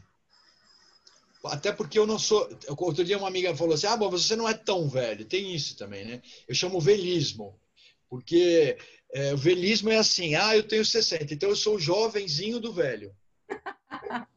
Até 1.45 1.71
porque 1.71 1.97
eu 1.97 2.05
não 2.05 2.19
sou. 2.19 2.47
Outro 2.77 3.05
dia 3.05 3.17
uma 3.17 3.27
amiga 3.27 3.55
falou 3.55 3.73
assim: 3.73 3.87
ah, 3.87 3.95
bom, 3.95 4.09
você 4.09 4.35
não 4.35 4.47
é 4.47 4.53
tão 4.53 4.89
velho. 4.89 5.25
Tem 5.25 5.55
isso 5.55 5.77
também, 5.77 6.05
né? 6.05 6.21
Eu 6.47 6.53
chamo 6.53 6.79
velismo. 6.79 7.57
Porque 8.09 8.77
é, 9.13 9.33
o 9.33 9.37
velismo 9.37 9.89
é 9.89 9.97
assim: 9.97 10.35
ah, 10.35 10.55
eu 10.55 10.67
tenho 10.67 10.85
60, 10.85 11.33
então 11.33 11.49
eu 11.49 11.55
sou 11.55 11.75
o 11.75 11.79
jovenzinho 11.79 12.59
do 12.59 12.73
velho. 12.73 13.15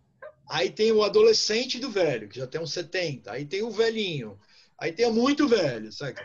Aí 0.48 0.70
tem 0.70 0.92
o 0.92 1.02
adolescente 1.02 1.78
do 1.78 1.90
velho, 1.90 2.28
que 2.28 2.38
já 2.38 2.46
tem 2.46 2.60
uns 2.60 2.72
70. 2.72 3.30
Aí 3.30 3.44
tem 3.44 3.62
o 3.62 3.70
velhinho. 3.70 4.38
Aí 4.78 4.92
tem 4.92 5.10
muito 5.12 5.46
velho, 5.46 5.92
sabe? 5.92 6.20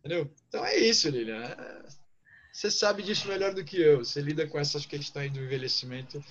Entendeu? 0.00 0.30
Então 0.48 0.64
é 0.64 0.76
isso, 0.76 1.08
Lilian. 1.08 1.44
É, 1.44 1.82
você 2.52 2.70
sabe 2.70 3.02
disso 3.02 3.28
melhor 3.28 3.54
do 3.54 3.64
que 3.64 3.80
eu. 3.80 3.98
Você 3.98 4.20
lida 4.20 4.46
com 4.46 4.58
essas 4.58 4.84
questões 4.84 5.32
do 5.32 5.40
envelhecimento 5.40 6.22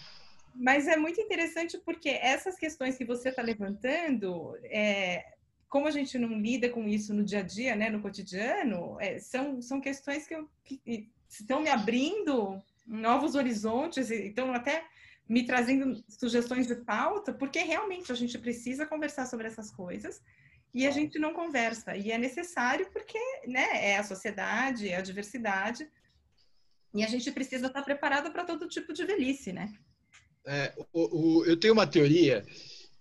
mas 0.55 0.87
é 0.87 0.97
muito 0.97 1.21
interessante 1.21 1.77
porque 1.77 2.09
essas 2.09 2.57
questões 2.57 2.97
que 2.97 3.05
você 3.05 3.29
está 3.29 3.41
levantando, 3.41 4.57
é, 4.65 5.33
como 5.69 5.87
a 5.87 5.91
gente 5.91 6.17
não 6.17 6.39
lida 6.39 6.67
com 6.69 6.87
isso 6.87 7.13
no 7.13 7.23
dia 7.23 7.39
a 7.39 7.43
dia, 7.43 7.75
né, 7.75 7.89
no 7.89 8.01
cotidiano, 8.01 8.97
é, 8.99 9.19
são, 9.19 9.61
são 9.61 9.79
questões 9.79 10.27
que, 10.27 10.35
eu, 10.35 10.49
que 10.63 11.09
estão 11.29 11.61
me 11.61 11.69
abrindo 11.69 12.61
novos 12.85 13.35
horizontes, 13.35 14.09
então 14.11 14.53
até 14.53 14.83
me 15.27 15.45
trazendo 15.45 16.03
sugestões 16.09 16.65
de 16.65 16.75
pauta, 16.75 17.31
porque 17.31 17.59
realmente 17.59 18.11
a 18.11 18.15
gente 18.15 18.37
precisa 18.37 18.85
conversar 18.85 19.27
sobre 19.27 19.47
essas 19.47 19.69
coisas 19.71 20.21
e 20.73 20.85
a 20.87 20.91
gente 20.91 21.17
não 21.17 21.33
conversa. 21.33 21.95
E 21.95 22.11
é 22.11 22.17
necessário 22.17 22.89
porque 22.91 23.19
né, 23.47 23.91
é 23.91 23.97
a 23.97 24.03
sociedade, 24.03 24.89
é 24.89 24.95
a 24.95 25.01
diversidade, 25.01 25.89
e 26.93 27.03
a 27.03 27.07
gente 27.07 27.31
precisa 27.31 27.67
estar 27.67 27.81
preparado 27.83 28.31
para 28.31 28.45
todo 28.45 28.67
tipo 28.67 28.93
de 28.93 29.05
velhice, 29.05 29.53
né? 29.53 29.73
É, 30.45 30.73
o, 30.93 31.39
o, 31.39 31.45
eu 31.45 31.59
tenho 31.59 31.73
uma 31.73 31.85
teoria 31.85 32.45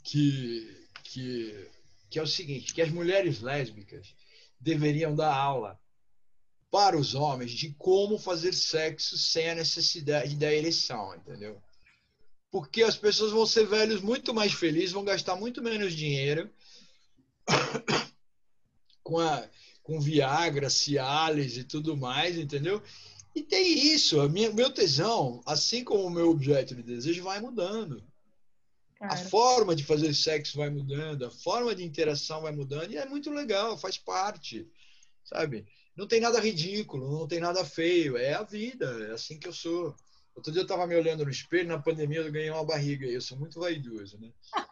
que, 0.02 0.86
que, 1.04 1.68
que 2.10 2.18
é 2.18 2.22
o 2.22 2.26
seguinte, 2.26 2.74
que 2.74 2.82
as 2.82 2.90
mulheres 2.90 3.40
lésbicas 3.40 4.14
deveriam 4.60 5.14
dar 5.14 5.34
aula 5.34 5.80
para 6.70 6.98
os 6.98 7.14
homens 7.14 7.52
de 7.52 7.72
como 7.74 8.18
fazer 8.18 8.52
sexo 8.52 9.16
sem 9.16 9.48
a 9.48 9.54
necessidade 9.54 10.36
da 10.36 10.52
ereção, 10.52 11.14
entendeu? 11.14 11.62
porque 12.50 12.82
as 12.82 12.96
pessoas 12.96 13.32
vão 13.32 13.46
ser 13.46 13.66
velhos 13.66 14.00
muito 14.00 14.32
mais 14.32 14.52
felizes, 14.52 14.92
vão 14.92 15.04
gastar 15.04 15.36
muito 15.36 15.62
menos 15.62 15.94
dinheiro 15.94 16.50
com, 19.02 19.18
a, 19.18 19.48
com 19.82 20.00
Viagra, 20.00 20.70
Cialis 20.70 21.56
e 21.56 21.64
tudo 21.64 21.96
mais, 21.96 22.36
entendeu? 22.36 22.82
E 23.34 23.42
tem 23.42 23.94
isso, 23.94 24.20
a 24.20 24.28
minha, 24.28 24.52
meu 24.52 24.70
tesão, 24.70 25.42
assim 25.46 25.84
como 25.84 26.04
o 26.04 26.10
meu 26.10 26.30
objeto 26.30 26.74
de 26.74 26.82
desejo, 26.82 27.22
vai 27.22 27.40
mudando. 27.40 28.02
Cara. 28.96 29.14
A 29.14 29.16
forma 29.16 29.76
de 29.76 29.84
fazer 29.84 30.12
sexo 30.12 30.58
vai 30.58 30.68
mudando, 30.70 31.24
a 31.24 31.30
forma 31.30 31.72
de 31.72 31.84
interação 31.84 32.42
vai 32.42 32.50
mudando, 32.50 32.90
e 32.90 32.96
é 32.96 33.06
muito 33.06 33.30
legal, 33.30 33.78
faz 33.78 33.96
parte, 33.96 34.68
sabe? 35.24 35.64
Não 35.96 36.06
tem 36.06 36.20
nada 36.20 36.40
ridículo, 36.40 37.10
não 37.10 37.28
tem 37.28 37.38
nada 37.38 37.64
feio, 37.64 38.16
é 38.16 38.34
a 38.34 38.42
vida, 38.42 38.86
é 39.08 39.12
assim 39.12 39.38
que 39.38 39.46
eu 39.46 39.52
sou. 39.52 39.94
Outro 40.34 40.52
dia 40.52 40.60
eu 40.60 40.64
estava 40.64 40.86
me 40.86 40.96
olhando 40.96 41.24
no 41.24 41.30
espelho, 41.30 41.68
na 41.68 41.78
pandemia 41.78 42.18
eu 42.18 42.32
ganhei 42.32 42.50
uma 42.50 42.64
barriga, 42.64 43.06
e 43.06 43.14
eu 43.14 43.20
sou 43.20 43.38
muito 43.38 43.60
vaidoso, 43.60 44.18
né? 44.18 44.32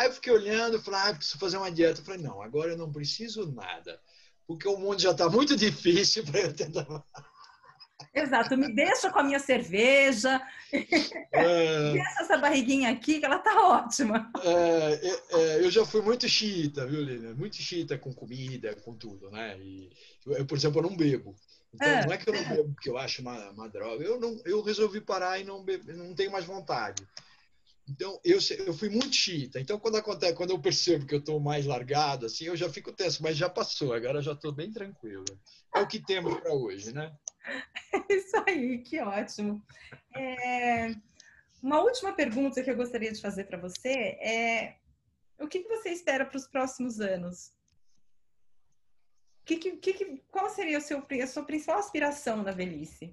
Aí 0.00 0.06
eu 0.06 0.14
fiquei 0.14 0.32
olhando, 0.32 0.80
falei, 0.80 1.00
ah, 1.00 1.14
preciso 1.14 1.38
fazer 1.38 1.58
uma 1.58 1.70
dieta. 1.70 2.00
Eu 2.00 2.04
falei, 2.06 2.22
não, 2.22 2.40
agora 2.40 2.70
eu 2.70 2.78
não 2.78 2.90
preciso 2.90 3.52
nada, 3.52 4.00
porque 4.46 4.66
o 4.66 4.78
mundo 4.78 4.98
já 4.98 5.10
está 5.10 5.28
muito 5.28 5.54
difícil 5.54 6.24
para 6.24 6.40
eu 6.40 6.54
tentar 6.54 6.86
Exato, 8.14 8.56
me 8.56 8.74
deixa 8.74 9.10
com 9.10 9.18
a 9.18 9.22
minha 9.22 9.38
cerveja, 9.38 10.40
é... 10.72 11.92
deixa 11.92 12.22
essa 12.22 12.38
barriguinha 12.38 12.90
aqui, 12.90 13.20
que 13.20 13.26
ela 13.26 13.38
tá 13.38 13.54
ótima. 13.68 14.32
É, 14.42 15.06
é, 15.06 15.38
é, 15.38 15.64
eu 15.66 15.70
já 15.70 15.84
fui 15.84 16.00
muito 16.00 16.26
chita, 16.26 16.86
viu, 16.86 17.02
Lina? 17.02 17.34
Muito 17.34 17.56
chita 17.56 17.98
com 17.98 18.12
comida, 18.14 18.74
com 18.76 18.94
tudo, 18.94 19.30
né? 19.30 19.58
E, 19.60 19.90
eu, 20.26 20.46
por 20.46 20.56
exemplo, 20.56 20.78
eu 20.78 20.88
não 20.88 20.96
bebo. 20.96 21.36
Então, 21.74 21.86
é. 21.86 22.06
não 22.06 22.12
é 22.12 22.16
que 22.16 22.28
eu 22.28 22.34
não 22.34 22.48
bebo 22.48 22.72
porque 22.72 22.88
eu 22.88 22.96
acho 22.96 23.20
uma, 23.20 23.50
uma 23.50 23.68
droga. 23.68 24.02
Eu, 24.02 24.18
não, 24.18 24.40
eu 24.46 24.62
resolvi 24.62 25.02
parar 25.02 25.38
e 25.38 25.44
não, 25.44 25.62
bebo, 25.62 25.92
não 25.92 26.14
tenho 26.14 26.32
mais 26.32 26.46
vontade. 26.46 27.06
Então, 27.90 28.20
eu, 28.24 28.38
eu 28.64 28.72
fui 28.72 28.88
muito 28.88 29.14
chita. 29.14 29.58
Então, 29.58 29.78
quando 29.78 29.96
acontece, 29.96 30.34
quando 30.34 30.50
eu 30.50 30.60
percebo 30.60 31.06
que 31.06 31.14
eu 31.14 31.18
estou 31.18 31.40
mais 31.40 31.66
largado, 31.66 32.26
assim, 32.26 32.44
eu 32.44 32.56
já 32.56 32.70
fico 32.70 32.92
tenso, 32.92 33.20
mas 33.20 33.36
já 33.36 33.48
passou. 33.48 33.92
Agora 33.92 34.22
já 34.22 34.32
estou 34.32 34.52
bem 34.52 34.72
tranquilo. 34.72 35.24
É 35.74 35.80
o 35.80 35.88
que 35.88 35.98
temos 35.98 36.38
para 36.38 36.52
hoje, 36.52 36.92
né? 36.92 37.12
É 37.92 38.14
isso 38.14 38.36
aí, 38.46 38.78
que 38.78 39.00
ótimo. 39.00 39.60
É, 40.14 40.94
uma 41.60 41.80
última 41.80 42.12
pergunta 42.12 42.62
que 42.62 42.70
eu 42.70 42.76
gostaria 42.76 43.12
de 43.12 43.20
fazer 43.20 43.44
para 43.44 43.58
você 43.58 43.88
é: 43.88 44.76
o 45.40 45.48
que, 45.48 45.60
que 45.60 45.68
você 45.68 45.88
espera 45.90 46.24
para 46.24 46.36
os 46.36 46.46
próximos 46.46 47.00
anos? 47.00 47.50
Que, 49.44 49.56
que, 49.56 49.92
que, 49.92 50.22
qual 50.30 50.48
seria 50.48 50.78
o 50.78 50.80
seu, 50.80 51.04
a 51.22 51.26
sua 51.26 51.42
principal 51.42 51.78
aspiração 51.78 52.42
na 52.44 52.52
velhice? 52.52 53.12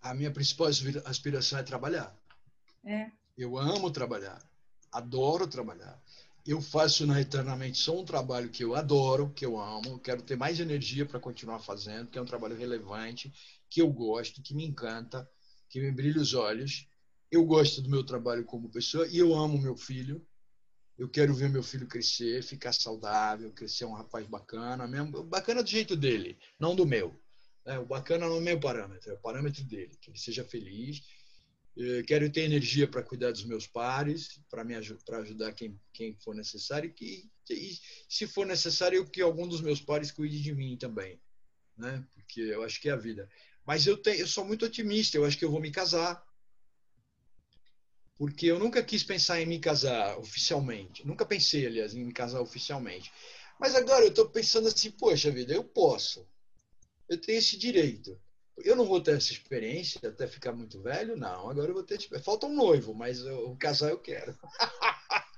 A 0.00 0.14
minha 0.14 0.32
principal 0.32 0.68
aspiração 1.04 1.58
é 1.58 1.62
trabalhar. 1.62 2.16
É. 2.82 3.10
Eu 3.36 3.56
amo 3.56 3.90
trabalhar, 3.90 4.42
adoro 4.90 5.46
trabalhar. 5.46 5.98
Eu 6.44 6.60
faço 6.60 7.06
na 7.06 7.20
Eternamente 7.20 7.78
só 7.78 7.98
um 7.98 8.04
trabalho 8.04 8.50
que 8.50 8.62
eu 8.62 8.74
adoro, 8.74 9.30
que 9.30 9.46
eu 9.46 9.58
amo, 9.58 9.98
quero 10.00 10.20
ter 10.22 10.36
mais 10.36 10.60
energia 10.60 11.06
para 11.06 11.18
continuar 11.18 11.60
fazendo, 11.60 12.10
que 12.10 12.18
é 12.18 12.22
um 12.22 12.26
trabalho 12.26 12.56
relevante, 12.56 13.32
que 13.70 13.80
eu 13.80 13.90
gosto, 13.90 14.42
que 14.42 14.54
me 14.54 14.64
encanta, 14.66 15.28
que 15.70 15.80
me 15.80 15.90
brilha 15.90 16.20
os 16.20 16.34
olhos. 16.34 16.86
Eu 17.30 17.46
gosto 17.46 17.80
do 17.80 17.88
meu 17.88 18.04
trabalho 18.04 18.44
como 18.44 18.68
pessoa 18.68 19.06
e 19.08 19.16
eu 19.16 19.34
amo 19.34 19.56
meu 19.56 19.76
filho. 19.76 20.22
Eu 20.98 21.08
quero 21.08 21.34
ver 21.34 21.48
meu 21.48 21.62
filho 21.62 21.86
crescer, 21.86 22.42
ficar 22.42 22.74
saudável, 22.74 23.50
crescer 23.52 23.86
um 23.86 23.94
rapaz 23.94 24.26
bacana, 24.26 24.86
mesmo 24.86 25.22
bacana 25.22 25.62
do 25.62 25.70
jeito 25.70 25.96
dele, 25.96 26.38
não 26.60 26.76
do 26.76 26.86
meu. 26.86 27.18
É, 27.64 27.78
o 27.78 27.86
bacana 27.86 28.26
não 28.26 28.36
é 28.36 28.38
o 28.38 28.42
meu 28.42 28.60
parâmetro, 28.60 29.10
é 29.10 29.14
o 29.14 29.20
parâmetro 29.20 29.64
dele, 29.64 29.96
que 30.00 30.10
ele 30.10 30.18
seja 30.18 30.44
feliz 30.44 31.00
quero 32.06 32.30
ter 32.30 32.42
energia 32.42 32.86
para 32.86 33.02
cuidar 33.02 33.32
dos 33.32 33.44
meus 33.44 33.66
pares, 33.66 34.40
para 34.50 34.64
me 34.64 34.74
para 35.04 35.18
ajudar 35.18 35.52
quem, 35.52 35.78
quem 35.92 36.14
for 36.14 36.34
necessário 36.34 36.92
e, 37.00 37.30
e, 37.50 37.78
se 38.08 38.26
for 38.26 38.46
necessário 38.46 39.08
que 39.08 39.22
algum 39.22 39.48
dos 39.48 39.60
meus 39.60 39.80
pares 39.80 40.10
cuide 40.10 40.42
de 40.42 40.54
mim 40.54 40.76
também, 40.76 41.20
né? 41.76 42.04
Porque 42.12 42.40
eu 42.40 42.62
acho 42.62 42.80
que 42.80 42.88
é 42.88 42.92
a 42.92 42.96
vida. 42.96 43.28
Mas 43.64 43.86
eu 43.86 43.96
tenho, 43.96 44.20
eu 44.20 44.26
sou 44.26 44.44
muito 44.44 44.64
otimista. 44.64 45.16
Eu 45.16 45.24
acho 45.24 45.38
que 45.38 45.44
eu 45.44 45.50
vou 45.50 45.60
me 45.60 45.70
casar, 45.70 46.22
porque 48.16 48.46
eu 48.46 48.58
nunca 48.58 48.82
quis 48.82 49.02
pensar 49.02 49.40
em 49.40 49.46
me 49.46 49.58
casar 49.58 50.18
oficialmente. 50.18 51.06
Nunca 51.06 51.24
pensei, 51.24 51.66
aliás, 51.66 51.94
em 51.94 52.04
me 52.04 52.12
casar 52.12 52.40
oficialmente. 52.40 53.10
Mas 53.58 53.74
agora 53.74 54.04
eu 54.04 54.10
estou 54.10 54.28
pensando 54.28 54.68
assim, 54.68 54.90
poxa 54.90 55.30
vida, 55.30 55.52
eu 55.52 55.64
posso. 55.64 56.26
Eu 57.08 57.20
tenho 57.20 57.38
esse 57.38 57.56
direito. 57.56 58.20
Eu 58.58 58.76
não 58.76 58.84
vou 58.84 59.00
ter 59.00 59.16
essa 59.16 59.32
experiência 59.32 60.08
até 60.08 60.26
ficar 60.26 60.52
muito 60.52 60.80
velho, 60.80 61.16
não. 61.16 61.48
Agora 61.48 61.70
eu 61.70 61.74
vou 61.74 61.82
ter. 61.82 61.98
Falta 62.22 62.46
um 62.46 62.54
noivo, 62.54 62.94
mas 62.94 63.24
o 63.24 63.56
casal 63.56 63.90
eu 63.90 63.98
quero. 63.98 64.36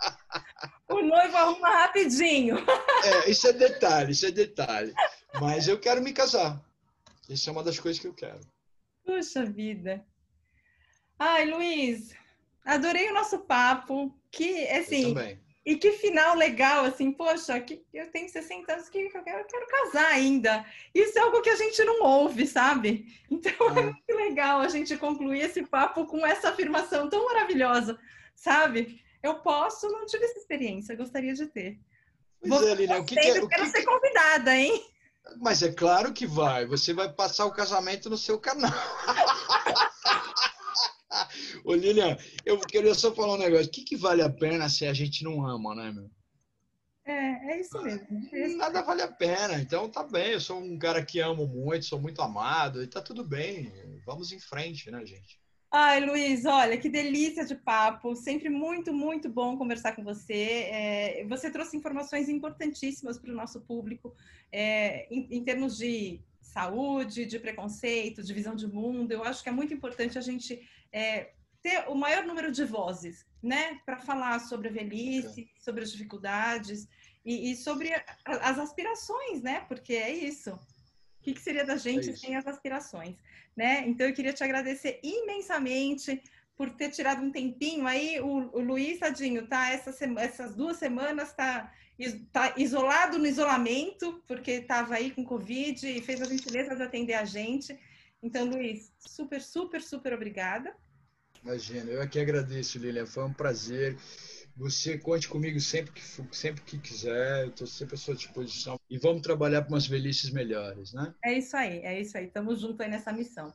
O 0.88 1.00
noivo 1.02 1.36
arruma 1.36 1.68
rapidinho. 1.68 2.56
É, 3.04 3.30
isso 3.30 3.48
é 3.48 3.52
detalhe, 3.52 4.12
isso 4.12 4.26
é 4.26 4.30
detalhe. 4.30 4.92
Mas 5.40 5.66
eu 5.66 5.78
quero 5.78 6.02
me 6.02 6.12
casar. 6.12 6.62
Isso 7.28 7.48
é 7.48 7.52
uma 7.52 7.64
das 7.64 7.80
coisas 7.80 8.00
que 8.00 8.06
eu 8.06 8.14
quero. 8.14 8.40
Puxa 9.04 9.44
vida. 9.44 10.04
Ai, 11.18 11.46
Luiz, 11.50 12.14
adorei 12.64 13.10
o 13.10 13.14
nosso 13.14 13.40
papo. 13.40 14.14
Que, 14.30 14.68
assim, 14.68 15.02
eu 15.02 15.14
também. 15.14 15.43
E 15.64 15.76
que 15.76 15.92
final 15.92 16.36
legal, 16.36 16.84
assim, 16.84 17.10
poxa, 17.10 17.58
que 17.58 17.82
eu 17.92 18.10
tenho 18.10 18.28
60 18.28 18.70
anos, 18.70 18.88
que 18.90 18.98
eu 18.98 19.10
quero, 19.10 19.38
eu 19.40 19.46
quero 19.46 19.66
casar 19.66 20.12
ainda. 20.12 20.64
Isso 20.94 21.18
é 21.18 21.22
algo 21.22 21.40
que 21.40 21.48
a 21.48 21.56
gente 21.56 21.82
não 21.84 22.02
ouve, 22.02 22.46
sabe? 22.46 23.06
Então 23.30 23.52
é, 23.70 23.80
é 23.80 23.82
muito 23.84 24.14
legal 24.14 24.60
a 24.60 24.68
gente 24.68 24.94
concluir 24.98 25.40
esse 25.40 25.62
papo 25.62 26.04
com 26.06 26.26
essa 26.26 26.50
afirmação 26.50 27.08
tão 27.08 27.24
maravilhosa, 27.24 27.98
sabe? 28.34 29.02
Eu 29.22 29.36
posso, 29.36 29.88
não 29.88 30.04
tive 30.04 30.26
essa 30.26 30.38
experiência, 30.38 30.96
gostaria 30.96 31.32
de 31.32 31.46
ter. 31.46 31.78
Pois 32.40 32.50
Vou, 32.50 32.68
é, 32.68 32.74
Lilian, 32.74 33.00
o 33.00 33.04
que, 33.06 33.14
que 33.14 33.26
é, 33.26 33.38
eu 33.38 33.48
quero 33.48 33.62
que... 33.62 33.70
ser 33.70 33.84
convidada, 33.84 34.54
hein? 34.54 34.84
Mas 35.40 35.62
é 35.62 35.72
claro 35.72 36.12
que 36.12 36.26
vai. 36.26 36.66
Você 36.66 36.92
vai 36.92 37.10
passar 37.10 37.46
o 37.46 37.52
casamento 37.52 38.10
no 38.10 38.18
seu 38.18 38.38
canal. 38.38 38.70
Ô, 41.64 41.74
Lilian, 41.74 42.16
eu 42.44 42.58
queria 42.60 42.94
só 42.94 43.14
falar 43.14 43.34
um 43.34 43.38
negócio. 43.38 43.66
O 43.66 43.70
que, 43.70 43.82
que 43.82 43.96
vale 43.96 44.22
a 44.22 44.30
pena 44.30 44.68
se 44.68 44.86
a 44.86 44.92
gente 44.92 45.24
não 45.24 45.46
ama, 45.46 45.74
né, 45.74 45.92
meu? 45.92 46.10
É, 47.06 47.52
é 47.52 47.60
isso 47.60 47.82
mesmo. 47.82 48.28
É 48.32 48.46
isso 48.46 48.56
Nada 48.56 48.82
vale 48.82 49.02
a 49.02 49.08
pena. 49.08 49.60
Então 49.60 49.88
tá 49.88 50.02
bem, 50.02 50.32
eu 50.32 50.40
sou 50.40 50.58
um 50.58 50.78
cara 50.78 51.04
que 51.04 51.20
amo 51.20 51.46
muito, 51.46 51.84
sou 51.84 52.00
muito 52.00 52.22
amado, 52.22 52.82
e 52.82 52.86
tá 52.86 53.02
tudo 53.02 53.24
bem. 53.24 53.72
Vamos 54.06 54.32
em 54.32 54.40
frente, 54.40 54.90
né, 54.90 55.04
gente? 55.04 55.38
Ai, 55.70 56.06
Luiz, 56.06 56.44
olha, 56.44 56.78
que 56.78 56.88
delícia 56.88 57.44
de 57.44 57.56
papo. 57.56 58.14
Sempre 58.14 58.48
muito, 58.48 58.92
muito 58.92 59.28
bom 59.28 59.58
conversar 59.58 59.94
com 59.94 60.04
você. 60.04 60.68
É, 60.70 61.26
você 61.28 61.50
trouxe 61.50 61.76
informações 61.76 62.28
importantíssimas 62.28 63.18
para 63.18 63.32
o 63.32 63.34
nosso 63.34 63.60
público 63.60 64.14
é, 64.52 65.12
em, 65.12 65.26
em 65.30 65.44
termos 65.44 65.76
de 65.76 66.20
saúde, 66.40 67.26
de 67.26 67.40
preconceito, 67.40 68.22
de 68.22 68.32
visão 68.32 68.54
de 68.54 68.68
mundo. 68.68 69.10
Eu 69.10 69.24
acho 69.24 69.42
que 69.42 69.48
é 69.48 69.52
muito 69.52 69.74
importante 69.74 70.16
a 70.16 70.20
gente 70.20 70.62
é, 70.94 71.32
ter 71.60 71.88
o 71.88 71.94
maior 71.96 72.24
número 72.24 72.52
de 72.52 72.64
vozes, 72.64 73.26
né, 73.42 73.80
para 73.84 73.98
falar 73.98 74.38
sobre 74.38 74.68
a 74.68 74.72
velhice, 74.72 75.50
sobre 75.58 75.82
as 75.82 75.90
dificuldades 75.90 76.88
e, 77.24 77.50
e, 77.50 77.56
sobre 77.56 77.92
as 78.24 78.58
aspirações, 78.58 79.42
né, 79.42 79.64
porque 79.66 79.94
é 79.94 80.12
isso. 80.12 80.52
O 80.52 81.24
que, 81.24 81.34
que 81.34 81.40
seria 81.40 81.64
da 81.64 81.76
gente 81.76 82.10
é 82.10 82.16
sem 82.16 82.36
as 82.36 82.46
aspirações, 82.46 83.16
né? 83.56 83.82
Então 83.88 84.06
eu 84.06 84.12
queria 84.12 84.32
te 84.32 84.44
agradecer 84.44 85.00
imensamente 85.02 86.22
por 86.54 86.68
ter 86.70 86.90
tirado 86.90 87.22
um 87.22 87.30
tempinho 87.30 87.86
aí. 87.86 88.20
O, 88.20 88.50
o 88.52 88.60
Luiz, 88.60 88.98
tadinho, 88.98 89.46
tá? 89.46 89.70
Essas, 89.70 90.00
essas 90.02 90.54
duas 90.54 90.76
semanas 90.76 91.32
tá, 91.32 91.72
tá 92.30 92.52
isolado 92.58 93.18
no 93.18 93.26
isolamento, 93.26 94.22
porque 94.26 94.50
estava 94.50 94.96
aí 94.96 95.12
com 95.12 95.24
Covid 95.24 95.88
e 95.88 96.02
fez 96.02 96.20
a 96.20 96.26
gentileza 96.26 96.76
de 96.76 96.82
atender 96.82 97.14
a 97.14 97.24
gente. 97.24 97.78
Então, 98.22 98.44
Luiz, 98.44 98.92
super, 98.98 99.40
super, 99.40 99.80
super 99.80 100.12
obrigada. 100.12 100.76
Imagina, 101.44 101.90
eu 101.90 102.00
aqui 102.00 102.18
agradeço, 102.18 102.78
Lilian. 102.78 103.04
Foi 103.04 103.24
um 103.24 103.32
prazer. 103.32 103.96
Você 104.56 104.96
conte 104.96 105.28
comigo 105.28 105.60
sempre 105.60 105.92
que, 105.92 106.00
sempre 106.34 106.62
que 106.62 106.78
quiser, 106.78 107.42
eu 107.42 107.48
estou 107.48 107.66
sempre 107.66 107.96
à 107.96 107.98
sua 107.98 108.14
disposição. 108.14 108.80
E 108.88 108.96
vamos 108.96 109.20
trabalhar 109.20 109.62
para 109.62 109.74
umas 109.74 109.86
velhices 109.86 110.30
melhores, 110.30 110.92
né? 110.94 111.12
É 111.22 111.36
isso 111.36 111.56
aí, 111.56 111.80
é 111.80 112.00
isso 112.00 112.16
aí. 112.16 112.26
Estamos 112.26 112.60
juntos 112.60 112.80
aí 112.80 112.88
nessa 112.88 113.12
missão. 113.12 113.52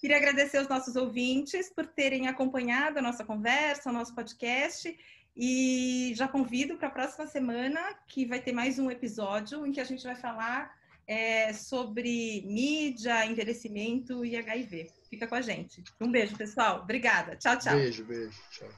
Queria 0.00 0.18
agradecer 0.18 0.58
aos 0.58 0.68
nossos 0.68 0.94
ouvintes 0.94 1.70
por 1.70 1.86
terem 1.86 2.28
acompanhado 2.28 2.98
a 2.98 3.02
nossa 3.02 3.24
conversa, 3.24 3.90
o 3.90 3.92
nosso 3.92 4.14
podcast. 4.14 4.96
E 5.34 6.12
já 6.14 6.28
convido 6.28 6.76
para 6.76 6.88
a 6.88 6.92
próxima 6.92 7.26
semana, 7.26 7.80
que 8.06 8.26
vai 8.26 8.40
ter 8.40 8.52
mais 8.52 8.78
um 8.78 8.90
episódio 8.90 9.66
em 9.66 9.72
que 9.72 9.80
a 9.80 9.84
gente 9.84 10.04
vai 10.04 10.14
falar 10.14 10.70
é, 11.06 11.52
sobre 11.52 12.42
mídia, 12.46 13.26
envelhecimento 13.26 14.24
e 14.24 14.36
HIV. 14.36 14.90
Fica 15.08 15.26
com 15.26 15.34
a 15.34 15.40
gente. 15.40 15.82
Um 16.00 16.10
beijo, 16.10 16.36
pessoal. 16.36 16.80
Obrigada. 16.82 17.36
Tchau, 17.36 17.58
tchau. 17.58 17.76
Beijo, 17.76 18.04
beijo. 18.04 18.40
Tchau. 18.50 18.68